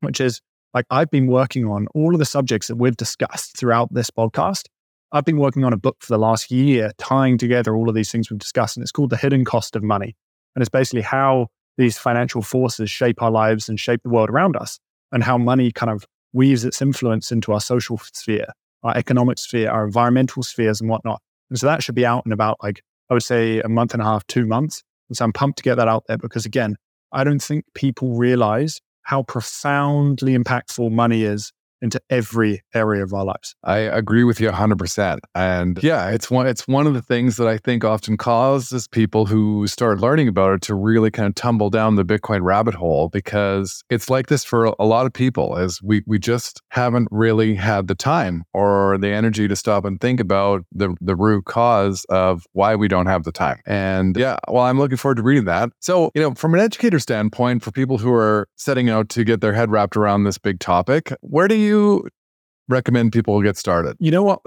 which 0.00 0.20
is 0.20 0.40
like 0.74 0.86
I've 0.90 1.10
been 1.10 1.26
working 1.26 1.66
on 1.66 1.86
all 1.94 2.14
of 2.14 2.18
the 2.18 2.24
subjects 2.24 2.68
that 2.68 2.76
we've 2.76 2.96
discussed 2.96 3.56
throughout 3.56 3.92
this 3.92 4.10
podcast. 4.10 4.66
I've 5.12 5.24
been 5.24 5.38
working 5.38 5.64
on 5.64 5.72
a 5.72 5.76
book 5.76 5.96
for 6.00 6.12
the 6.12 6.18
last 6.18 6.50
year, 6.50 6.92
tying 6.98 7.38
together 7.38 7.74
all 7.76 7.88
of 7.88 7.94
these 7.94 8.12
things 8.12 8.30
we've 8.30 8.38
discussed. 8.38 8.76
And 8.76 8.82
it's 8.82 8.92
called 8.92 9.10
The 9.10 9.16
Hidden 9.16 9.44
Cost 9.44 9.74
of 9.74 9.82
Money. 9.82 10.16
And 10.54 10.62
it's 10.62 10.68
basically 10.68 11.02
how 11.02 11.48
these 11.78 11.98
financial 11.98 12.42
forces 12.42 12.90
shape 12.90 13.22
our 13.22 13.30
lives 13.30 13.68
and 13.68 13.78
shape 13.78 14.02
the 14.02 14.10
world 14.10 14.30
around 14.30 14.56
us, 14.56 14.78
and 15.12 15.24
how 15.24 15.38
money 15.38 15.72
kind 15.72 15.90
of 15.90 16.06
weaves 16.32 16.64
its 16.64 16.80
influence 16.80 17.32
into 17.32 17.52
our 17.52 17.60
social 17.60 17.98
sphere, 18.12 18.46
our 18.84 18.96
economic 18.96 19.38
sphere, 19.38 19.70
our 19.70 19.84
environmental 19.84 20.42
spheres, 20.42 20.80
and 20.80 20.88
whatnot. 20.88 21.20
And 21.48 21.58
so 21.58 21.66
that 21.66 21.82
should 21.82 21.96
be 21.96 22.06
out 22.06 22.24
in 22.24 22.32
about 22.32 22.58
like, 22.62 22.82
I 23.10 23.14
would 23.14 23.22
say 23.22 23.60
a 23.60 23.68
month 23.68 23.92
and 23.92 24.00
a 24.00 24.04
half, 24.04 24.26
two 24.28 24.46
months. 24.46 24.82
And 25.08 25.16
so 25.16 25.24
I'm 25.24 25.32
pumped 25.32 25.58
to 25.58 25.64
get 25.64 25.74
that 25.74 25.88
out 25.88 26.04
there 26.06 26.18
because 26.18 26.46
again, 26.46 26.76
I 27.12 27.24
don't 27.24 27.42
think 27.42 27.64
people 27.74 28.16
realize 28.16 28.80
how 29.02 29.24
profoundly 29.24 30.36
impactful 30.36 30.92
money 30.92 31.24
is 31.24 31.52
into 31.82 32.00
every 32.10 32.62
area 32.74 33.02
of 33.02 33.12
our 33.12 33.24
lives. 33.24 33.54
I 33.64 33.78
agree 33.78 34.24
with 34.24 34.40
you 34.40 34.50
100%. 34.50 35.18
And 35.34 35.82
yeah, 35.82 36.10
it's 36.10 36.30
one 36.30 36.46
it's 36.46 36.66
one 36.66 36.86
of 36.86 36.94
the 36.94 37.02
things 37.02 37.36
that 37.36 37.46
I 37.46 37.58
think 37.58 37.84
often 37.84 38.16
causes 38.16 38.88
people 38.88 39.26
who 39.26 39.66
start 39.66 40.00
learning 40.00 40.28
about 40.28 40.54
it 40.54 40.62
to 40.62 40.74
really 40.74 41.10
kind 41.10 41.28
of 41.28 41.34
tumble 41.34 41.70
down 41.70 41.96
the 41.96 42.04
Bitcoin 42.04 42.42
rabbit 42.42 42.74
hole 42.74 43.08
because 43.08 43.82
it's 43.90 44.10
like 44.10 44.26
this 44.26 44.44
for 44.44 44.66
a 44.78 44.84
lot 44.84 45.06
of 45.06 45.12
people 45.12 45.56
as 45.56 45.80
we 45.82 46.02
we 46.06 46.18
just 46.18 46.60
haven't 46.68 47.08
really 47.10 47.54
had 47.54 47.88
the 47.88 47.94
time 47.94 48.44
or 48.52 48.98
the 48.98 49.08
energy 49.08 49.48
to 49.48 49.56
stop 49.56 49.84
and 49.84 50.00
think 50.00 50.20
about 50.20 50.64
the 50.72 50.94
the 51.00 51.16
root 51.16 51.44
cause 51.44 52.04
of 52.08 52.44
why 52.52 52.74
we 52.74 52.88
don't 52.88 53.06
have 53.06 53.24
the 53.24 53.32
time. 53.32 53.60
And 53.66 54.16
yeah, 54.16 54.38
well 54.48 54.64
I'm 54.64 54.78
looking 54.78 54.96
forward 54.96 55.16
to 55.16 55.22
reading 55.22 55.44
that. 55.44 55.70
So, 55.80 56.10
you 56.14 56.20
know, 56.20 56.34
from 56.34 56.54
an 56.54 56.60
educator 56.60 56.98
standpoint 56.98 57.62
for 57.62 57.70
people 57.70 57.98
who 57.98 58.12
are 58.12 58.48
setting 58.56 58.90
out 58.90 59.08
to 59.10 59.24
get 59.24 59.40
their 59.40 59.52
head 59.52 59.70
wrapped 59.70 59.96
around 59.96 60.24
this 60.24 60.38
big 60.38 60.60
topic, 60.60 61.12
where 61.20 61.48
do 61.48 61.54
you 61.54 61.69
you 61.70 62.08
recommend 62.68 63.12
people 63.12 63.40
get 63.42 63.56
started? 63.56 63.96
You 64.00 64.10
know 64.10 64.22
what? 64.22 64.40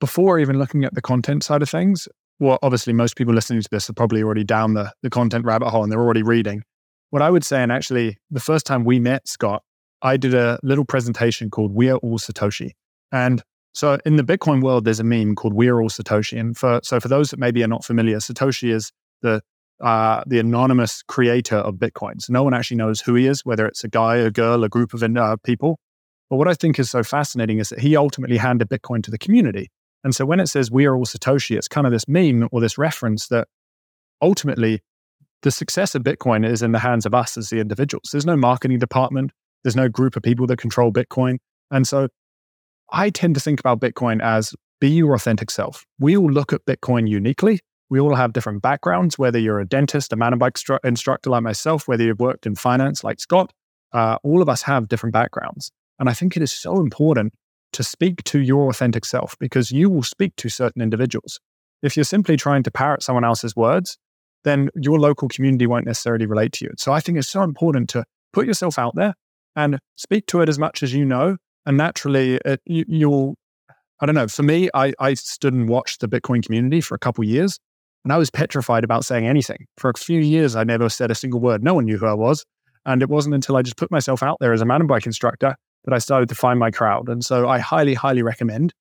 Before 0.00 0.38
even 0.38 0.58
looking 0.58 0.84
at 0.84 0.94
the 0.94 1.02
content 1.02 1.42
side 1.42 1.62
of 1.62 1.70
things, 1.70 2.08
well, 2.38 2.58
obviously 2.62 2.92
most 2.92 3.16
people 3.16 3.34
listening 3.34 3.62
to 3.62 3.68
this 3.70 3.88
are 3.88 3.94
probably 3.94 4.22
already 4.22 4.44
down 4.44 4.74
the, 4.74 4.92
the 5.02 5.10
content 5.10 5.44
rabbit 5.44 5.70
hole 5.70 5.82
and 5.82 5.90
they're 5.90 6.00
already 6.00 6.22
reading. 6.22 6.62
what 7.10 7.22
I 7.22 7.30
would 7.30 7.44
say, 7.44 7.62
and 7.62 7.72
actually 7.72 8.18
the 8.30 8.40
first 8.40 8.66
time 8.66 8.84
we 8.84 9.00
met, 9.00 9.26
Scott, 9.26 9.62
I 10.02 10.16
did 10.16 10.34
a 10.34 10.58
little 10.62 10.84
presentation 10.84 11.50
called 11.50 11.72
We 11.74 11.88
Are 11.90 11.96
All 11.98 12.18
Satoshi. 12.18 12.72
And 13.12 13.42
so 13.72 13.98
in 14.04 14.16
the 14.16 14.22
Bitcoin 14.22 14.62
world, 14.62 14.84
there's 14.84 15.00
a 15.00 15.04
meme 15.04 15.34
called 15.34 15.54
We 15.54 15.68
Are 15.68 15.80
All 15.80 15.88
Satoshi. 15.88 16.38
And 16.38 16.56
for 16.56 16.80
so 16.82 17.00
for 17.00 17.08
those 17.08 17.30
that 17.30 17.38
maybe 17.38 17.62
are 17.62 17.68
not 17.68 17.84
familiar, 17.84 18.18
Satoshi 18.18 18.70
is 18.70 18.92
the 19.22 19.40
uh, 19.82 20.22
the 20.26 20.38
anonymous 20.38 21.02
creator 21.02 21.56
of 21.56 21.74
Bitcoin. 21.74 22.20
So 22.20 22.32
no 22.32 22.42
one 22.42 22.54
actually 22.54 22.78
knows 22.78 23.00
who 23.00 23.14
he 23.14 23.26
is, 23.26 23.44
whether 23.44 23.66
it's 23.66 23.84
a 23.84 23.88
guy, 23.88 24.16
a 24.16 24.30
girl, 24.30 24.64
a 24.64 24.68
group 24.70 24.94
of 24.94 25.02
uh, 25.02 25.36
people. 25.44 25.78
But 26.30 26.36
what 26.36 26.48
I 26.48 26.54
think 26.54 26.78
is 26.78 26.90
so 26.90 27.02
fascinating 27.02 27.58
is 27.58 27.68
that 27.68 27.78
he 27.78 27.96
ultimately 27.96 28.36
handed 28.36 28.68
Bitcoin 28.68 29.02
to 29.04 29.10
the 29.10 29.18
community. 29.18 29.70
And 30.02 30.14
so 30.14 30.24
when 30.24 30.40
it 30.40 30.48
says 30.48 30.70
we 30.70 30.86
are 30.86 30.96
all 30.96 31.06
Satoshi, 31.06 31.56
it's 31.56 31.68
kind 31.68 31.86
of 31.86 31.92
this 31.92 32.08
meme 32.08 32.48
or 32.52 32.60
this 32.60 32.78
reference 32.78 33.28
that 33.28 33.48
ultimately 34.20 34.80
the 35.42 35.50
success 35.50 35.94
of 35.94 36.02
Bitcoin 36.02 36.48
is 36.48 36.62
in 36.62 36.72
the 36.72 36.78
hands 36.78 37.06
of 37.06 37.14
us 37.14 37.36
as 37.36 37.50
the 37.50 37.60
individuals. 37.60 38.08
There's 38.12 38.26
no 38.26 38.36
marketing 38.36 38.78
department, 38.78 39.32
there's 39.62 39.76
no 39.76 39.88
group 39.88 40.16
of 40.16 40.22
people 40.22 40.46
that 40.48 40.58
control 40.58 40.92
Bitcoin. 40.92 41.38
And 41.70 41.86
so 41.86 42.08
I 42.92 43.10
tend 43.10 43.34
to 43.34 43.40
think 43.40 43.60
about 43.60 43.80
Bitcoin 43.80 44.22
as 44.22 44.54
be 44.80 44.90
your 44.90 45.14
authentic 45.14 45.50
self. 45.50 45.84
We 45.98 46.16
all 46.16 46.30
look 46.30 46.52
at 46.52 46.64
Bitcoin 46.66 47.08
uniquely. 47.08 47.60
We 47.88 48.00
all 48.00 48.14
have 48.14 48.32
different 48.32 48.62
backgrounds, 48.62 49.18
whether 49.18 49.38
you're 49.38 49.60
a 49.60 49.66
dentist, 49.66 50.12
a 50.12 50.16
mountain 50.16 50.38
bike 50.38 50.54
stru- 50.54 50.78
instructor 50.84 51.30
like 51.30 51.42
myself, 51.42 51.86
whether 51.86 52.02
you've 52.02 52.20
worked 52.20 52.46
in 52.46 52.56
finance 52.56 53.04
like 53.04 53.20
Scott, 53.20 53.52
uh, 53.92 54.18
all 54.22 54.42
of 54.42 54.48
us 54.48 54.62
have 54.62 54.88
different 54.88 55.12
backgrounds. 55.12 55.70
And 55.98 56.08
I 56.08 56.12
think 56.12 56.36
it 56.36 56.42
is 56.42 56.52
so 56.52 56.80
important 56.80 57.32
to 57.72 57.82
speak 57.82 58.22
to 58.24 58.40
your 58.40 58.68
authentic 58.68 59.04
self 59.04 59.36
because 59.38 59.70
you 59.70 59.90
will 59.90 60.02
speak 60.02 60.34
to 60.36 60.48
certain 60.48 60.82
individuals. 60.82 61.40
If 61.82 61.96
you're 61.96 62.04
simply 62.04 62.36
trying 62.36 62.62
to 62.64 62.70
parrot 62.70 63.02
someone 63.02 63.24
else's 63.24 63.54
words, 63.54 63.98
then 64.44 64.70
your 64.74 64.98
local 64.98 65.28
community 65.28 65.66
won't 65.66 65.86
necessarily 65.86 66.26
relate 66.26 66.52
to 66.52 66.64
you. 66.64 66.70
So 66.78 66.92
I 66.92 67.00
think 67.00 67.18
it's 67.18 67.28
so 67.28 67.42
important 67.42 67.88
to 67.90 68.04
put 68.32 68.46
yourself 68.46 68.78
out 68.78 68.94
there 68.94 69.14
and 69.56 69.78
speak 69.96 70.26
to 70.28 70.40
it 70.40 70.48
as 70.48 70.58
much 70.58 70.82
as 70.82 70.94
you 70.94 71.04
know. 71.04 71.36
And 71.66 71.76
naturally, 71.76 72.38
it, 72.44 72.60
you, 72.64 72.84
you'll, 72.86 73.34
I 74.00 74.06
don't 74.06 74.14
know, 74.14 74.28
for 74.28 74.42
me, 74.42 74.70
I, 74.72 74.92
I 74.98 75.14
stood 75.14 75.52
and 75.52 75.68
watched 75.68 76.00
the 76.00 76.08
Bitcoin 76.08 76.44
community 76.44 76.80
for 76.80 76.94
a 76.94 76.98
couple 76.98 77.24
years 77.24 77.58
and 78.04 78.12
I 78.12 78.18
was 78.18 78.30
petrified 78.30 78.84
about 78.84 79.04
saying 79.04 79.26
anything. 79.26 79.66
For 79.78 79.90
a 79.90 79.98
few 79.98 80.20
years, 80.20 80.54
I 80.54 80.62
never 80.62 80.88
said 80.88 81.10
a 81.10 81.14
single 81.14 81.40
word. 81.40 81.64
No 81.64 81.74
one 81.74 81.86
knew 81.86 81.98
who 81.98 82.06
I 82.06 82.14
was. 82.14 82.44
And 82.84 83.02
it 83.02 83.08
wasn't 83.08 83.34
until 83.34 83.56
I 83.56 83.62
just 83.62 83.76
put 83.76 83.90
myself 83.90 84.22
out 84.22 84.36
there 84.38 84.52
as 84.52 84.60
a 84.60 84.64
mountain 84.64 84.86
bike 84.86 85.06
instructor 85.06 85.56
that 85.86 85.94
I 85.94 85.98
started 85.98 86.28
to 86.28 86.34
find 86.34 86.58
my 86.58 86.70
crowd. 86.70 87.08
And 87.08 87.24
so 87.24 87.48
I 87.48 87.58
highly, 87.58 87.94
highly 87.94 88.22
recommend 88.22 88.74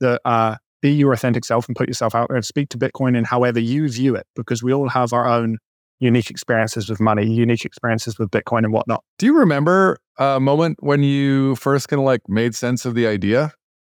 that 0.00 0.20
uh, 0.24 0.56
be 0.80 0.92
your 0.92 1.12
authentic 1.12 1.44
self 1.44 1.66
and 1.66 1.76
put 1.76 1.88
yourself 1.88 2.14
out 2.14 2.28
there 2.28 2.36
and 2.36 2.44
speak 2.44 2.68
to 2.70 2.78
Bitcoin 2.78 3.16
in 3.16 3.24
however 3.24 3.60
you 3.60 3.88
view 3.88 4.14
it, 4.14 4.26
because 4.36 4.62
we 4.62 4.72
all 4.72 4.88
have 4.88 5.12
our 5.12 5.26
own 5.26 5.58
unique 6.00 6.30
experiences 6.30 6.88
with 6.88 7.00
money, 7.00 7.26
unique 7.26 7.64
experiences 7.64 8.18
with 8.18 8.30
Bitcoin 8.30 8.58
and 8.58 8.72
whatnot. 8.72 9.02
Do 9.18 9.26
you 9.26 9.38
remember 9.38 9.98
a 10.18 10.40
moment 10.40 10.78
when 10.80 11.02
you 11.02 11.56
first 11.56 11.88
kind 11.88 12.00
of 12.00 12.06
like 12.06 12.20
made 12.28 12.54
sense 12.54 12.84
of 12.84 12.94
the 12.94 13.06
idea? 13.06 13.52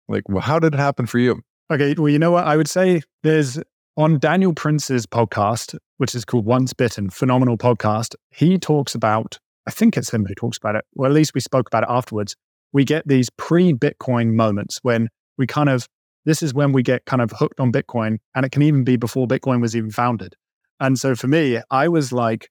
Like, 0.07 0.23
well, 0.29 0.41
how 0.41 0.59
did 0.59 0.73
it 0.73 0.77
happen 0.77 1.07
for 1.07 1.19
you? 1.19 1.41
Okay. 1.71 1.95
Well, 1.97 2.09
you 2.09 2.19
know 2.19 2.31
what? 2.31 2.45
I 2.45 2.57
would 2.57 2.69
say 2.69 3.01
there's 3.23 3.59
on 3.97 4.19
Daniel 4.19 4.53
Prince's 4.53 5.07
podcast, 5.07 5.77
which 5.97 6.13
is 6.13 6.25
called 6.25 6.45
Once 6.45 6.73
Bitten, 6.73 7.09
phenomenal 7.09 7.57
podcast. 7.57 8.13
He 8.29 8.59
talks 8.59 8.93
about, 8.93 9.39
I 9.65 9.71
think 9.71 9.97
it's 9.97 10.13
him 10.13 10.25
who 10.25 10.35
talks 10.35 10.57
about 10.57 10.75
it, 10.75 10.85
or 10.95 11.07
at 11.07 11.11
least 11.11 11.33
we 11.33 11.41
spoke 11.41 11.67
about 11.67 11.83
it 11.83 11.89
afterwards 11.89 12.35
we 12.75 12.83
get 12.83 13.07
these 13.07 13.29
pre 13.29 13.71
Bitcoin 13.71 14.33
moments 14.33 14.79
when 14.83 15.07
we 15.37 15.47
kind 15.47 15.69
of, 15.69 15.87
this 16.25 16.43
is 16.43 16.53
when 16.53 16.73
we 16.73 16.83
get 16.83 17.05
kind 17.05 17.21
of 17.21 17.31
hooked 17.31 17.61
on 17.61 17.71
Bitcoin. 17.71 18.17
And 18.35 18.45
it 18.45 18.51
can 18.51 18.61
even 18.63 18.83
be 18.83 18.97
before 18.97 19.27
Bitcoin 19.27 19.61
was 19.61 19.77
even 19.77 19.91
founded. 19.91 20.35
And 20.81 20.99
so 20.99 21.15
for 21.15 21.27
me, 21.27 21.61
I 21.71 21.87
was 21.87 22.11
like 22.11 22.49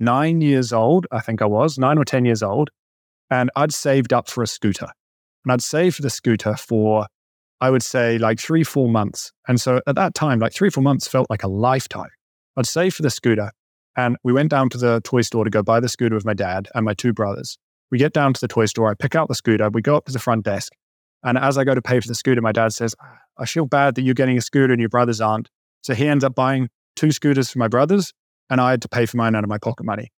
nine 0.00 0.40
years 0.40 0.72
old, 0.72 1.06
I 1.12 1.20
think 1.20 1.40
I 1.40 1.46
was, 1.46 1.78
nine 1.78 1.96
or 1.96 2.04
10 2.04 2.24
years 2.24 2.42
old. 2.42 2.70
And 3.30 3.52
I'd 3.54 3.72
saved 3.72 4.12
up 4.12 4.28
for 4.28 4.42
a 4.42 4.48
scooter. 4.48 4.88
And 5.44 5.52
I'd 5.52 5.62
saved 5.62 5.94
for 5.94 6.02
the 6.02 6.10
scooter 6.10 6.56
for, 6.56 7.06
I 7.60 7.70
would 7.70 7.84
say, 7.84 8.18
like 8.18 8.40
three, 8.40 8.64
four 8.64 8.88
months. 8.88 9.30
And 9.46 9.60
so 9.60 9.80
at 9.86 9.94
that 9.94 10.14
time, 10.14 10.40
like 10.40 10.54
three, 10.54 10.70
four 10.70 10.82
months 10.82 11.06
felt 11.06 11.30
like 11.30 11.44
a 11.44 11.48
lifetime. 11.48 12.10
I'd 12.56 12.66
save 12.66 12.94
for 12.94 13.02
the 13.02 13.10
scooter. 13.10 13.52
And 13.96 14.16
we 14.24 14.32
went 14.32 14.50
down 14.50 14.70
to 14.70 14.78
the 14.78 15.00
toy 15.04 15.20
store 15.20 15.44
to 15.44 15.50
go 15.50 15.62
buy 15.62 15.78
the 15.78 15.88
scooter 15.88 16.16
with 16.16 16.24
my 16.24 16.34
dad 16.34 16.68
and 16.74 16.84
my 16.84 16.94
two 16.94 17.12
brothers. 17.12 17.58
We 17.92 17.98
get 17.98 18.12
down 18.12 18.32
to 18.32 18.40
the 18.40 18.48
toy 18.48 18.64
store. 18.64 18.90
I 18.90 18.94
pick 18.94 19.14
out 19.14 19.28
the 19.28 19.34
scooter. 19.34 19.68
We 19.70 19.82
go 19.82 19.96
up 19.96 20.06
to 20.06 20.12
the 20.12 20.18
front 20.18 20.44
desk. 20.44 20.72
And 21.22 21.38
as 21.38 21.56
I 21.56 21.64
go 21.64 21.74
to 21.74 21.82
pay 21.82 22.00
for 22.00 22.08
the 22.08 22.14
scooter, 22.14 22.40
my 22.40 22.50
dad 22.50 22.72
says, 22.72 22.96
I 23.38 23.44
feel 23.44 23.66
bad 23.66 23.94
that 23.94 24.02
you're 24.02 24.14
getting 24.14 24.36
a 24.38 24.40
scooter 24.40 24.72
and 24.72 24.80
your 24.80 24.88
brothers 24.88 25.20
aren't. 25.20 25.48
So 25.82 25.94
he 25.94 26.08
ends 26.08 26.24
up 26.24 26.34
buying 26.34 26.68
two 26.96 27.12
scooters 27.12 27.50
for 27.50 27.58
my 27.58 27.68
brothers, 27.68 28.12
and 28.50 28.60
I 28.60 28.70
had 28.70 28.82
to 28.82 28.88
pay 28.88 29.06
for 29.06 29.18
mine 29.18 29.34
out 29.34 29.44
of 29.44 29.50
my 29.50 29.58
pocket 29.58 29.84
money. 29.84 30.10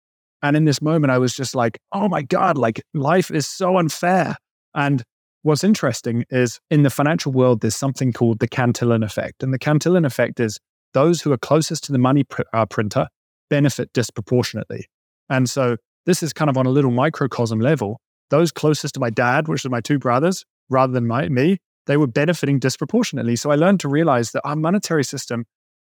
And 0.42 0.56
in 0.56 0.64
this 0.64 0.82
moment, 0.82 1.10
I 1.10 1.18
was 1.18 1.34
just 1.34 1.54
like, 1.54 1.78
oh 1.92 2.08
my 2.08 2.22
God, 2.22 2.58
like 2.58 2.82
life 2.94 3.30
is 3.30 3.46
so 3.46 3.78
unfair. 3.78 4.36
And 4.74 5.02
what's 5.42 5.64
interesting 5.64 6.24
is 6.30 6.60
in 6.70 6.82
the 6.82 6.90
financial 6.90 7.32
world, 7.32 7.60
there's 7.60 7.76
something 7.76 8.12
called 8.12 8.38
the 8.40 8.48
Cantillon 8.48 9.02
effect. 9.02 9.42
And 9.42 9.52
the 9.52 9.58
Cantillon 9.58 10.04
effect 10.04 10.40
is 10.40 10.58
those 10.94 11.22
who 11.22 11.32
are 11.32 11.38
closest 11.38 11.84
to 11.84 11.92
the 11.92 11.98
money 11.98 12.24
pr- 12.24 12.42
uh, 12.52 12.66
printer 12.66 13.06
benefit 13.48 13.92
disproportionately. 13.92 14.86
And 15.30 15.48
so 15.48 15.76
this 16.06 16.22
is 16.22 16.32
kind 16.32 16.50
of 16.50 16.56
on 16.56 16.66
a 16.66 16.70
little 16.70 16.90
microcosm 16.90 17.60
level. 17.60 18.00
Those 18.30 18.50
closest 18.50 18.94
to 18.94 19.00
my 19.00 19.10
dad, 19.10 19.48
which 19.48 19.64
are 19.64 19.70
my 19.70 19.80
two 19.80 19.98
brothers, 19.98 20.44
rather 20.68 20.92
than 20.92 21.06
my, 21.06 21.28
me, 21.28 21.58
they 21.86 21.96
were 21.96 22.06
benefiting 22.06 22.58
disproportionately. 22.58 23.36
So 23.36 23.50
I 23.50 23.56
learned 23.56 23.80
to 23.80 23.88
realize 23.88 24.30
that 24.32 24.42
our 24.44 24.56
monetary 24.56 25.04
system 25.04 25.44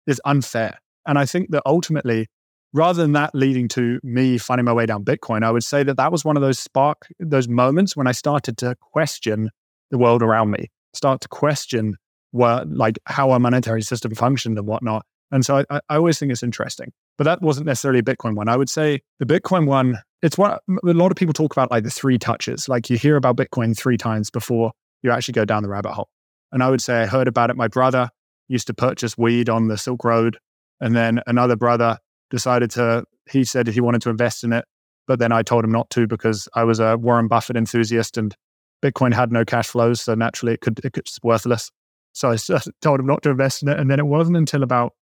is 0.07 0.21
unfair. 0.25 0.79
And 1.07 1.19
I 1.19 1.27
think 1.27 1.51
that 1.51 1.63
ultimately, 1.65 2.27
rather 2.73 3.03
than 3.03 3.13
that 3.13 3.35
leading 3.35 3.69
to 3.69 4.01
me 4.03 4.37
finding 4.39 4.65
my 4.65 4.73
way 4.73 4.87
down 4.87 5.05
Bitcoin, 5.05 5.45
I 5.45 5.51
would 5.51 5.65
say 5.65 5.83
that 5.85 5.97
that 5.97 6.13
was 6.13 6.25
one 6.25 6.37
of 6.37 6.43
those 6.43 6.59
spark, 6.59 7.07
those 7.19 7.49
moments 7.49 7.97
when 7.97 8.07
I 8.07 8.13
started 8.13 8.59
to 8.59 8.77
question 8.81 9.51
the 9.91 9.99
world 9.99 10.23
around 10.23 10.51
me, 10.51 10.71
start 10.93 11.21
to 11.23 11.29
question 11.29 11.97
what, 12.33 12.69
like 12.69 12.99
how 13.07 13.31
our 13.31 13.39
monetary 13.39 13.83
system 13.83 14.15
functioned 14.15 14.59
and 14.59 14.67
whatnot. 14.67 15.07
And 15.31 15.47
so 15.47 15.65
I, 15.71 15.81
I 15.89 15.97
always 15.97 16.19
think 16.19 16.33
it's 16.33 16.43
interesting. 16.43 16.93
But 17.17 17.25
that 17.25 17.43
wasn't 17.43 17.67
necessarily 17.67 18.01
a 18.01 18.03
Bitcoin 18.03 18.35
one. 18.35 18.49
I 18.49 18.57
would 18.57 18.69
say 18.69 19.01
the 19.21 19.27
Bitcoin 19.27 19.67
one, 19.67 19.99
it's 20.23 20.37
what 20.37 20.63
a 20.69 20.93
lot 20.93 21.13
of 21.13 21.17
people 21.17 21.33
talk 21.33 21.53
about 21.55 21.71
like 21.71 21.85
the 21.85 21.91
three 21.91 22.19
touches. 22.19 22.69
Like 22.69 22.91
you 22.91 22.99
hear 22.99 23.17
about 23.17 23.37
Bitcoin 23.37 23.77
three 23.77 23.97
times 23.97 24.31
before 24.31 24.73
you 25.03 25.11
actually 25.11 25.33
go 25.33 25.45
down 25.45 25.63
the 25.63 25.69
rabbit 25.69 25.93
hole. 25.93 26.09
And 26.51 26.63
I 26.63 26.71
would 26.71 26.81
say 26.81 27.03
I 27.03 27.07
heard 27.07 27.29
about 27.29 27.51
it. 27.51 27.57
My 27.57 27.69
brother 27.69 28.09
used 28.49 28.67
to 28.67 28.75
purchase 28.75 29.17
weed 29.17 29.49
on 29.49 29.69
the 29.69 29.77
Silk 29.77 30.05
Road. 30.05 30.39
And 30.81 30.97
then 30.97 31.21
another 31.27 31.57
brother 31.57 31.99
decided 32.31 32.71
to, 32.73 33.05
he 33.31 33.45
said 33.45 33.67
he 33.67 33.81
wanted 33.81 34.03
to 34.03 34.11
invest 34.11 34.45
in 34.45 34.53
it. 34.53 34.65
But 35.07 35.19
then 35.19 35.33
I 35.33 35.43
told 35.43 35.65
him 35.65 35.73
not 35.73 35.91
to 35.91 36.07
because 36.07 36.49
I 36.55 36.65
was 36.65 36.81
a 36.81 36.97
Warren 36.97 37.29
Buffett 37.29 37.57
enthusiast 37.57 38.17
and 38.17 38.35
Bitcoin 38.83 39.13
had 39.13 39.31
no 39.31 39.45
cash 39.45 39.69
flows. 39.69 40.01
So 40.01 40.15
naturally 40.15 40.55
it 40.55 40.61
could, 40.61 40.81
it's 40.83 41.19
worthless. 41.23 41.71
So 42.13 42.33
I 42.33 42.37
told 42.81 43.01
him 43.01 43.07
not 43.07 43.23
to 43.23 43.31
invest 43.31 43.63
in 43.63 43.69
it. 43.69 43.79
And 43.79 43.91
then 43.91 43.99
it 43.99 44.07
wasn't 44.07 44.37
until 44.37 44.63
about 44.63 44.93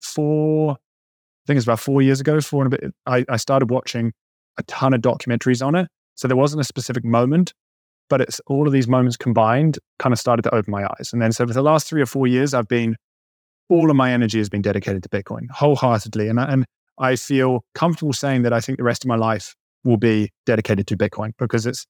four, 0.00 0.76
I 1.44 1.46
think 1.46 1.56
it's 1.56 1.66
about 1.66 1.80
four 1.80 2.02
years 2.02 2.20
ago, 2.20 2.40
four 2.40 2.64
and 2.64 2.72
a 2.72 2.78
bit, 2.78 2.94
I, 3.06 3.24
I 3.28 3.36
started 3.36 3.70
watching 3.70 4.12
a 4.58 4.62
ton 4.64 4.94
of 4.94 5.00
documentaries 5.00 5.64
on 5.64 5.74
it. 5.74 5.88
So 6.14 6.28
there 6.28 6.36
wasn't 6.36 6.60
a 6.60 6.64
specific 6.64 7.04
moment, 7.04 7.52
but 8.08 8.20
it's 8.20 8.40
all 8.46 8.66
of 8.66 8.72
these 8.72 8.86
moments 8.86 9.16
combined 9.16 9.78
kind 9.98 10.12
of 10.12 10.18
started 10.18 10.42
to 10.42 10.54
open 10.54 10.70
my 10.70 10.84
eyes. 10.84 11.10
And 11.12 11.20
then 11.20 11.32
so 11.32 11.46
for 11.46 11.52
the 11.52 11.62
last 11.62 11.88
three 11.88 12.02
or 12.02 12.06
four 12.06 12.26
years, 12.26 12.54
I've 12.54 12.68
been, 12.68 12.96
all 13.68 13.90
of 13.90 13.96
my 13.96 14.12
energy 14.12 14.38
has 14.38 14.48
been 14.48 14.62
dedicated 14.62 15.02
to 15.02 15.08
Bitcoin 15.08 15.50
wholeheartedly. 15.50 16.28
And 16.28 16.38
I, 16.38 16.44
and 16.52 16.64
I 16.98 17.16
feel 17.16 17.64
comfortable 17.74 18.12
saying 18.12 18.42
that 18.42 18.52
I 18.52 18.60
think 18.60 18.78
the 18.78 18.84
rest 18.84 19.04
of 19.04 19.08
my 19.08 19.16
life 19.16 19.56
will 19.82 19.96
be 19.96 20.30
dedicated 20.46 20.86
to 20.88 20.96
Bitcoin 20.96 21.32
because 21.38 21.66
it's, 21.66 21.86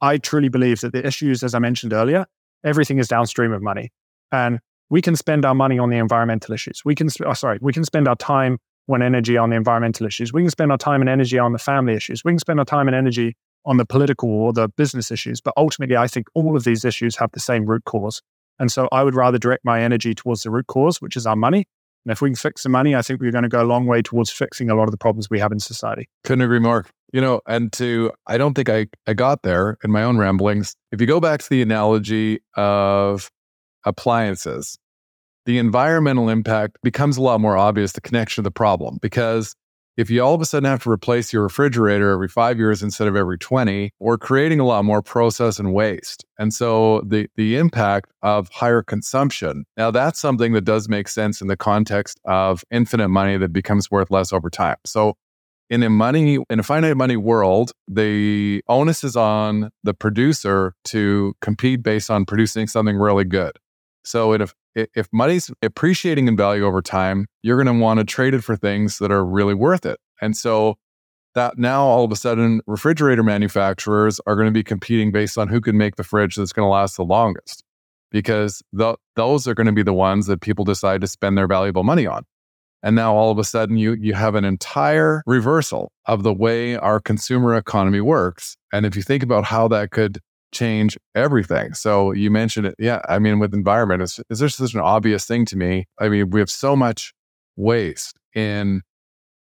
I 0.00 0.18
truly 0.18 0.48
believe 0.48 0.82
that 0.82 0.92
the 0.92 1.04
issues, 1.04 1.42
as 1.42 1.54
I 1.54 1.58
mentioned 1.58 1.92
earlier, 1.92 2.26
everything 2.62 2.98
is 2.98 3.08
downstream 3.08 3.52
of 3.52 3.62
money. 3.62 3.90
And 4.30 4.60
we 4.90 5.00
can 5.00 5.16
spend 5.16 5.44
our 5.44 5.54
money 5.54 5.78
on 5.78 5.90
the 5.90 5.96
environmental 5.96 6.54
issues. 6.54 6.82
We 6.84 6.94
can, 6.94 7.08
oh, 7.24 7.32
sorry, 7.32 7.58
we 7.60 7.72
can 7.72 7.84
spend 7.84 8.06
our 8.06 8.16
time 8.16 8.58
and 8.88 9.02
energy 9.02 9.36
on 9.36 9.50
the 9.50 9.56
environmental 9.56 10.06
issues. 10.06 10.32
We 10.32 10.42
can 10.42 10.50
spend 10.50 10.70
our 10.70 10.78
time 10.78 11.00
and 11.00 11.08
energy 11.08 11.38
on 11.38 11.52
the 11.52 11.58
family 11.58 11.94
issues. 11.94 12.22
We 12.24 12.32
can 12.32 12.38
spend 12.38 12.58
our 12.58 12.66
time 12.66 12.86
and 12.86 12.94
energy 12.94 13.36
on 13.64 13.78
the 13.78 13.86
political 13.86 14.28
or 14.28 14.52
the 14.52 14.68
business 14.68 15.10
issues. 15.10 15.40
But 15.40 15.54
ultimately, 15.56 15.96
I 15.96 16.06
think 16.06 16.26
all 16.34 16.56
of 16.56 16.64
these 16.64 16.84
issues 16.84 17.16
have 17.16 17.30
the 17.32 17.40
same 17.40 17.64
root 17.64 17.84
cause. 17.84 18.20
And 18.58 18.70
so 18.70 18.88
I 18.92 19.02
would 19.02 19.14
rather 19.14 19.38
direct 19.38 19.64
my 19.64 19.80
energy 19.80 20.14
towards 20.14 20.42
the 20.42 20.50
root 20.50 20.66
cause, 20.66 21.00
which 21.00 21.16
is 21.16 21.26
our 21.26 21.36
money. 21.36 21.66
And 22.04 22.12
if 22.12 22.20
we 22.20 22.28
can 22.28 22.36
fix 22.36 22.62
the 22.62 22.68
money, 22.68 22.94
I 22.94 23.00
think 23.00 23.20
we're 23.20 23.32
going 23.32 23.44
to 23.44 23.48
go 23.48 23.62
a 23.62 23.64
long 23.64 23.86
way 23.86 24.02
towards 24.02 24.30
fixing 24.30 24.68
a 24.68 24.74
lot 24.74 24.84
of 24.84 24.90
the 24.90 24.98
problems 24.98 25.30
we 25.30 25.40
have 25.40 25.52
in 25.52 25.58
society. 25.58 26.08
Couldn't 26.22 26.42
agree 26.42 26.58
more. 26.58 26.84
You 27.12 27.20
know, 27.20 27.40
and 27.46 27.72
to, 27.74 28.12
I 28.26 28.36
don't 28.36 28.54
think 28.54 28.68
I, 28.68 28.88
I 29.06 29.14
got 29.14 29.42
there 29.42 29.78
in 29.82 29.90
my 29.90 30.02
own 30.02 30.18
ramblings. 30.18 30.74
If 30.92 31.00
you 31.00 31.06
go 31.06 31.20
back 31.20 31.42
to 31.42 31.48
the 31.48 31.62
analogy 31.62 32.40
of 32.56 33.30
appliances, 33.86 34.76
the 35.46 35.58
environmental 35.58 36.28
impact 36.28 36.78
becomes 36.82 37.16
a 37.16 37.22
lot 37.22 37.40
more 37.40 37.56
obvious, 37.56 37.92
the 37.92 38.00
connection 38.00 38.42
to 38.42 38.48
the 38.48 38.50
problem. 38.50 38.98
Because 39.00 39.54
if 39.96 40.10
you 40.10 40.22
all 40.22 40.34
of 40.34 40.40
a 40.40 40.44
sudden 40.44 40.68
have 40.68 40.82
to 40.82 40.90
replace 40.90 41.32
your 41.32 41.42
refrigerator 41.42 42.10
every 42.10 42.28
five 42.28 42.58
years 42.58 42.82
instead 42.82 43.06
of 43.06 43.14
every 43.14 43.38
20, 43.38 43.90
we're 44.00 44.18
creating 44.18 44.58
a 44.58 44.64
lot 44.64 44.84
more 44.84 45.02
process 45.02 45.58
and 45.58 45.72
waste. 45.72 46.24
And 46.38 46.52
so 46.52 47.00
the, 47.06 47.28
the 47.36 47.56
impact 47.56 48.10
of 48.22 48.48
higher 48.48 48.82
consumption, 48.82 49.64
now 49.76 49.90
that's 49.90 50.18
something 50.18 50.52
that 50.54 50.64
does 50.64 50.88
make 50.88 51.08
sense 51.08 51.40
in 51.40 51.46
the 51.46 51.56
context 51.56 52.20
of 52.24 52.64
infinite 52.70 53.08
money 53.08 53.36
that 53.36 53.52
becomes 53.52 53.90
worth 53.90 54.10
less 54.10 54.32
over 54.32 54.50
time. 54.50 54.76
So 54.84 55.14
in 55.70 55.82
a 55.82 55.90
money 55.90 56.38
in 56.50 56.60
a 56.60 56.62
finite 56.62 56.96
money 56.96 57.16
world, 57.16 57.72
the 57.88 58.62
onus 58.68 59.02
is 59.02 59.16
on 59.16 59.70
the 59.82 59.94
producer 59.94 60.74
to 60.84 61.34
compete 61.40 61.82
based 61.82 62.10
on 62.10 62.24
producing 62.26 62.66
something 62.66 62.96
really 62.96 63.24
good. 63.24 63.52
So 64.04 64.34
if 64.34 64.54
if 64.74 65.08
money's 65.12 65.50
appreciating 65.62 66.28
in 66.28 66.36
value 66.36 66.64
over 66.64 66.82
time, 66.82 67.26
you're 67.42 67.62
going 67.62 67.74
to 67.74 67.80
want 67.80 68.00
to 68.00 68.04
trade 68.04 68.34
it 68.34 68.42
for 68.42 68.56
things 68.56 68.98
that 68.98 69.10
are 69.12 69.24
really 69.24 69.54
worth 69.54 69.86
it. 69.86 69.98
And 70.20 70.36
so 70.36 70.76
that 71.34 71.58
now 71.58 71.84
all 71.84 72.04
of 72.04 72.12
a 72.12 72.16
sudden 72.16 72.60
refrigerator 72.66 73.22
manufacturers 73.22 74.20
are 74.26 74.36
going 74.36 74.46
to 74.46 74.52
be 74.52 74.62
competing 74.62 75.12
based 75.12 75.36
on 75.36 75.48
who 75.48 75.60
can 75.60 75.76
make 75.76 75.96
the 75.96 76.04
fridge 76.04 76.36
that's 76.36 76.52
going 76.52 76.66
to 76.66 76.70
last 76.70 76.96
the 76.96 77.04
longest 77.04 77.64
because 78.10 78.62
the, 78.72 78.96
those 79.16 79.46
are 79.48 79.54
going 79.54 79.66
to 79.66 79.72
be 79.72 79.82
the 79.82 79.92
ones 79.92 80.26
that 80.26 80.40
people 80.40 80.64
decide 80.64 81.00
to 81.00 81.06
spend 81.06 81.36
their 81.36 81.48
valuable 81.48 81.82
money 81.82 82.06
on 82.06 82.24
and 82.82 82.94
now 82.94 83.14
all 83.14 83.30
of 83.30 83.38
a 83.38 83.44
sudden 83.44 83.76
you 83.76 83.94
you 83.94 84.14
have 84.14 84.34
an 84.36 84.44
entire 84.44 85.22
reversal 85.26 85.90
of 86.06 86.22
the 86.22 86.32
way 86.32 86.76
our 86.76 87.00
consumer 87.00 87.56
economy 87.56 88.00
works 88.00 88.56
and 88.72 88.86
if 88.86 88.94
you 88.94 89.02
think 89.02 89.22
about 89.22 89.44
how 89.44 89.66
that 89.66 89.90
could 89.90 90.20
change 90.54 90.96
everything 91.14 91.74
so 91.74 92.12
you 92.12 92.30
mentioned 92.30 92.66
it 92.66 92.74
yeah 92.78 93.00
i 93.08 93.18
mean 93.18 93.38
with 93.38 93.52
environment 93.52 94.00
it's 94.02 94.20
just 94.38 94.56
such 94.56 94.74
an 94.74 94.80
obvious 94.80 95.26
thing 95.26 95.44
to 95.44 95.56
me 95.56 95.84
i 96.00 96.08
mean 96.08 96.30
we 96.30 96.40
have 96.40 96.50
so 96.50 96.74
much 96.74 97.12
waste 97.56 98.16
in 98.34 98.82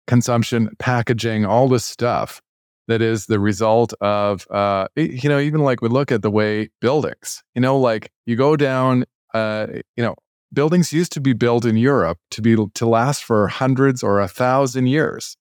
consumption, 0.08 0.70
packaging, 0.80 1.45
all 1.45 1.68
this 1.68 1.86
stuff 1.86 2.41
that 2.88 3.01
is 3.01 3.26
the 3.26 3.39
result 3.39 3.93
of, 3.99 4.47
uh, 4.49 4.88
you 4.95 5.30
know, 5.30 5.39
even 5.39 5.62
like 5.62 5.82
we 5.82 5.89
look 5.89 6.12
at 6.12 6.22
the 6.22 6.32
way 6.32 6.70
buildings, 6.80 7.43
you 7.53 7.62
know, 7.62 7.78
like 7.78 8.10
you 8.26 8.36
go 8.38 8.55
down, 8.55 9.03
uh, 9.34 9.68
you 9.97 10.03
know, 10.03 10.16
buildings 10.53 10.93
used 10.93 11.12
to 11.12 11.20
be 11.20 11.34
built 11.34 11.66
in 11.66 11.76
Europe 11.76 12.18
to 12.32 12.41
be 12.41 12.55
to 12.74 12.88
last 12.88 13.24
for 13.26 13.49
hundreds 13.49 14.01
or 14.01 14.22
a 14.22 14.28
thousand 14.28 14.88
years. 14.88 15.36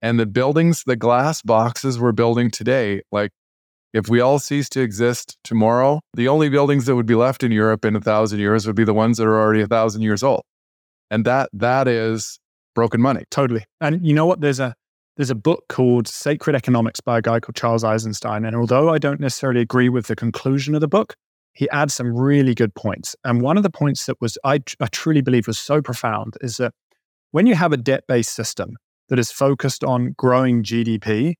And 0.00 0.18
the 0.18 0.26
buildings, 0.26 0.84
the 0.86 0.96
glass 0.96 1.42
boxes 1.42 1.98
we're 1.98 2.12
building 2.12 2.50
today, 2.50 3.02
like 3.10 3.32
if 3.92 4.08
we 4.08 4.20
all 4.20 4.38
cease 4.38 4.68
to 4.70 4.80
exist 4.80 5.36
tomorrow, 5.44 6.00
the 6.14 6.28
only 6.28 6.48
buildings 6.48 6.86
that 6.86 6.96
would 6.96 7.06
be 7.06 7.14
left 7.14 7.42
in 7.42 7.52
Europe 7.52 7.84
in 7.84 7.94
a 7.94 8.00
thousand 8.00 8.40
years 8.40 8.66
would 8.66 8.76
be 8.76 8.84
the 8.84 8.94
ones 8.94 9.18
that 9.18 9.26
are 9.26 9.38
already 9.38 9.60
a 9.60 9.66
thousand 9.66 10.02
years 10.02 10.22
old. 10.22 10.42
And 11.10 11.24
that 11.26 11.50
that 11.52 11.88
is 11.88 12.38
broken 12.74 13.00
money. 13.00 13.24
Totally. 13.30 13.64
And 13.80 14.06
you 14.06 14.14
know 14.14 14.26
what? 14.26 14.40
There's 14.40 14.60
a 14.60 14.74
there's 15.16 15.30
a 15.30 15.34
book 15.34 15.64
called 15.68 16.08
Sacred 16.08 16.56
Economics 16.56 17.00
by 17.00 17.18
a 17.18 17.22
guy 17.22 17.38
called 17.38 17.54
Charles 17.54 17.84
Eisenstein. 17.84 18.46
And 18.46 18.56
although 18.56 18.88
I 18.88 18.98
don't 18.98 19.20
necessarily 19.20 19.60
agree 19.60 19.90
with 19.90 20.06
the 20.06 20.16
conclusion 20.16 20.74
of 20.74 20.80
the 20.80 20.88
book, 20.88 21.14
he 21.52 21.68
adds 21.68 21.92
some 21.92 22.16
really 22.16 22.54
good 22.54 22.74
points. 22.74 23.14
And 23.24 23.42
one 23.42 23.58
of 23.58 23.62
the 23.62 23.70
points 23.70 24.06
that 24.06 24.20
was 24.22 24.38
I, 24.42 24.60
I 24.80 24.86
truly 24.86 25.20
believe 25.20 25.46
was 25.46 25.58
so 25.58 25.82
profound 25.82 26.38
is 26.40 26.56
that 26.56 26.72
when 27.30 27.46
you 27.46 27.54
have 27.54 27.72
a 27.72 27.76
debt-based 27.76 28.34
system 28.34 28.76
that 29.08 29.18
is 29.18 29.30
focused 29.30 29.84
on 29.84 30.14
growing 30.16 30.62
GDP, 30.62 31.34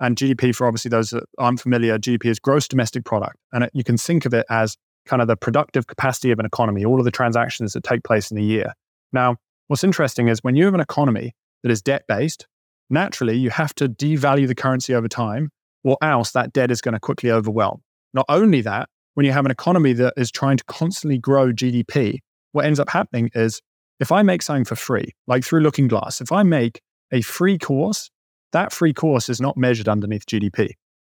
and 0.00 0.16
GDP 0.16 0.54
for 0.54 0.66
obviously 0.66 0.88
those 0.88 1.10
that 1.10 1.24
aren't 1.38 1.60
familiar, 1.60 1.98
GDP 1.98 2.26
is 2.26 2.38
gross 2.38 2.68
domestic 2.68 3.04
product. 3.04 3.36
And 3.52 3.64
it, 3.64 3.70
you 3.74 3.84
can 3.84 3.96
think 3.96 4.26
of 4.26 4.34
it 4.34 4.46
as 4.50 4.76
kind 5.06 5.22
of 5.22 5.28
the 5.28 5.36
productive 5.36 5.86
capacity 5.86 6.30
of 6.30 6.38
an 6.38 6.46
economy, 6.46 6.84
all 6.84 6.98
of 6.98 7.04
the 7.04 7.10
transactions 7.10 7.72
that 7.74 7.84
take 7.84 8.04
place 8.04 8.30
in 8.30 8.38
a 8.38 8.42
year. 8.42 8.72
Now, 9.12 9.36
What's 9.66 9.84
interesting 9.84 10.28
is 10.28 10.44
when 10.44 10.56
you 10.56 10.66
have 10.66 10.74
an 10.74 10.80
economy 10.80 11.34
that 11.62 11.72
is 11.72 11.80
debt 11.80 12.04
based, 12.06 12.46
naturally 12.90 13.36
you 13.36 13.50
have 13.50 13.74
to 13.76 13.88
devalue 13.88 14.46
the 14.46 14.54
currency 14.54 14.94
over 14.94 15.08
time, 15.08 15.50
or 15.82 15.96
else 16.02 16.32
that 16.32 16.52
debt 16.52 16.70
is 16.70 16.80
going 16.80 16.92
to 16.92 17.00
quickly 17.00 17.30
overwhelm. 17.30 17.82
Not 18.12 18.26
only 18.28 18.60
that, 18.60 18.88
when 19.14 19.24
you 19.24 19.32
have 19.32 19.44
an 19.44 19.50
economy 19.50 19.92
that 19.94 20.14
is 20.16 20.30
trying 20.30 20.58
to 20.58 20.64
constantly 20.64 21.18
grow 21.18 21.50
GDP, 21.52 22.18
what 22.52 22.66
ends 22.66 22.78
up 22.78 22.90
happening 22.90 23.30
is 23.34 23.62
if 24.00 24.12
I 24.12 24.22
make 24.22 24.42
something 24.42 24.64
for 24.64 24.76
free, 24.76 25.12
like 25.26 25.44
through 25.44 25.60
Looking 25.60 25.88
Glass, 25.88 26.20
if 26.20 26.30
I 26.30 26.42
make 26.42 26.80
a 27.10 27.22
free 27.22 27.58
course, 27.58 28.10
that 28.54 28.72
free 28.72 28.94
course 28.94 29.28
is 29.28 29.40
not 29.40 29.56
measured 29.56 29.88
underneath 29.88 30.24
GDP. 30.26 30.70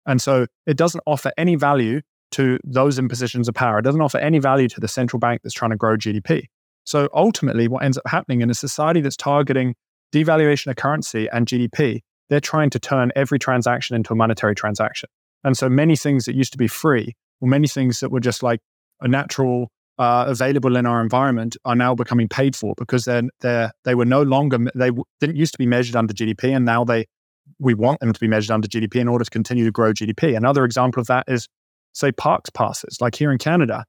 And 0.07 0.23
so 0.23 0.47
it 0.67 0.77
doesn't 0.77 1.03
offer 1.07 1.33
any 1.37 1.57
value 1.57 2.01
to 2.33 2.59
those 2.65 2.99
in 2.99 3.09
positions 3.09 3.49
of 3.49 3.55
power. 3.55 3.81
It 3.81 3.83
doesn't 3.83 4.01
offer 4.01 4.19
any 4.19 4.39
value 4.39 4.69
to 4.69 4.81
the 4.81 4.89
central 4.89 5.19
bank 5.19 5.41
that's 5.43 5.55
trying 5.55 5.73
to 5.73 5.77
grow 5.77 5.97
GDP. 5.97 6.45
So 6.85 7.09
ultimately, 7.15 7.69
what 7.69 7.83
ends 7.83 7.99
up 7.99 8.05
happening 8.07 8.41
in 8.41 8.51
a 8.51 8.55
society 8.55 9.01
that's 9.01 9.17
targeting 9.17 9.75
devaluation 10.13 10.69
of 10.69 10.77
currency 10.77 11.29
and 11.33 11.47
GDP, 11.47 12.01
they're 12.29 12.41
trying 12.41 12.71
to 12.71 12.79
turn 12.79 13.13
every 13.17 13.39
transaction 13.39 13.97
into 13.97 14.13
a 14.13 14.17
monetary 14.17 14.55
transaction. 14.55 15.09
And 15.45 15.57
so 15.57 15.69
many 15.69 15.97
things 15.97 16.25
that 16.27 16.35
used 16.35 16.53
to 16.53 16.59
be 16.59 16.69
free, 16.69 17.15
or 17.41 17.49
many 17.49 17.67
things 17.67 18.01
that 18.01 18.11
were 18.11 18.21
just 18.21 18.43
like 18.43 18.61
a 19.01 19.09
natural 19.09 19.71
uh, 19.99 20.25
available 20.29 20.77
in 20.77 20.87
our 20.87 21.01
environment, 21.03 21.57
are 21.65 21.77
now 21.77 21.95
becoming 21.95 22.29
paid 22.29 22.55
for 22.57 22.75
because 22.77 23.05
they're, 23.05 23.23
they're 23.41 23.73
they 23.85 23.95
were 23.95 24.05
no 24.05 24.23
longer 24.23 24.59
they 24.75 24.89
w- 24.89 25.05
didn't 25.21 25.37
used 25.37 25.53
to 25.53 25.59
be 25.59 25.67
measured 25.67 25.97
under 25.97 26.13
GDP, 26.13 26.55
and 26.55 26.65
now 26.65 26.85
they 26.85 27.07
we 27.59 27.75
want 27.75 28.01
them 28.01 28.13
to 28.13 28.21
be 28.21 28.29
measured 28.29 28.51
under 28.51 28.69
GDP 28.69 28.97
in 28.97 29.09
order 29.09 29.25
to 29.25 29.31
continue 29.31 29.65
to 29.65 29.71
grow 29.71 29.93
GDP. 29.93 30.37
Another 30.37 30.65
example 30.65 31.01
of 31.01 31.07
that 31.09 31.25
is 31.29 31.49
say 31.93 32.13
parks 32.13 32.51
passes, 32.51 32.99
like 33.01 33.15
here 33.15 33.33
in 33.33 33.39
Canada, 33.39 33.85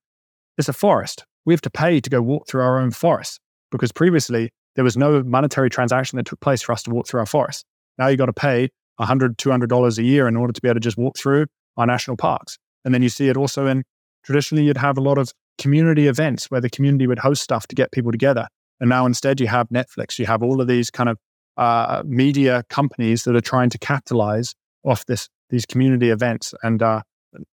it's 0.58 0.70
a 0.70 0.74
forest 0.74 1.26
we 1.46 1.54
have 1.54 1.62
to 1.62 1.70
pay 1.70 2.00
to 2.00 2.10
go 2.10 2.22
walk 2.22 2.48
through 2.48 2.62
our 2.62 2.80
own 2.80 2.92
forest 2.92 3.40
because 3.72 3.92
previously 3.92 4.50
there 4.76 4.84
was 4.84 4.98
no 4.98 5.24
monetary 5.24 5.70
transaction 5.70 6.18
that 6.18 6.26
took 6.26 6.40
place 6.40 6.62
for 6.62 6.72
us 6.72 6.84
to 6.84 6.92
walk 6.92 7.08
through 7.08 7.20
our 7.20 7.26
forest. 7.26 7.66
Now 7.98 8.08
you've 8.08 8.20
got 8.20 8.28
to 8.28 8.34
pay 8.34 8.70
$100, 9.00 9.36
$200 9.36 9.98
a 9.98 10.04
year 10.04 10.28
in 10.28 10.36
order 10.36 10.54
to 10.54 10.62
be 10.62 10.68
able 10.68 10.76
to 10.76 10.80
just 10.80 10.98
walk 10.98 11.18
through 11.18 11.48
our 11.78 11.86
national 11.86 12.18
parks. 12.18 12.58
And 12.86 12.94
then 12.94 13.02
you 13.02 13.10
see 13.10 13.30
it 13.30 13.38
also 13.38 13.68
in 13.68 13.84
traditionally, 14.24 14.64
you'd 14.64 14.78
have 14.78 14.98
a 14.98 15.02
lot 15.02 15.18
of 15.18 15.32
community 15.58 16.08
events 16.08 16.50
where 16.50 16.62
the 16.62 16.70
community 16.70 17.08
would 17.08 17.20
host 17.20 17.42
stuff 17.42 17.68
to 17.68 17.76
get 17.76 17.92
people 17.92 18.12
together. 18.12 18.48
And 18.80 18.90
now 18.90 19.06
instead, 19.06 19.40
you 19.40 19.48
have 19.48 19.68
Netflix, 19.70 20.18
you 20.20 20.26
have 20.26 20.44
all 20.44 20.62
of 20.62 20.68
these 20.68 20.90
kind 20.90 21.10
of 21.10 21.18
uh, 21.62 22.02
media 22.08 22.64
companies 22.70 23.24
that 23.24 23.36
are 23.36 23.42
trying 23.42 23.70
to 23.70 23.78
capitalize 23.78 24.56
off 24.84 25.06
this 25.06 25.30
these 25.52 25.66
community 25.66 26.10
events. 26.10 26.56
And 26.64 26.82
uh, 26.82 27.02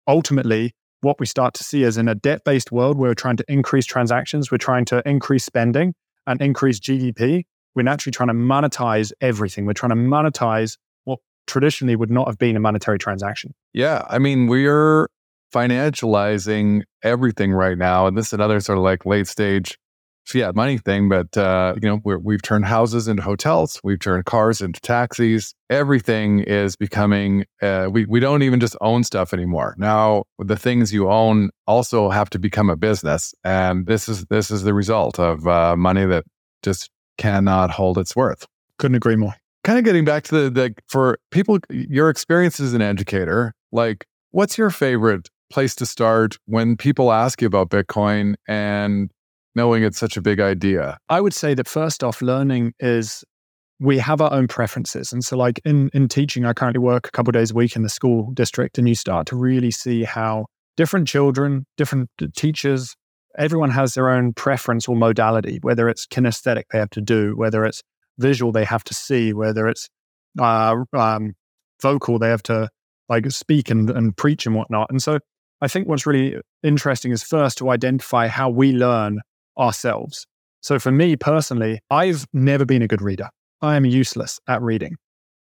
ultimately, 0.06 0.72
what 1.02 1.20
we 1.20 1.26
start 1.26 1.52
to 1.54 1.64
see 1.64 1.82
is 1.82 1.98
in 1.98 2.08
a 2.08 2.14
debt 2.14 2.42
based 2.44 2.72
world 2.72 2.96
where 2.96 3.10
we're 3.10 3.14
trying 3.14 3.36
to 3.36 3.44
increase 3.48 3.84
transactions, 3.84 4.50
we're 4.50 4.56
trying 4.58 4.86
to 4.86 5.06
increase 5.06 5.44
spending 5.44 5.94
and 6.26 6.40
increase 6.40 6.80
GDP. 6.80 7.44
We're 7.74 7.82
naturally 7.82 8.12
trying 8.12 8.28
to 8.28 8.34
monetize 8.34 9.12
everything. 9.20 9.66
We're 9.66 9.74
trying 9.74 9.90
to 9.90 9.96
monetize 9.96 10.78
what 11.04 11.18
traditionally 11.46 11.94
would 11.94 12.10
not 12.10 12.28
have 12.28 12.38
been 12.38 12.56
a 12.56 12.60
monetary 12.60 12.98
transaction. 12.98 13.54
Yeah. 13.74 14.06
I 14.08 14.18
mean, 14.18 14.46
we're 14.46 15.08
financializing 15.54 16.82
everything 17.02 17.52
right 17.52 17.76
now. 17.76 18.06
And 18.06 18.16
this 18.16 18.28
is 18.28 18.32
another 18.32 18.58
sort 18.60 18.78
of 18.78 18.84
like 18.84 19.04
late 19.04 19.26
stage 19.26 19.78
fiat 20.28 20.54
money 20.54 20.78
thing, 20.78 21.08
but 21.08 21.36
uh, 21.36 21.74
you 21.80 21.88
know, 21.88 22.00
we 22.04 22.34
have 22.34 22.42
turned 22.42 22.66
houses 22.66 23.08
into 23.08 23.22
hotels, 23.22 23.80
we've 23.82 23.98
turned 23.98 24.26
cars 24.26 24.60
into 24.60 24.80
taxis. 24.80 25.54
Everything 25.70 26.40
is 26.40 26.76
becoming. 26.76 27.44
Uh, 27.62 27.88
we 27.90 28.04
we 28.04 28.20
don't 28.20 28.42
even 28.42 28.60
just 28.60 28.76
own 28.80 29.04
stuff 29.04 29.32
anymore. 29.32 29.74
Now 29.78 30.24
the 30.38 30.56
things 30.56 30.92
you 30.92 31.10
own 31.10 31.50
also 31.66 32.10
have 32.10 32.30
to 32.30 32.38
become 32.38 32.70
a 32.70 32.76
business, 32.76 33.34
and 33.44 33.86
this 33.86 34.08
is 34.08 34.26
this 34.26 34.50
is 34.50 34.62
the 34.62 34.74
result 34.74 35.18
of 35.18 35.46
uh, 35.46 35.76
money 35.76 36.04
that 36.06 36.24
just 36.62 36.90
cannot 37.16 37.70
hold 37.70 37.98
its 37.98 38.14
worth. 38.14 38.46
Couldn't 38.78 38.96
agree 38.96 39.16
more. 39.16 39.34
Kind 39.64 39.78
of 39.78 39.84
getting 39.84 40.04
back 40.04 40.24
to 40.24 40.44
the, 40.44 40.50
the 40.50 40.74
for 40.86 41.18
people, 41.30 41.58
your 41.68 42.10
experience 42.10 42.60
as 42.60 42.74
an 42.74 42.82
educator, 42.82 43.54
like 43.72 44.06
what's 44.30 44.56
your 44.56 44.70
favorite 44.70 45.28
place 45.50 45.74
to 45.74 45.86
start 45.86 46.38
when 46.46 46.76
people 46.76 47.10
ask 47.10 47.40
you 47.40 47.46
about 47.46 47.70
Bitcoin 47.70 48.34
and 48.46 49.10
knowing 49.54 49.82
it's 49.82 49.98
such 49.98 50.16
a 50.16 50.22
big 50.22 50.40
idea? 50.40 50.98
I 51.08 51.20
would 51.20 51.34
say 51.34 51.54
that 51.54 51.68
first 51.68 52.04
off, 52.04 52.22
learning 52.22 52.74
is 52.80 53.24
we 53.80 53.98
have 53.98 54.20
our 54.20 54.32
own 54.32 54.48
preferences. 54.48 55.12
And 55.12 55.24
so 55.24 55.36
like 55.36 55.60
in 55.64 55.90
in 55.94 56.08
teaching, 56.08 56.44
I 56.44 56.52
currently 56.52 56.80
work 56.80 57.06
a 57.06 57.10
couple 57.10 57.32
days 57.32 57.50
a 57.50 57.54
week 57.54 57.76
in 57.76 57.82
the 57.82 57.88
school 57.88 58.30
district, 58.32 58.78
and 58.78 58.88
you 58.88 58.94
start 58.94 59.26
to 59.28 59.36
really 59.36 59.70
see 59.70 60.04
how 60.04 60.46
different 60.76 61.08
children, 61.08 61.66
different 61.76 62.08
teachers, 62.36 62.94
everyone 63.36 63.70
has 63.70 63.94
their 63.94 64.10
own 64.10 64.32
preference 64.32 64.88
or 64.88 64.96
modality, 64.96 65.58
whether 65.62 65.88
it's 65.88 66.06
kinesthetic 66.06 66.64
they 66.70 66.78
have 66.78 66.90
to 66.90 67.00
do, 67.00 67.34
whether 67.36 67.64
it's 67.64 67.82
visual 68.18 68.52
they 68.52 68.64
have 68.64 68.84
to 68.84 68.94
see, 68.94 69.32
whether 69.32 69.68
it's 69.68 69.88
uh, 70.38 70.76
um, 70.92 71.34
vocal 71.80 72.18
they 72.18 72.28
have 72.28 72.42
to 72.42 72.68
like 73.08 73.30
speak 73.30 73.70
and, 73.70 73.90
and 73.90 74.16
preach 74.16 74.44
and 74.44 74.54
whatnot. 74.54 74.90
And 74.90 75.02
so 75.02 75.18
I 75.60 75.68
think 75.68 75.88
what's 75.88 76.06
really 76.06 76.36
interesting 76.62 77.12
is 77.12 77.22
first 77.22 77.58
to 77.58 77.70
identify 77.70 78.26
how 78.28 78.50
we 78.50 78.72
learn 78.72 79.20
ourselves. 79.58 80.26
So 80.60 80.78
for 80.78 80.90
me 80.90 81.16
personally, 81.16 81.80
I've 81.90 82.26
never 82.32 82.64
been 82.64 82.82
a 82.82 82.88
good 82.88 83.02
reader. 83.02 83.28
I 83.60 83.76
am 83.76 83.84
useless 83.84 84.38
at 84.48 84.62
reading. 84.62 84.96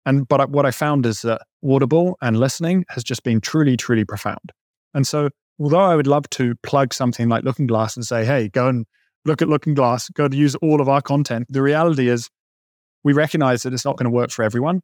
And 0.05 0.27
but 0.27 0.51
what 0.51 0.67
I 0.67 0.71
found 0.71 1.07
is 1.07 1.23
that 1.23 1.43
Audible 1.65 2.17
and 2.21 2.39
listening 2.39 2.85
has 2.89 3.05
just 3.05 3.23
been 3.23 3.41
truly, 3.41 3.77
truly 3.77 4.05
profound. 4.05 4.53
And 4.95 5.07
so 5.07 5.31
although 5.61 5.81
I 5.81 5.97
would 5.97 6.07
love 6.07 6.29
to 6.31 6.55
plug 6.63 6.93
something 6.93 7.29
like 7.29 7.45
Looking 7.45 7.67
Glass 7.67 7.97
and 7.97 8.05
say, 8.05 8.25
hey, 8.25 8.49
go 8.49 8.69
and 8.69 8.87
look 9.25 9.43
at 9.43 9.49
Looking 9.49 9.75
Glass, 9.75 10.09
go 10.11 10.29
to 10.29 10.37
use 10.37 10.55
all 10.57 10.81
of 10.81 10.89
our 10.89 11.01
content, 11.01 11.47
the 11.49 11.63
reality 11.63 12.09
is 12.09 12.29
we 13.05 13.13
recognize 13.13 13.63
that 13.63 13.73
it's 13.73 13.85
not 13.85 13.97
going 13.97 14.11
to 14.11 14.15
work 14.15 14.31
for 14.31 14.43
everyone. 14.43 14.81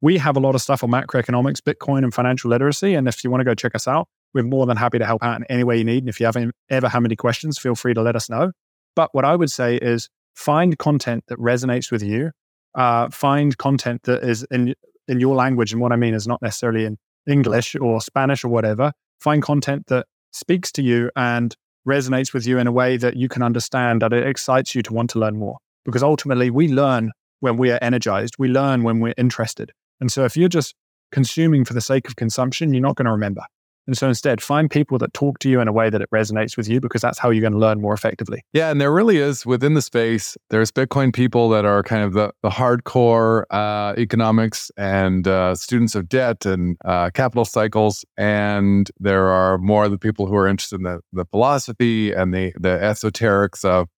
We 0.00 0.18
have 0.18 0.36
a 0.36 0.40
lot 0.40 0.54
of 0.54 0.62
stuff 0.62 0.82
on 0.82 0.90
macroeconomics, 0.90 1.58
Bitcoin, 1.60 1.98
and 1.98 2.12
financial 2.12 2.50
literacy. 2.50 2.94
And 2.94 3.06
if 3.06 3.22
you 3.22 3.30
want 3.30 3.40
to 3.40 3.44
go 3.44 3.54
check 3.54 3.74
us 3.74 3.86
out, 3.86 4.08
we're 4.34 4.42
more 4.42 4.66
than 4.66 4.76
happy 4.76 4.98
to 4.98 5.06
help 5.06 5.22
out 5.22 5.36
in 5.36 5.44
any 5.44 5.64
way 5.64 5.78
you 5.78 5.84
need. 5.84 6.02
And 6.02 6.08
if 6.08 6.18
you 6.18 6.26
have 6.26 6.36
ever 6.70 6.88
have 6.88 7.04
any 7.04 7.14
questions, 7.16 7.58
feel 7.58 7.74
free 7.74 7.94
to 7.94 8.02
let 8.02 8.16
us 8.16 8.28
know. 8.28 8.52
But 8.94 9.14
what 9.14 9.24
I 9.24 9.36
would 9.36 9.50
say 9.50 9.76
is 9.76 10.08
find 10.34 10.78
content 10.78 11.24
that 11.28 11.38
resonates 11.38 11.90
with 11.90 12.02
you. 12.02 12.30
Uh, 12.74 13.10
find 13.10 13.56
content 13.58 14.02
that 14.04 14.22
is 14.22 14.44
in, 14.50 14.74
in 15.08 15.20
your 15.20 15.34
language. 15.34 15.72
And 15.72 15.80
what 15.80 15.92
I 15.92 15.96
mean 15.96 16.14
is 16.14 16.26
not 16.26 16.40
necessarily 16.40 16.84
in 16.84 16.98
English 17.26 17.76
or 17.76 18.00
Spanish 18.00 18.44
or 18.44 18.48
whatever. 18.48 18.92
Find 19.20 19.42
content 19.42 19.86
that 19.88 20.06
speaks 20.32 20.72
to 20.72 20.82
you 20.82 21.10
and 21.16 21.54
resonates 21.86 22.32
with 22.32 22.46
you 22.46 22.58
in 22.58 22.66
a 22.66 22.72
way 22.72 22.96
that 22.96 23.16
you 23.16 23.28
can 23.28 23.42
understand, 23.42 24.02
that 24.02 24.12
it 24.12 24.26
excites 24.26 24.74
you 24.74 24.82
to 24.82 24.92
want 24.92 25.10
to 25.10 25.18
learn 25.18 25.38
more. 25.38 25.58
Because 25.84 26.02
ultimately, 26.02 26.48
we 26.50 26.68
learn 26.68 27.10
when 27.40 27.56
we 27.56 27.72
are 27.72 27.78
energized, 27.82 28.36
we 28.38 28.48
learn 28.48 28.84
when 28.84 29.00
we're 29.00 29.14
interested. 29.18 29.72
And 30.00 30.10
so 30.12 30.24
if 30.24 30.36
you're 30.36 30.48
just 30.48 30.74
consuming 31.10 31.64
for 31.64 31.74
the 31.74 31.80
sake 31.80 32.06
of 32.08 32.16
consumption, 32.16 32.72
you're 32.72 32.82
not 32.82 32.96
going 32.96 33.06
to 33.06 33.12
remember. 33.12 33.42
And 33.86 33.96
so 33.96 34.08
instead, 34.08 34.40
find 34.40 34.70
people 34.70 34.98
that 34.98 35.12
talk 35.12 35.38
to 35.40 35.48
you 35.48 35.60
in 35.60 35.68
a 35.68 35.72
way 35.72 35.90
that 35.90 36.00
it 36.00 36.08
resonates 36.10 36.56
with 36.56 36.68
you 36.68 36.80
because 36.80 37.02
that's 37.02 37.18
how 37.18 37.30
you're 37.30 37.40
going 37.40 37.52
to 37.52 37.58
learn 37.58 37.80
more 37.80 37.94
effectively. 37.94 38.44
Yeah. 38.52 38.70
And 38.70 38.80
there 38.80 38.92
really 38.92 39.18
is 39.18 39.44
within 39.44 39.74
the 39.74 39.82
space, 39.82 40.36
there's 40.50 40.70
Bitcoin 40.70 41.12
people 41.12 41.48
that 41.50 41.64
are 41.64 41.82
kind 41.82 42.02
of 42.02 42.12
the, 42.12 42.32
the 42.42 42.50
hardcore 42.50 43.44
uh, 43.50 43.94
economics 43.98 44.70
and 44.76 45.26
uh, 45.26 45.54
students 45.54 45.94
of 45.94 46.08
debt 46.08 46.46
and 46.46 46.76
uh, 46.84 47.10
capital 47.10 47.44
cycles. 47.44 48.04
And 48.16 48.90
there 49.00 49.28
are 49.28 49.58
more 49.58 49.84
of 49.84 49.90
the 49.90 49.98
people 49.98 50.26
who 50.26 50.34
are 50.36 50.46
interested 50.46 50.76
in 50.76 50.84
the, 50.84 51.00
the 51.12 51.24
philosophy 51.26 52.12
and 52.12 52.32
the, 52.32 52.52
the 52.58 52.78
esoterics 52.78 53.64
of 53.64 53.88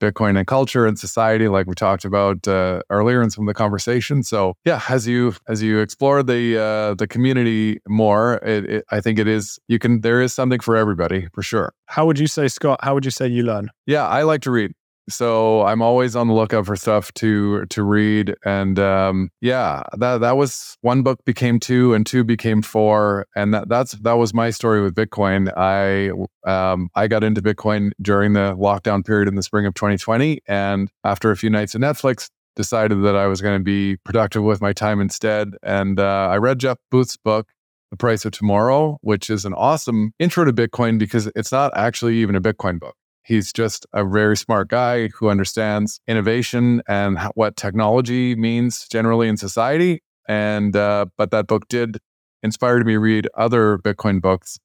Bitcoin 0.00 0.36
and 0.36 0.46
culture 0.46 0.86
and 0.86 0.98
society, 0.98 1.48
like 1.48 1.66
we 1.66 1.74
talked 1.74 2.04
about 2.04 2.48
uh, 2.48 2.80
earlier 2.90 3.22
in 3.22 3.30
some 3.30 3.46
of 3.46 3.54
the 3.54 3.58
conversation. 3.58 4.22
So 4.22 4.54
yeah, 4.64 4.82
as 4.88 5.06
you 5.06 5.34
as 5.48 5.62
you 5.62 5.80
explore 5.80 6.22
the 6.22 6.58
uh, 6.58 6.94
the 6.94 7.06
community 7.06 7.80
more, 7.86 8.34
it, 8.42 8.64
it, 8.70 8.84
I 8.90 9.00
think 9.00 9.18
it 9.18 9.28
is 9.28 9.58
you 9.68 9.78
can 9.78 10.00
there 10.00 10.20
is 10.20 10.32
something 10.32 10.60
for 10.60 10.76
everybody 10.76 11.28
for 11.32 11.42
sure. 11.42 11.72
How 11.86 12.06
would 12.06 12.18
you 12.18 12.26
say, 12.26 12.48
Scott? 12.48 12.80
How 12.82 12.94
would 12.94 13.04
you 13.04 13.10
say 13.10 13.26
you 13.28 13.42
learn? 13.42 13.70
Yeah, 13.86 14.06
I 14.06 14.22
like 14.22 14.42
to 14.42 14.50
read 14.50 14.72
so 15.08 15.62
I'm 15.62 15.82
always 15.82 16.14
on 16.14 16.28
the 16.28 16.34
lookout 16.34 16.66
for 16.66 16.76
stuff 16.76 17.12
to 17.14 17.66
to 17.66 17.82
read. 17.82 18.34
And 18.44 18.78
um, 18.78 19.30
yeah, 19.40 19.82
that 19.96 20.18
that 20.18 20.36
was 20.36 20.76
one 20.82 21.02
book 21.02 21.24
became 21.24 21.60
two, 21.60 21.94
and 21.94 22.06
two 22.06 22.24
became 22.24 22.62
four, 22.62 23.26
and 23.34 23.52
that 23.54 23.68
that's 23.68 23.92
that 23.92 24.14
was 24.14 24.34
my 24.34 24.50
story 24.50 24.82
with 24.82 24.94
Bitcoin. 24.94 25.52
I 25.56 26.10
um, 26.48 26.90
I 26.94 27.08
got 27.08 27.24
into 27.24 27.42
Bitcoin 27.42 27.92
during 28.00 28.34
the 28.34 28.54
lockdown 28.56 29.04
period 29.04 29.28
in 29.28 29.34
the 29.34 29.42
spring 29.42 29.66
of 29.66 29.74
2020, 29.74 30.40
and 30.46 30.90
after 31.04 31.30
a 31.30 31.36
few 31.36 31.50
nights 31.50 31.74
of 31.74 31.80
Netflix, 31.80 32.28
decided 32.56 33.02
that 33.02 33.16
I 33.16 33.26
was 33.26 33.40
going 33.40 33.58
to 33.58 33.64
be 33.64 33.96
productive 34.04 34.42
with 34.42 34.60
my 34.60 34.72
time 34.72 35.00
instead. 35.00 35.54
And 35.62 35.98
uh, 35.98 36.28
I 36.30 36.36
read 36.36 36.58
Jeff 36.58 36.78
Booth's 36.90 37.16
book, 37.16 37.48
The 37.90 37.96
Price 37.96 38.24
of 38.24 38.32
Tomorrow, 38.32 38.98
which 39.02 39.30
is 39.30 39.44
an 39.44 39.54
awesome 39.54 40.12
intro 40.18 40.44
to 40.44 40.52
Bitcoin 40.52 40.98
because 40.98 41.30
it's 41.34 41.52
not 41.52 41.72
actually 41.76 42.16
even 42.16 42.34
a 42.34 42.40
Bitcoin 42.40 42.78
book. 42.78 42.96
He's 43.22 43.52
just 43.52 43.86
a 43.92 44.04
very 44.04 44.36
smart 44.36 44.68
guy 44.68 45.08
who 45.08 45.28
understands 45.28 46.00
innovation 46.08 46.82
and 46.88 47.18
what 47.34 47.56
technology 47.56 48.34
means 48.34 48.88
generally 48.88 49.28
in 49.28 49.36
society. 49.36 50.02
And 50.28 50.74
uh, 50.76 51.06
but 51.16 51.30
that 51.30 51.46
book 51.46 51.68
did 51.68 51.98
inspire 52.42 52.82
me 52.84 52.94
to 52.94 52.98
read 52.98 53.28
other 53.36 53.78
Bitcoin 53.78 54.20
books, 54.20 54.58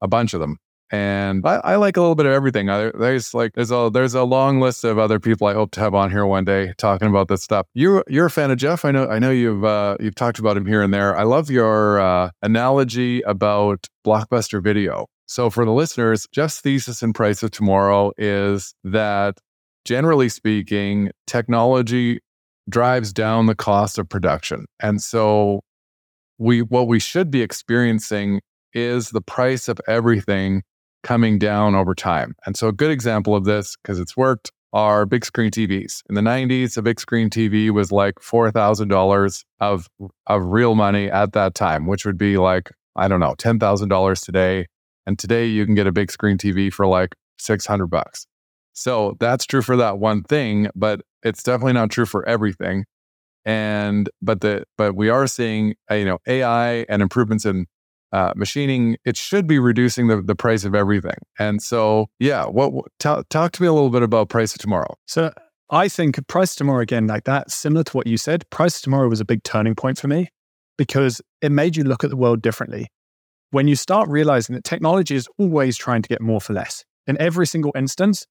a 0.00 0.08
bunch 0.08 0.34
of 0.34 0.40
them. 0.40 0.58
And 0.90 1.46
I, 1.46 1.56
I 1.56 1.76
like 1.76 1.98
a 1.98 2.00
little 2.00 2.14
bit 2.14 2.24
of 2.24 2.32
everything. 2.32 2.70
I, 2.70 2.90
there's 2.98 3.34
like 3.34 3.52
there's 3.54 3.70
a 3.70 3.90
there's 3.92 4.14
a 4.14 4.24
long 4.24 4.58
list 4.58 4.84
of 4.84 4.98
other 4.98 5.20
people 5.20 5.46
I 5.46 5.52
hope 5.52 5.70
to 5.72 5.80
have 5.80 5.94
on 5.94 6.10
here 6.10 6.24
one 6.24 6.44
day 6.44 6.72
talking 6.78 7.08
about 7.08 7.28
this 7.28 7.42
stuff. 7.42 7.66
You 7.74 8.02
you're 8.08 8.26
a 8.26 8.30
fan 8.30 8.50
of 8.50 8.56
Jeff. 8.56 8.86
I 8.86 8.90
know 8.90 9.06
I 9.06 9.18
know 9.18 9.30
you've 9.30 9.64
uh, 9.64 9.98
you've 10.00 10.14
talked 10.14 10.38
about 10.38 10.56
him 10.56 10.64
here 10.64 10.82
and 10.82 10.94
there. 10.94 11.14
I 11.14 11.24
love 11.24 11.50
your 11.50 12.00
uh, 12.00 12.30
analogy 12.42 13.20
about 13.22 13.86
blockbuster 14.06 14.62
video 14.62 15.08
so, 15.28 15.50
for 15.50 15.66
the 15.66 15.72
listeners, 15.72 16.26
Jeff's 16.32 16.62
thesis 16.62 17.02
in 17.02 17.12
Price 17.12 17.42
of 17.42 17.50
Tomorrow 17.50 18.12
is 18.16 18.74
that 18.82 19.38
generally 19.84 20.30
speaking, 20.30 21.10
technology 21.26 22.20
drives 22.70 23.12
down 23.12 23.44
the 23.44 23.54
cost 23.54 23.98
of 23.98 24.08
production. 24.08 24.64
And 24.80 25.02
so, 25.02 25.60
we 26.38 26.62
what 26.62 26.88
we 26.88 26.98
should 26.98 27.30
be 27.30 27.42
experiencing 27.42 28.40
is 28.72 29.10
the 29.10 29.20
price 29.20 29.68
of 29.68 29.78
everything 29.86 30.62
coming 31.02 31.38
down 31.38 31.74
over 31.74 31.94
time. 31.94 32.34
And 32.46 32.56
so, 32.56 32.68
a 32.68 32.72
good 32.72 32.90
example 32.90 33.36
of 33.36 33.44
this, 33.44 33.76
because 33.82 34.00
it's 34.00 34.16
worked, 34.16 34.50
are 34.72 35.04
big 35.04 35.26
screen 35.26 35.50
TVs. 35.50 36.02
In 36.08 36.14
the 36.14 36.22
90s, 36.22 36.78
a 36.78 36.82
big 36.82 36.98
screen 36.98 37.28
TV 37.28 37.70
was 37.70 37.92
like 37.92 38.14
$4,000 38.14 39.44
of, 39.60 39.88
of 40.26 40.42
real 40.42 40.74
money 40.74 41.10
at 41.10 41.34
that 41.34 41.54
time, 41.54 41.86
which 41.86 42.06
would 42.06 42.16
be 42.16 42.38
like, 42.38 42.70
I 42.96 43.08
don't 43.08 43.20
know, 43.20 43.34
$10,000 43.34 44.24
today. 44.24 44.66
And 45.08 45.18
today 45.18 45.46
you 45.46 45.64
can 45.64 45.74
get 45.74 45.86
a 45.86 45.92
big 45.92 46.12
screen 46.12 46.36
TV 46.36 46.70
for 46.70 46.86
like 46.86 47.14
600 47.38 47.86
bucks. 47.86 48.26
So 48.74 49.16
that's 49.18 49.46
true 49.46 49.62
for 49.62 49.74
that 49.74 49.98
one 49.98 50.22
thing, 50.22 50.68
but 50.76 51.00
it's 51.22 51.42
definitely 51.42 51.72
not 51.72 51.88
true 51.88 52.04
for 52.04 52.28
everything. 52.28 52.84
And 53.46 54.10
but 54.20 54.42
the 54.42 54.64
but 54.76 54.94
we 54.94 55.08
are 55.08 55.26
seeing 55.26 55.76
uh, 55.90 55.94
you 55.94 56.04
know 56.04 56.18
AI 56.26 56.84
and 56.90 57.00
improvements 57.00 57.46
in 57.46 57.64
uh, 58.12 58.34
machining. 58.36 58.98
It 59.06 59.16
should 59.16 59.46
be 59.46 59.58
reducing 59.58 60.08
the, 60.08 60.20
the 60.20 60.34
price 60.34 60.64
of 60.64 60.74
everything. 60.74 61.16
And 61.38 61.62
so 61.62 62.08
yeah, 62.18 62.44
what 62.44 62.74
t- 62.98 63.22
talk 63.30 63.52
to 63.52 63.62
me 63.62 63.68
a 63.68 63.72
little 63.72 63.88
bit 63.88 64.02
about 64.02 64.28
price 64.28 64.54
of 64.54 64.60
tomorrow. 64.60 64.94
So 65.06 65.32
I 65.70 65.88
think 65.88 66.18
price 66.28 66.54
tomorrow 66.54 66.82
again 66.82 67.06
like 67.06 67.24
that 67.24 67.50
similar 67.50 67.84
to 67.84 67.96
what 67.96 68.06
you 68.06 68.18
said. 68.18 68.44
Price 68.50 68.82
tomorrow 68.82 69.08
was 69.08 69.20
a 69.20 69.24
big 69.24 69.42
turning 69.42 69.74
point 69.74 69.98
for 69.98 70.08
me 70.08 70.28
because 70.76 71.22
it 71.40 71.50
made 71.50 71.78
you 71.78 71.84
look 71.84 72.04
at 72.04 72.10
the 72.10 72.16
world 72.16 72.42
differently 72.42 72.88
when 73.50 73.68
you 73.68 73.76
start 73.76 74.08
realizing 74.08 74.54
that 74.54 74.64
technology 74.64 75.14
is 75.14 75.28
always 75.38 75.76
trying 75.76 76.02
to 76.02 76.08
get 76.08 76.20
more 76.20 76.40
for 76.40 76.52
less 76.52 76.84
in 77.06 77.20
every 77.20 77.46
single 77.46 77.72
instance, 77.74 78.26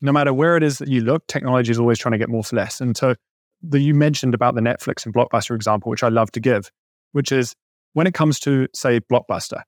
no 0.00 0.12
matter 0.12 0.34
where 0.34 0.56
it 0.56 0.62
is 0.62 0.78
that 0.78 0.88
you 0.88 1.00
look, 1.00 1.26
technology 1.28 1.70
is 1.70 1.78
always 1.78 1.98
trying 1.98 2.12
to 2.12 2.18
get 2.18 2.28
more 2.28 2.44
for 2.44 2.56
less. 2.56 2.80
And 2.80 2.96
so 2.96 3.14
the, 3.62 3.80
you 3.80 3.94
mentioned 3.94 4.34
about 4.34 4.54
the 4.54 4.60
Netflix 4.60 5.06
and 5.06 5.14
Blockbuster 5.14 5.54
example, 5.54 5.90
which 5.90 6.02
I 6.02 6.08
love 6.08 6.30
to 6.32 6.40
give, 6.40 6.70
which 7.12 7.32
is 7.32 7.54
when 7.94 8.06
it 8.06 8.14
comes 8.14 8.38
to, 8.40 8.66
say, 8.74 9.00
Blockbuster, 9.00 9.62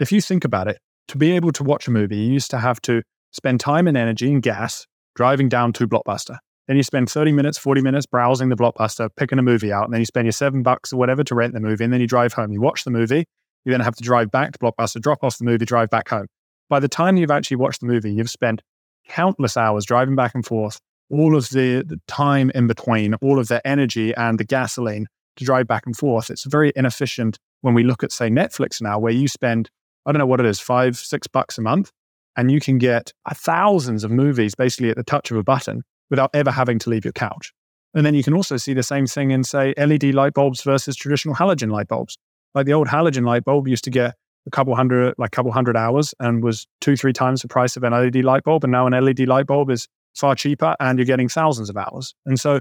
if 0.00 0.10
you 0.10 0.20
think 0.20 0.44
about 0.44 0.66
it, 0.66 0.78
to 1.08 1.18
be 1.18 1.32
able 1.32 1.52
to 1.52 1.62
watch 1.62 1.86
a 1.86 1.90
movie, 1.90 2.16
you 2.16 2.32
used 2.32 2.50
to 2.50 2.58
have 2.58 2.80
to 2.82 3.02
spend 3.32 3.60
time 3.60 3.86
and 3.86 3.96
energy 3.96 4.32
and 4.32 4.42
gas 4.42 4.86
driving 5.14 5.48
down 5.48 5.72
to 5.74 5.86
Blockbuster. 5.86 6.38
Then 6.66 6.76
you 6.76 6.82
spend 6.82 7.10
30 7.10 7.32
minutes, 7.32 7.58
40 7.58 7.82
minutes 7.82 8.06
browsing 8.06 8.48
the 8.48 8.56
Blockbuster, 8.56 9.08
picking 9.16 9.38
a 9.38 9.42
movie 9.42 9.72
out, 9.72 9.84
and 9.84 9.92
then 9.92 10.00
you 10.00 10.06
spend 10.06 10.26
your 10.26 10.32
seven 10.32 10.62
bucks 10.62 10.92
or 10.92 10.96
whatever 10.96 11.22
to 11.24 11.34
rent 11.34 11.52
the 11.52 11.60
movie. 11.60 11.84
And 11.84 11.92
then 11.92 12.00
you 12.00 12.06
drive 12.06 12.32
home. 12.32 12.52
You 12.52 12.60
watch 12.60 12.84
the 12.84 12.90
movie, 12.90 13.26
you 13.64 13.72
then 13.72 13.80
have 13.80 13.96
to 13.96 14.02
drive 14.02 14.30
back 14.30 14.52
to 14.52 14.58
Blockbuster, 14.58 15.00
drop 15.00 15.22
off 15.22 15.38
the 15.38 15.44
movie, 15.44 15.64
drive 15.64 15.90
back 15.90 16.08
home. 16.08 16.26
By 16.68 16.80
the 16.80 16.88
time 16.88 17.16
you've 17.16 17.30
actually 17.30 17.56
watched 17.56 17.80
the 17.80 17.86
movie, 17.86 18.12
you've 18.12 18.30
spent 18.30 18.62
countless 19.08 19.56
hours 19.56 19.84
driving 19.84 20.16
back 20.16 20.34
and 20.34 20.44
forth, 20.46 20.80
all 21.10 21.36
of 21.36 21.48
the, 21.50 21.82
the 21.86 22.00
time 22.06 22.50
in 22.54 22.66
between, 22.66 23.14
all 23.14 23.38
of 23.38 23.48
the 23.48 23.66
energy 23.66 24.14
and 24.14 24.38
the 24.38 24.44
gasoline 24.44 25.06
to 25.36 25.44
drive 25.44 25.66
back 25.66 25.84
and 25.86 25.96
forth. 25.96 26.30
It's 26.30 26.44
very 26.44 26.72
inefficient 26.76 27.38
when 27.62 27.74
we 27.74 27.82
look 27.82 28.02
at, 28.02 28.12
say, 28.12 28.28
Netflix 28.28 28.80
now, 28.80 28.98
where 28.98 29.12
you 29.12 29.28
spend, 29.28 29.68
I 30.06 30.12
don't 30.12 30.18
know 30.20 30.26
what 30.26 30.40
it 30.40 30.46
is, 30.46 30.60
five, 30.60 30.96
six 30.96 31.26
bucks 31.26 31.58
a 31.58 31.62
month, 31.62 31.90
and 32.36 32.50
you 32.50 32.60
can 32.60 32.78
get 32.78 33.12
thousands 33.34 34.04
of 34.04 34.10
movies 34.10 34.54
basically 34.54 34.90
at 34.90 34.96
the 34.96 35.02
touch 35.02 35.30
of 35.30 35.36
a 35.36 35.42
button 35.42 35.82
without 36.08 36.30
ever 36.34 36.50
having 36.50 36.78
to 36.80 36.90
leave 36.90 37.04
your 37.04 37.12
couch. 37.12 37.52
And 37.94 38.06
then 38.06 38.14
you 38.14 38.22
can 38.22 38.34
also 38.34 38.56
see 38.56 38.72
the 38.72 38.82
same 38.82 39.06
thing 39.06 39.32
in, 39.32 39.42
say, 39.42 39.74
LED 39.76 40.14
light 40.14 40.34
bulbs 40.34 40.62
versus 40.62 40.94
traditional 40.94 41.34
halogen 41.34 41.72
light 41.72 41.88
bulbs. 41.88 42.16
Like 42.54 42.66
the 42.66 42.72
old 42.72 42.88
halogen 42.88 43.24
light 43.24 43.44
bulb 43.44 43.68
used 43.68 43.84
to 43.84 43.90
get 43.90 44.14
a 44.46 44.50
couple 44.50 44.74
hundred, 44.74 45.14
like 45.18 45.30
couple 45.30 45.52
hundred 45.52 45.76
hours 45.76 46.14
and 46.18 46.42
was 46.42 46.66
two, 46.80 46.96
three 46.96 47.12
times 47.12 47.42
the 47.42 47.48
price 47.48 47.76
of 47.76 47.84
an 47.84 47.92
LED 47.92 48.24
light 48.24 48.42
bulb. 48.42 48.64
And 48.64 48.72
now 48.72 48.86
an 48.86 48.92
LED 48.92 49.20
light 49.20 49.46
bulb 49.46 49.70
is 49.70 49.86
far 50.14 50.34
cheaper 50.34 50.74
and 50.80 50.98
you're 50.98 51.06
getting 51.06 51.28
thousands 51.28 51.70
of 51.70 51.76
hours. 51.76 52.14
And 52.26 52.38
so 52.40 52.60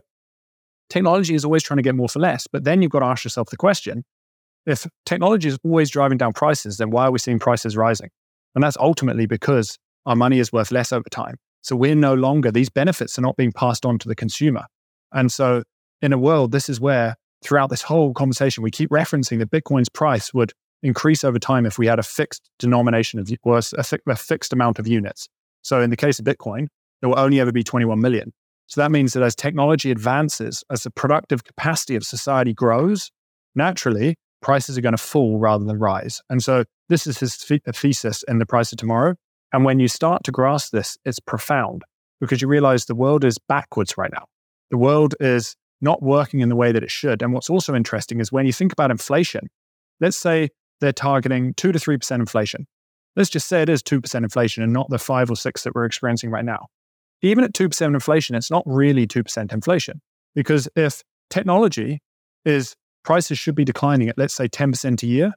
technology 0.90 1.36
is 1.36 1.46
always 1.46 1.64
trying 1.64 1.78
to 1.78 1.84
get 1.84 1.96
more 1.96 2.10
for 2.10 2.20
less. 2.20 2.48
But 2.52 2.64
then 2.64 2.82
you've 2.82 2.92
got 2.92 3.00
to 3.00 3.06
ask 3.06 3.24
yourself 3.24 3.50
the 3.50 3.58
question 3.58 4.04
if 4.66 4.86
technology 5.06 5.48
is 5.48 5.58
always 5.64 5.90
driving 5.90 6.18
down 6.18 6.34
prices, 6.34 6.78
then 6.78 6.92
why 6.92 7.06
are 7.06 7.12
we 7.12 7.20
seeing 7.20 7.40
prices 7.40 7.76
rising? 7.76 8.10
And 8.56 8.64
that's 8.64 8.78
ultimately 8.78 9.26
because 9.26 9.78
our 10.06 10.16
money 10.16 10.40
is 10.40 10.52
worth 10.52 10.72
less 10.72 10.92
over 10.92 11.10
time. 11.10 11.36
So 11.62 11.76
we're 11.76 11.96
no 11.96 12.14
longer, 12.14 12.52
these 12.52 12.70
benefits 12.70 13.18
are 13.18 13.22
not 13.22 13.36
being 13.36 13.52
passed 13.52 13.86
on 13.86 13.98
to 14.00 14.08
the 14.08 14.16
consumer. 14.16 14.66
And 15.12 15.32
so 15.32 15.64
in 16.02 16.14
a 16.14 16.18
world, 16.18 16.52
this 16.52 16.70
is 16.70 16.80
where 16.80 17.16
throughout 17.42 17.70
this 17.70 17.82
whole 17.82 18.14
conversation, 18.14 18.64
we 18.64 18.72
keep 18.72 18.90
referencing 18.90 19.40
that 19.40 19.52
Bitcoin's 19.52 19.90
price 19.90 20.34
would 20.34 20.54
increase 20.84 21.24
over 21.24 21.40
time 21.40 21.66
if 21.66 21.78
we 21.78 21.88
had 21.88 22.00
a 22.00 22.04
fixed 22.04 22.50
denomination 22.60 23.20
of, 23.20 23.30
or 23.44 23.58
a, 23.58 23.84
a 24.08 24.16
fixed 24.16 24.54
amount 24.54 24.80
of 24.80 24.88
units. 24.88 25.28
So 25.62 25.82
in 25.82 25.90
the 25.90 25.98
case 25.98 26.20
of 26.20 26.26
Bitcoin, 26.26 26.68
there 27.02 27.10
will 27.10 27.20
only 27.20 27.40
ever 27.40 27.52
be 27.52 27.64
21 27.64 28.00
million. 28.00 28.32
So 28.68 28.82
that 28.82 28.92
means 28.92 29.14
that 29.14 29.24
as 29.24 29.36
technology 29.36 29.92
advances, 29.92 30.64
as 30.70 30.84
the 30.84 30.92
productive 30.92 31.44
capacity 31.44 31.96
of 31.96 32.04
society 32.04 32.54
grows, 32.54 33.10
naturally, 33.56 34.16
prices 34.42 34.78
are 34.78 34.82
going 34.82 34.94
to 34.94 34.98
fall 34.98 35.40
rather 35.40 35.66
than 35.66 35.80
rise. 35.80 36.22
And 36.30 36.44
so 36.44 36.64
this 36.88 37.08
is 37.08 37.18
his 37.18 37.36
thesis 37.36 38.24
in 38.28 38.40
The 38.40 38.46
Price 38.46 38.72
of 38.72 38.78
Tomorrow. 38.78 39.16
And 39.52 39.66
when 39.66 39.80
you 39.80 39.88
start 39.88 40.24
to 40.26 40.32
grasp 40.32 40.72
this, 40.72 40.98
it's 41.04 41.20
profound 41.20 41.84
because 42.22 42.42
you 42.42 42.48
realize 42.48 42.86
the 42.86 42.96
world 42.96 43.24
is 43.26 43.38
backwards 43.38 43.98
right 43.98 44.12
now. 44.14 44.26
The 44.70 44.78
world 44.78 45.16
is 45.20 45.56
not 45.82 46.02
working 46.02 46.42
in 46.42 46.50
the 46.50 46.56
way 46.56 46.72
that 46.72 46.84
it 46.84 46.92
should. 46.92 47.22
And 47.22 47.34
what's 47.34 47.50
also 47.50 47.76
interesting 47.76 48.20
is 48.20 48.32
when 48.32 48.46
you 48.46 48.54
think 48.54 48.74
about 48.74 48.92
inflation, 48.92 49.50
let's 50.00 50.18
say 50.18 50.50
they're 50.82 50.94
targeting 50.94 51.54
2 51.56 51.72
to 51.72 51.80
3% 51.80 52.12
inflation. 52.16 52.68
Let's 53.16 53.30
just 53.30 53.48
say 53.48 53.62
it 53.62 53.70
is 53.70 53.84
2% 53.84 54.16
inflation 54.16 54.64
and 54.64 54.72
not 54.72 54.90
the 54.90 55.00
5 55.00 55.32
or 55.32 55.36
6 55.36 55.64
that 55.64 55.76
we're 55.76 55.86
experiencing 55.86 56.30
right 56.30 56.46
now. 56.46 56.68
Even 57.22 57.44
at 57.44 57.54
2% 57.54 57.82
inflation, 57.88 58.36
it's 58.36 58.52
not 58.52 58.64
really 58.66 59.06
2% 59.06 59.52
inflation 59.52 60.02
because 60.36 60.70
if 60.76 61.04
technology 61.30 62.00
is 62.46 62.76
prices 63.04 63.38
should 63.38 63.56
be 63.56 63.66
declining 63.66 64.10
at, 64.10 64.18
let's 64.18 64.34
say, 64.34 64.48
10% 64.48 65.04
a 65.04 65.08
year. 65.08 65.32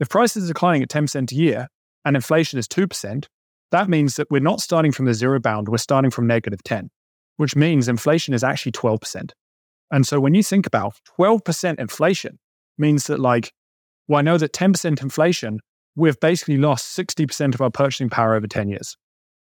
If 0.00 0.08
prices 0.08 0.44
are 0.44 0.48
declining 0.48 0.82
at 0.82 0.88
10% 0.88 1.32
a 1.32 1.34
year 1.34 1.68
and 2.04 2.16
inflation 2.16 2.58
is 2.58 2.68
2%, 2.68 3.26
that 3.70 3.88
means 3.88 4.16
that 4.16 4.30
we're 4.30 4.40
not 4.40 4.60
starting 4.60 4.92
from 4.92 5.06
the 5.06 5.14
zero 5.14 5.40
bound, 5.40 5.68
we're 5.68 5.78
starting 5.78 6.10
from 6.10 6.26
negative 6.26 6.62
10, 6.64 6.90
which 7.36 7.56
means 7.56 7.88
inflation 7.88 8.34
is 8.34 8.44
actually 8.44 8.72
12%. 8.72 9.30
And 9.90 10.06
so 10.06 10.20
when 10.20 10.34
you 10.34 10.42
think 10.42 10.66
about 10.66 10.94
12% 11.18 11.78
inflation, 11.78 12.38
means 12.78 13.06
that 13.06 13.20
like, 13.20 13.52
well, 14.08 14.18
I 14.18 14.22
know 14.22 14.38
that 14.38 14.52
10% 14.52 15.02
inflation, 15.02 15.60
we've 15.96 16.18
basically 16.20 16.56
lost 16.56 16.96
60% 16.96 17.54
of 17.54 17.60
our 17.60 17.70
purchasing 17.70 18.10
power 18.10 18.34
over 18.34 18.46
10 18.46 18.68
years. 18.68 18.96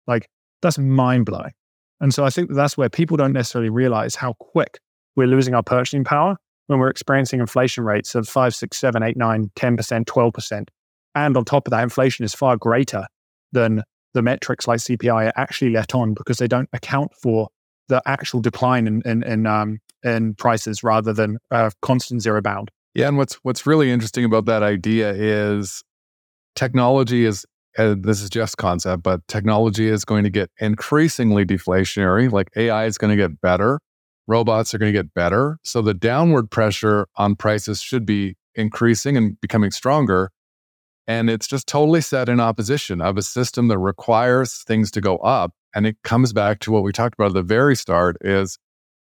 Like, 0.08 0.28
that's 0.62 0.78
mind 0.78 1.26
blowing. 1.26 1.52
And 2.00 2.14
so 2.14 2.26
I 2.26 2.30
think 2.30 2.50
that 2.50 2.56
that's 2.56 2.78
where 2.78 2.89
people 2.89 3.18
don't 3.18 3.34
necessarily 3.34 3.70
realize 3.70 4.16
how 4.16 4.34
quick 4.34 4.80
we're 5.16 5.28
losing 5.28 5.54
our 5.54 5.64
purchasing 5.64 6.04
power 6.04 6.36
when 6.68 6.80
we're 6.80 6.89
experiencing 6.89 7.39
inflation 7.39 7.84
rates 7.84 8.16
of 8.16 8.28
5, 8.28 8.56
6, 8.56 8.78
7, 8.78 9.04
8, 9.04 9.18
9, 9.18 9.52
10%, 9.56 10.06
12%. 10.06 10.68
And 11.16 11.38
on 11.38 11.46
top 11.46 11.68
of 11.68 11.72
that, 11.72 11.84
inflation 11.84 12.26
is 12.26 12.34
far 12.34 12.58
greater 12.58 13.06
than 13.52 13.84
the 14.14 14.22
metrics 14.22 14.68
like 14.68 14.80
CPI 14.80 15.28
are 15.28 15.34
actually 15.36 15.72
let 15.72 15.94
on 15.94 16.14
because 16.14 16.38
they 16.38 16.48
don't 16.48 16.70
account 16.74 17.14
for 17.22 17.50
the 17.88 18.02
actual 18.06 18.39
decline 18.39 18.88
in, 18.88 19.02
in, 19.06 19.24
in, 19.24 19.46
um, 19.46 19.80
in 20.04 20.36
prices 20.36 20.84
rather 20.84 21.14
than 21.14 21.38
a 21.52 21.72
constant 21.82 22.22
zero 22.22 22.41
bound. 22.41 22.72
Yeah, 22.93 23.08
and 23.08 23.18
what's 23.18 23.36
what's 23.43 23.66
really 23.66 23.91
interesting 23.91 24.26
about 24.26 24.45
that 24.45 24.64
idea 24.64 25.12
is 25.14 25.84
technology 26.56 27.26
is 27.26 27.45
uh, 27.78 27.95
this 27.97 28.22
is 28.22 28.30
Jeff's 28.30 28.56
concept, 28.56 29.04
but 29.04 29.26
technology 29.28 29.88
is 29.88 30.04
going 30.04 30.24
to 30.24 30.30
get 30.30 30.49
increasingly 30.60 31.45
deflationary. 31.45 32.30
Like 32.30 32.49
AI 32.56 32.86
is 32.86 32.97
going 32.97 33.12
to 33.12 33.18
get 33.18 33.39
better, 33.39 33.80
robots 34.28 34.74
are 34.74 34.78
going 34.78 34.91
to 34.91 34.97
get 34.97 35.14
better. 35.14 35.58
So 35.64 35.82
the 35.82 35.93
downward 35.93 36.52
pressure 36.52 37.08
on 37.16 37.36
prices 37.36 37.82
should 37.82 38.06
be 38.06 38.36
increasing 38.56 39.16
and 39.18 39.39
becoming 39.39 39.72
stronger. 39.72 40.32
And 41.08 41.30
it's 41.30 41.47
just 41.47 41.68
totally 41.68 42.02
set 42.02 42.30
in 42.30 42.39
opposition 42.39 43.02
of 43.02 43.18
a 43.18 43.22
system 43.22 43.68
that 43.70 43.80
requires 43.80 44.64
things 44.64 44.91
to 44.91 45.02
go 45.02 45.18
up. 45.18 45.52
And 45.74 45.88
it 45.88 45.97
comes 46.04 46.34
back 46.34 46.60
to 46.62 46.72
what 46.72 46.84
we 46.84 46.91
talked 46.91 47.16
about 47.16 47.28
at 47.28 47.34
the 47.34 47.43
very 47.43 47.76
start 47.76 48.18
is 48.22 48.58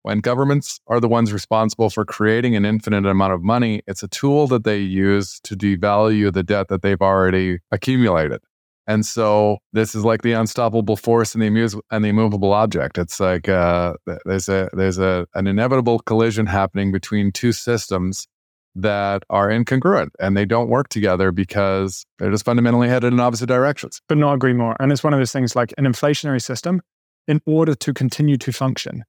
when 0.03 0.21
governments 0.21 0.81
are 0.87 1.01
the 1.01 1.09
ones 1.09 1.33
responsible 1.33 1.91
for 1.91 2.05
creating 2.05 2.57
an 2.57 2.65
infinite 2.65 3.07
amount 3.07 3.33
of 3.33 3.43
money, 3.43 3.83
it's 3.87 4.03
a 4.03 4.09
tool 4.09 4.47
that 4.49 4.65
they 4.65 4.79
use 4.79 5.41
to 5.45 5.57
devalue 5.57 6.33
the 6.33 6.43
debt 6.43 6.69
that 6.69 6.83
they've 6.83 7.03
already 7.03 7.59
accumulated. 7.71 8.41
And 8.87 9.07
so 9.07 9.59
this 9.73 9.95
is 9.95 10.05
like 10.05 10.23
the 10.23 10.33
unstoppable 10.33 10.97
force 10.97 11.35
and 11.35 11.43
the, 11.43 11.83
and 11.91 12.05
the 12.05 12.09
immovable 12.09 12.53
object. 12.53 12.99
It's 12.99 13.21
like 13.21 13.49
uh, 13.49 13.95
there's 14.25 14.49
a 14.49 14.69
there's 14.73 14.99
a 14.99 15.27
an 15.35 15.47
inevitable 15.47 16.01
collision 16.01 16.47
happening 16.47 16.91
between 16.91 17.31
two 17.31 17.53
systems 17.53 18.27
that 18.75 19.23
are 19.31 19.49
incongruent 19.49 20.11
and 20.19 20.37
they 20.37 20.45
don't 20.45 20.69
work 20.69 20.89
together 20.89 21.33
because 21.33 22.07
they're 22.19 22.31
just 22.31 22.45
fundamentally 22.45 22.89
headed 22.89 23.13
in 23.13 23.21
opposite 23.21 23.47
directions. 23.47 24.01
But 24.09 24.19
not 24.19 24.35
agree 24.35 24.55
more. 24.55 24.77
And 24.81 24.91
it's 24.91 25.05
one 25.05 25.13
of 25.13 25.21
those 25.21 25.33
things 25.33 25.55
like 25.55 25.75
an 25.77 25.85
inflationary 25.85 26.43
system, 26.43 26.81
in 27.29 27.41
order 27.47 27.75
to 27.75 27.95
continue 27.95 28.37
to 28.39 28.53
function, 28.53 29.05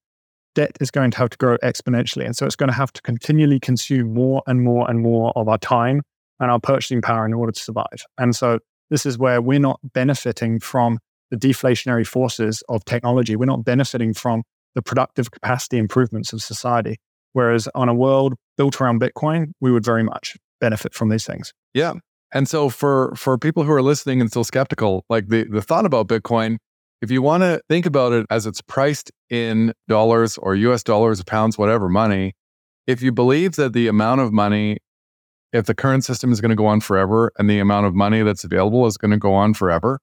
debt 0.55 0.77
is 0.79 0.91
going 0.91 1.11
to 1.11 1.17
have 1.17 1.29
to 1.29 1.37
grow 1.37 1.57
exponentially. 1.59 2.25
And 2.25 2.35
so 2.35 2.45
it's 2.45 2.55
going 2.55 2.69
to 2.69 2.75
have 2.75 2.91
to 2.93 3.01
continually 3.01 3.59
consume 3.59 4.13
more 4.13 4.43
and 4.47 4.61
more 4.61 4.89
and 4.89 4.99
more 4.99 5.31
of 5.35 5.47
our 5.47 5.57
time 5.57 6.01
and 6.39 6.51
our 6.51 6.59
purchasing 6.59 7.01
power 7.01 7.25
in 7.25 7.33
order 7.33 7.51
to 7.51 7.59
survive. 7.59 8.05
And 8.17 8.35
so 8.35 8.59
this 8.89 9.05
is 9.05 9.17
where 9.17 9.41
we're 9.41 9.59
not 9.59 9.79
benefiting 9.93 10.59
from 10.59 10.99
the 11.29 11.37
deflationary 11.37 12.05
forces 12.05 12.63
of 12.67 12.83
technology. 12.85 13.35
We're 13.35 13.45
not 13.45 13.63
benefiting 13.63 14.13
from 14.13 14.43
the 14.75 14.81
productive 14.81 15.31
capacity 15.31 15.77
improvements 15.77 16.33
of 16.33 16.41
society. 16.41 16.97
Whereas 17.33 17.69
on 17.73 17.87
a 17.87 17.93
world 17.93 18.33
built 18.57 18.81
around 18.81 18.99
Bitcoin, 18.99 19.51
we 19.61 19.71
would 19.71 19.85
very 19.85 20.03
much 20.03 20.35
benefit 20.59 20.93
from 20.93 21.09
these 21.09 21.25
things. 21.25 21.53
Yeah. 21.73 21.93
And 22.33 22.47
so 22.47 22.69
for 22.69 23.13
for 23.15 23.37
people 23.37 23.63
who 23.63 23.71
are 23.71 23.81
listening 23.81 24.21
and 24.21 24.29
still 24.29 24.43
skeptical, 24.43 25.05
like 25.09 25.27
the, 25.27 25.45
the 25.45 25.61
thought 25.61 25.85
about 25.85 26.07
Bitcoin, 26.07 26.57
if 27.01 27.11
you 27.11 27.21
want 27.21 27.43
to 27.43 27.61
think 27.67 27.85
about 27.85 28.13
it 28.13 28.25
as 28.29 28.45
it's 28.45 28.61
priced 28.61 29.11
in 29.29 29.73
dollars 29.87 30.37
or 30.37 30.55
US 30.55 30.83
dollars 30.83 31.19
or 31.19 31.23
pounds, 31.23 31.57
whatever 31.57 31.89
money, 31.89 32.33
if 32.87 33.01
you 33.01 33.11
believe 33.11 33.55
that 33.55 33.73
the 33.73 33.87
amount 33.87 34.21
of 34.21 34.31
money 34.31 34.77
if 35.53 35.65
the 35.65 35.75
current 35.75 36.05
system 36.05 36.31
is 36.31 36.39
going 36.39 36.49
to 36.49 36.55
go 36.55 36.65
on 36.65 36.79
forever 36.79 37.31
and 37.37 37.49
the 37.49 37.59
amount 37.59 37.85
of 37.85 37.93
money 37.93 38.23
that's 38.23 38.43
available 38.43 38.85
is 38.87 38.97
going 38.97 39.11
to 39.11 39.17
go 39.17 39.33
on 39.33 39.53
forever, 39.53 39.99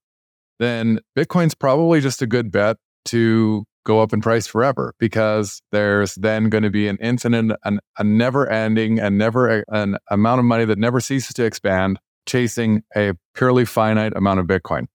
then 0.58 1.00
Bitcoin's 1.16 1.54
probably 1.54 2.00
just 2.00 2.20
a 2.20 2.26
good 2.26 2.50
bet 2.50 2.76
to 3.06 3.64
go 3.84 4.00
up 4.00 4.12
in 4.12 4.20
price 4.20 4.46
forever 4.46 4.92
because 4.98 5.62
there's 5.72 6.14
then 6.16 6.50
going 6.50 6.64
to 6.64 6.70
be 6.70 6.88
an 6.88 6.98
infinite, 7.00 7.56
an, 7.64 7.80
a 7.96 8.04
never 8.04 8.48
ending 8.50 8.98
and 8.98 9.16
never 9.16 9.64
an 9.68 9.96
amount 10.10 10.38
of 10.40 10.44
money 10.44 10.64
that 10.66 10.78
never 10.78 11.00
ceases 11.00 11.32
to 11.34 11.44
expand, 11.44 11.98
chasing 12.26 12.82
a 12.94 13.14
purely 13.34 13.64
finite 13.64 14.12
amount 14.14 14.40
of 14.40 14.46
Bitcoin. 14.46 14.86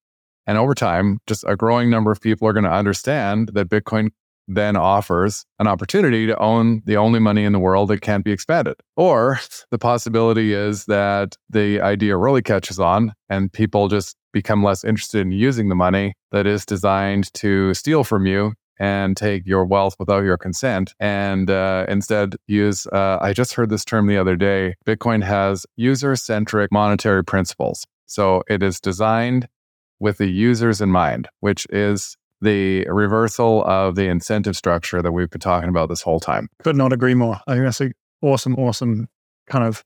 And 0.45 0.57
over 0.57 0.73
time, 0.73 1.19
just 1.27 1.43
a 1.47 1.55
growing 1.55 1.89
number 1.89 2.11
of 2.11 2.21
people 2.21 2.47
are 2.47 2.53
going 2.53 2.65
to 2.65 2.71
understand 2.71 3.49
that 3.53 3.69
Bitcoin 3.69 4.09
then 4.47 4.75
offers 4.75 5.45
an 5.59 5.67
opportunity 5.67 6.27
to 6.27 6.37
own 6.37 6.81
the 6.85 6.97
only 6.97 7.19
money 7.19 7.45
in 7.45 7.53
the 7.53 7.59
world 7.59 7.89
that 7.89 8.01
can't 8.01 8.25
be 8.25 8.31
expanded. 8.31 8.75
Or 8.97 9.39
the 9.71 9.79
possibility 9.79 10.53
is 10.53 10.85
that 10.85 11.37
the 11.49 11.79
idea 11.81 12.17
really 12.17 12.41
catches 12.41 12.79
on 12.79 13.13
and 13.29 13.51
people 13.51 13.87
just 13.87 14.17
become 14.33 14.63
less 14.63 14.83
interested 14.83 15.21
in 15.21 15.31
using 15.31 15.69
the 15.69 15.75
money 15.75 16.13
that 16.31 16.45
is 16.45 16.65
designed 16.65 17.33
to 17.35 17.73
steal 17.73 18.03
from 18.03 18.25
you 18.25 18.53
and 18.79 19.15
take 19.15 19.45
your 19.45 19.65
wealth 19.65 19.95
without 19.99 20.23
your 20.23 20.37
consent 20.37 20.93
and 20.99 21.49
uh, 21.49 21.85
instead 21.87 22.35
use 22.47 22.87
uh, 22.87 23.19
i 23.21 23.31
just 23.31 23.53
heard 23.53 23.69
this 23.69 23.85
term 23.85 24.07
the 24.07 24.17
other 24.17 24.35
day 24.35 24.73
bitcoin 24.83 25.23
has 25.23 25.65
user-centric 25.75 26.71
monetary 26.71 27.23
principles 27.23 27.85
so 28.07 28.41
it 28.49 28.63
is 28.63 28.79
designed 28.79 29.47
with 29.99 30.17
the 30.17 30.27
users 30.27 30.81
in 30.81 30.89
mind 30.89 31.27
which 31.39 31.65
is 31.69 32.17
the 32.43 32.85
reversal 32.89 33.63
of 33.63 33.95
the 33.95 34.07
incentive 34.07 34.55
structure 34.55 35.01
that 35.01 35.11
we've 35.11 35.29
been 35.29 35.41
talking 35.41 35.69
about 35.69 35.89
this 35.89 36.01
whole 36.01 36.19
time. 36.19 36.49
Could 36.61 36.75
not 36.75 36.93
agree 36.93 37.15
more. 37.15 37.39
I 37.47 37.53
think 37.53 37.65
that's 37.65 37.79
an 37.79 37.93
awesome, 38.21 38.55
awesome 38.55 39.07
kind 39.49 39.65
of 39.65 39.83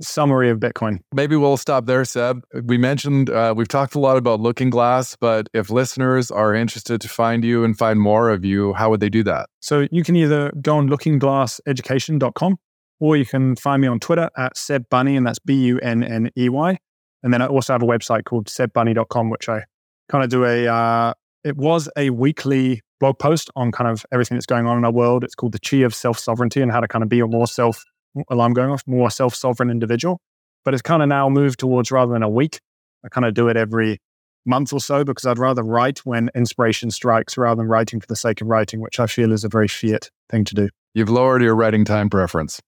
summary 0.00 0.48
of 0.48 0.58
Bitcoin. 0.58 1.00
Maybe 1.12 1.36
we'll 1.36 1.56
stop 1.56 1.86
there, 1.86 2.04
Seb. 2.04 2.42
We 2.64 2.78
mentioned 2.78 3.30
uh, 3.30 3.54
we've 3.56 3.68
talked 3.68 3.94
a 3.94 3.98
lot 3.98 4.16
about 4.16 4.40
Looking 4.40 4.70
Glass, 4.70 5.16
but 5.20 5.48
if 5.52 5.70
listeners 5.70 6.30
are 6.30 6.54
interested 6.54 7.00
to 7.00 7.08
find 7.08 7.44
you 7.44 7.64
and 7.64 7.76
find 7.76 8.00
more 8.00 8.30
of 8.30 8.44
you, 8.44 8.72
how 8.72 8.90
would 8.90 9.00
they 9.00 9.10
do 9.10 9.22
that? 9.24 9.48
So 9.60 9.86
you 9.90 10.02
can 10.02 10.16
either 10.16 10.52
go 10.60 10.76
on 10.76 10.88
lookingglasseducation.com 10.88 12.56
or 13.00 13.16
you 13.16 13.26
can 13.26 13.56
find 13.56 13.82
me 13.82 13.88
on 13.88 13.98
Twitter 13.98 14.30
at 14.36 14.56
Seb 14.56 14.88
Bunney, 14.88 15.16
and 15.16 15.26
that's 15.26 15.40
B 15.40 15.54
U 15.54 15.78
N 15.80 16.02
N 16.04 16.30
E 16.38 16.48
Y. 16.48 16.78
And 17.22 17.32
then 17.32 17.42
I 17.42 17.46
also 17.46 17.72
have 17.72 17.82
a 17.82 17.86
website 17.86 18.24
called 18.24 18.46
sebbunney.com, 18.46 19.30
which 19.30 19.48
I 19.48 19.64
kind 20.08 20.24
of 20.24 20.30
do 20.30 20.44
a 20.44 20.66
uh, 20.66 21.14
it 21.44 21.56
was 21.56 21.88
a 21.96 22.10
weekly 22.10 22.82
blog 23.00 23.18
post 23.18 23.50
on 23.56 23.72
kind 23.72 23.90
of 23.90 24.04
everything 24.12 24.36
that's 24.36 24.46
going 24.46 24.66
on 24.66 24.78
in 24.78 24.84
our 24.84 24.92
world. 24.92 25.24
It's 25.24 25.34
called 25.34 25.52
the 25.52 25.60
Qi 25.60 25.84
of 25.84 25.94
Self 25.94 26.18
Sovereignty 26.18 26.60
and 26.60 26.70
how 26.70 26.80
to 26.80 26.88
kind 26.88 27.02
of 27.02 27.08
be 27.08 27.20
a 27.20 27.26
more 27.26 27.46
self 27.46 27.84
alarm 28.30 28.52
going 28.52 28.70
off, 28.70 28.82
more 28.86 29.10
self 29.10 29.34
sovereign 29.34 29.70
individual. 29.70 30.20
But 30.64 30.74
it's 30.74 30.82
kind 30.82 31.02
of 31.02 31.08
now 31.08 31.28
moved 31.28 31.58
towards 31.58 31.90
rather 31.90 32.12
than 32.12 32.22
a 32.22 32.28
week, 32.28 32.60
I 33.04 33.08
kind 33.08 33.24
of 33.24 33.34
do 33.34 33.48
it 33.48 33.56
every 33.56 33.98
month 34.44 34.72
or 34.72 34.80
so 34.80 35.04
because 35.04 35.26
I'd 35.26 35.38
rather 35.38 35.62
write 35.62 35.98
when 36.00 36.30
inspiration 36.34 36.90
strikes 36.90 37.36
rather 37.36 37.56
than 37.56 37.68
writing 37.68 38.00
for 38.00 38.06
the 38.06 38.16
sake 38.16 38.40
of 38.40 38.48
writing, 38.48 38.80
which 38.80 39.00
I 39.00 39.06
feel 39.06 39.32
is 39.32 39.44
a 39.44 39.48
very 39.48 39.68
fiat 39.68 40.10
thing 40.30 40.44
to 40.44 40.54
do. 40.54 40.68
You've 40.94 41.08
lowered 41.08 41.42
your 41.42 41.54
writing 41.54 41.84
time 41.84 42.10
preference. 42.10 42.60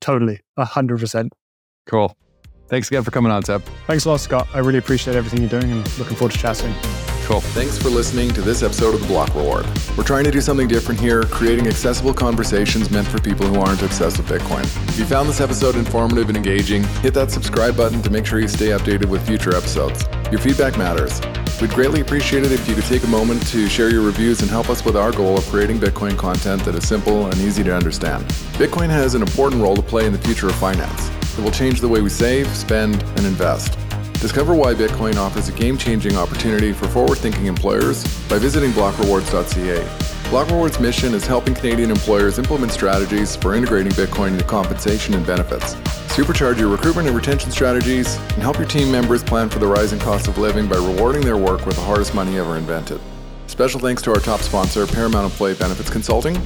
Totally, 0.00 0.40
100%. 0.58 1.30
Cool. 1.86 2.16
Thanks 2.68 2.88
again 2.88 3.02
for 3.02 3.10
coming 3.10 3.32
on, 3.32 3.42
Seb. 3.44 3.62
Thanks 3.86 4.04
a 4.04 4.10
lot, 4.10 4.20
Scott. 4.20 4.46
I 4.52 4.58
really 4.58 4.78
appreciate 4.78 5.16
everything 5.16 5.40
you're 5.40 5.60
doing 5.60 5.72
and 5.72 5.98
looking 5.98 6.16
forward 6.16 6.32
to 6.32 6.38
chatting. 6.38 6.74
Thanks 7.28 7.76
for 7.76 7.90
listening 7.90 8.30
to 8.30 8.40
this 8.40 8.62
episode 8.62 8.94
of 8.94 9.02
The 9.02 9.06
Block 9.06 9.34
Reward. 9.34 9.66
We're 9.98 10.04
trying 10.04 10.24
to 10.24 10.30
do 10.30 10.40
something 10.40 10.66
different 10.66 10.98
here, 10.98 11.24
creating 11.24 11.66
accessible 11.66 12.14
conversations 12.14 12.90
meant 12.90 13.06
for 13.06 13.20
people 13.20 13.46
who 13.46 13.60
aren't 13.60 13.82
obsessed 13.82 14.16
with 14.16 14.28
Bitcoin. 14.28 14.62
If 14.88 14.98
you 14.98 15.04
found 15.04 15.28
this 15.28 15.42
episode 15.42 15.74
informative 15.74 16.28
and 16.28 16.38
engaging, 16.38 16.84
hit 17.02 17.12
that 17.14 17.30
subscribe 17.30 17.76
button 17.76 18.00
to 18.00 18.08
make 18.08 18.24
sure 18.24 18.40
you 18.40 18.48
stay 18.48 18.68
updated 18.68 19.10
with 19.10 19.26
future 19.26 19.54
episodes. 19.54 20.06
Your 20.30 20.40
feedback 20.40 20.78
matters. 20.78 21.20
We'd 21.60 21.70
greatly 21.72 22.00
appreciate 22.00 22.44
it 22.44 22.52
if 22.52 22.66
you 22.66 22.74
could 22.74 22.84
take 22.84 23.04
a 23.04 23.08
moment 23.08 23.46
to 23.48 23.68
share 23.68 23.90
your 23.90 24.02
reviews 24.02 24.40
and 24.40 24.50
help 24.50 24.70
us 24.70 24.82
with 24.82 24.96
our 24.96 25.12
goal 25.12 25.36
of 25.36 25.44
creating 25.48 25.78
Bitcoin 25.78 26.16
content 26.16 26.64
that 26.64 26.74
is 26.74 26.88
simple 26.88 27.26
and 27.26 27.38
easy 27.42 27.62
to 27.62 27.76
understand. 27.76 28.24
Bitcoin 28.54 28.88
has 28.88 29.14
an 29.14 29.20
important 29.20 29.60
role 29.60 29.76
to 29.76 29.82
play 29.82 30.06
in 30.06 30.12
the 30.12 30.18
future 30.18 30.46
of 30.46 30.54
finance. 30.54 31.10
It 31.36 31.44
will 31.44 31.50
change 31.50 31.82
the 31.82 31.88
way 31.88 32.00
we 32.00 32.08
save, 32.08 32.48
spend, 32.56 33.02
and 33.02 33.26
invest. 33.26 33.78
Discover 34.20 34.56
why 34.56 34.74
Bitcoin 34.74 35.14
offers 35.14 35.48
a 35.48 35.52
game 35.52 35.78
changing 35.78 36.16
opportunity 36.16 36.72
for 36.72 36.88
forward 36.88 37.18
thinking 37.18 37.46
employers 37.46 38.02
by 38.28 38.36
visiting 38.36 38.72
blockrewards.ca. 38.72 40.30
Block 40.30 40.48
Rewards' 40.48 40.80
mission 40.80 41.14
is 41.14 41.24
helping 41.24 41.54
Canadian 41.54 41.92
employers 41.92 42.36
implement 42.36 42.72
strategies 42.72 43.36
for 43.36 43.54
integrating 43.54 43.92
Bitcoin 43.92 44.32
into 44.32 44.44
compensation 44.44 45.14
and 45.14 45.24
benefits, 45.24 45.76
supercharge 46.16 46.58
your 46.58 46.68
recruitment 46.68 47.06
and 47.06 47.16
retention 47.16 47.52
strategies, 47.52 48.16
and 48.16 48.42
help 48.42 48.58
your 48.58 48.66
team 48.66 48.90
members 48.90 49.22
plan 49.22 49.48
for 49.48 49.60
the 49.60 49.66
rising 49.66 50.00
cost 50.00 50.26
of 50.26 50.36
living 50.36 50.66
by 50.66 50.76
rewarding 50.76 51.22
their 51.22 51.36
work 51.36 51.64
with 51.64 51.76
the 51.76 51.82
hardest 51.82 52.12
money 52.12 52.40
ever 52.40 52.56
invented. 52.56 53.00
Special 53.46 53.78
thanks 53.78 54.02
to 54.02 54.10
our 54.10 54.20
top 54.20 54.40
sponsor, 54.40 54.84
Paramount 54.84 55.30
Employee 55.30 55.54
Benefits 55.54 55.90
Consulting, 55.90 56.42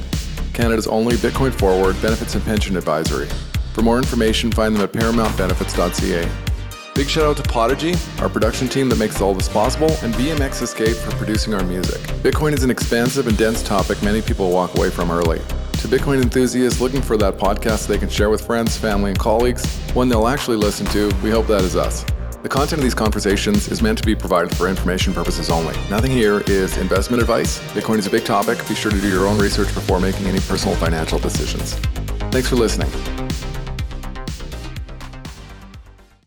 Canada's 0.52 0.86
only 0.86 1.16
Bitcoin 1.16 1.54
forward 1.54 2.00
benefits 2.02 2.34
and 2.34 2.44
pension 2.44 2.76
advisory. 2.76 3.28
For 3.72 3.80
more 3.80 3.96
information, 3.96 4.52
find 4.52 4.76
them 4.76 4.82
at 4.82 4.92
paramountbenefits.ca. 4.92 6.51
Big 6.94 7.08
shout 7.08 7.24
out 7.24 7.36
to 7.38 7.42
Podigy, 7.42 7.94
our 8.18 8.28
production 8.28 8.68
team 8.68 8.90
that 8.90 8.98
makes 8.98 9.18
all 9.22 9.32
this 9.32 9.48
possible, 9.48 9.90
and 10.02 10.12
BMX 10.12 10.60
Escape 10.60 10.94
for 10.94 11.10
producing 11.12 11.54
our 11.54 11.64
music. 11.64 12.02
Bitcoin 12.22 12.52
is 12.52 12.64
an 12.64 12.70
expansive 12.70 13.26
and 13.26 13.38
dense 13.38 13.62
topic 13.62 14.02
many 14.02 14.20
people 14.20 14.50
walk 14.50 14.76
away 14.76 14.90
from 14.90 15.10
early. 15.10 15.38
To 15.38 15.88
Bitcoin 15.88 16.22
enthusiasts 16.22 16.82
looking 16.82 17.00
for 17.00 17.16
that 17.16 17.38
podcast 17.38 17.86
they 17.86 17.96
can 17.96 18.10
share 18.10 18.28
with 18.28 18.44
friends, 18.44 18.76
family, 18.76 19.10
and 19.10 19.18
colleagues, 19.18 19.64
one 19.94 20.10
they'll 20.10 20.28
actually 20.28 20.58
listen 20.58 20.84
to, 20.88 21.10
we 21.22 21.30
hope 21.30 21.46
that 21.46 21.62
is 21.62 21.76
us. 21.76 22.04
The 22.42 22.48
content 22.48 22.80
of 22.80 22.82
these 22.82 22.94
conversations 22.94 23.68
is 23.68 23.80
meant 23.80 23.96
to 23.98 24.04
be 24.04 24.14
provided 24.14 24.54
for 24.54 24.68
information 24.68 25.14
purposes 25.14 25.48
only. 25.48 25.74
Nothing 25.88 26.10
here 26.10 26.40
is 26.46 26.76
investment 26.76 27.22
advice. 27.22 27.58
Bitcoin 27.70 27.98
is 27.98 28.06
a 28.06 28.10
big 28.10 28.24
topic. 28.24 28.58
Be 28.68 28.74
sure 28.74 28.90
to 28.90 29.00
do 29.00 29.08
your 29.08 29.28
own 29.28 29.38
research 29.38 29.72
before 29.72 30.00
making 30.00 30.26
any 30.26 30.40
personal 30.40 30.76
financial 30.76 31.18
decisions. 31.20 31.74
Thanks 32.32 32.48
for 32.48 32.56
listening. 32.56 32.90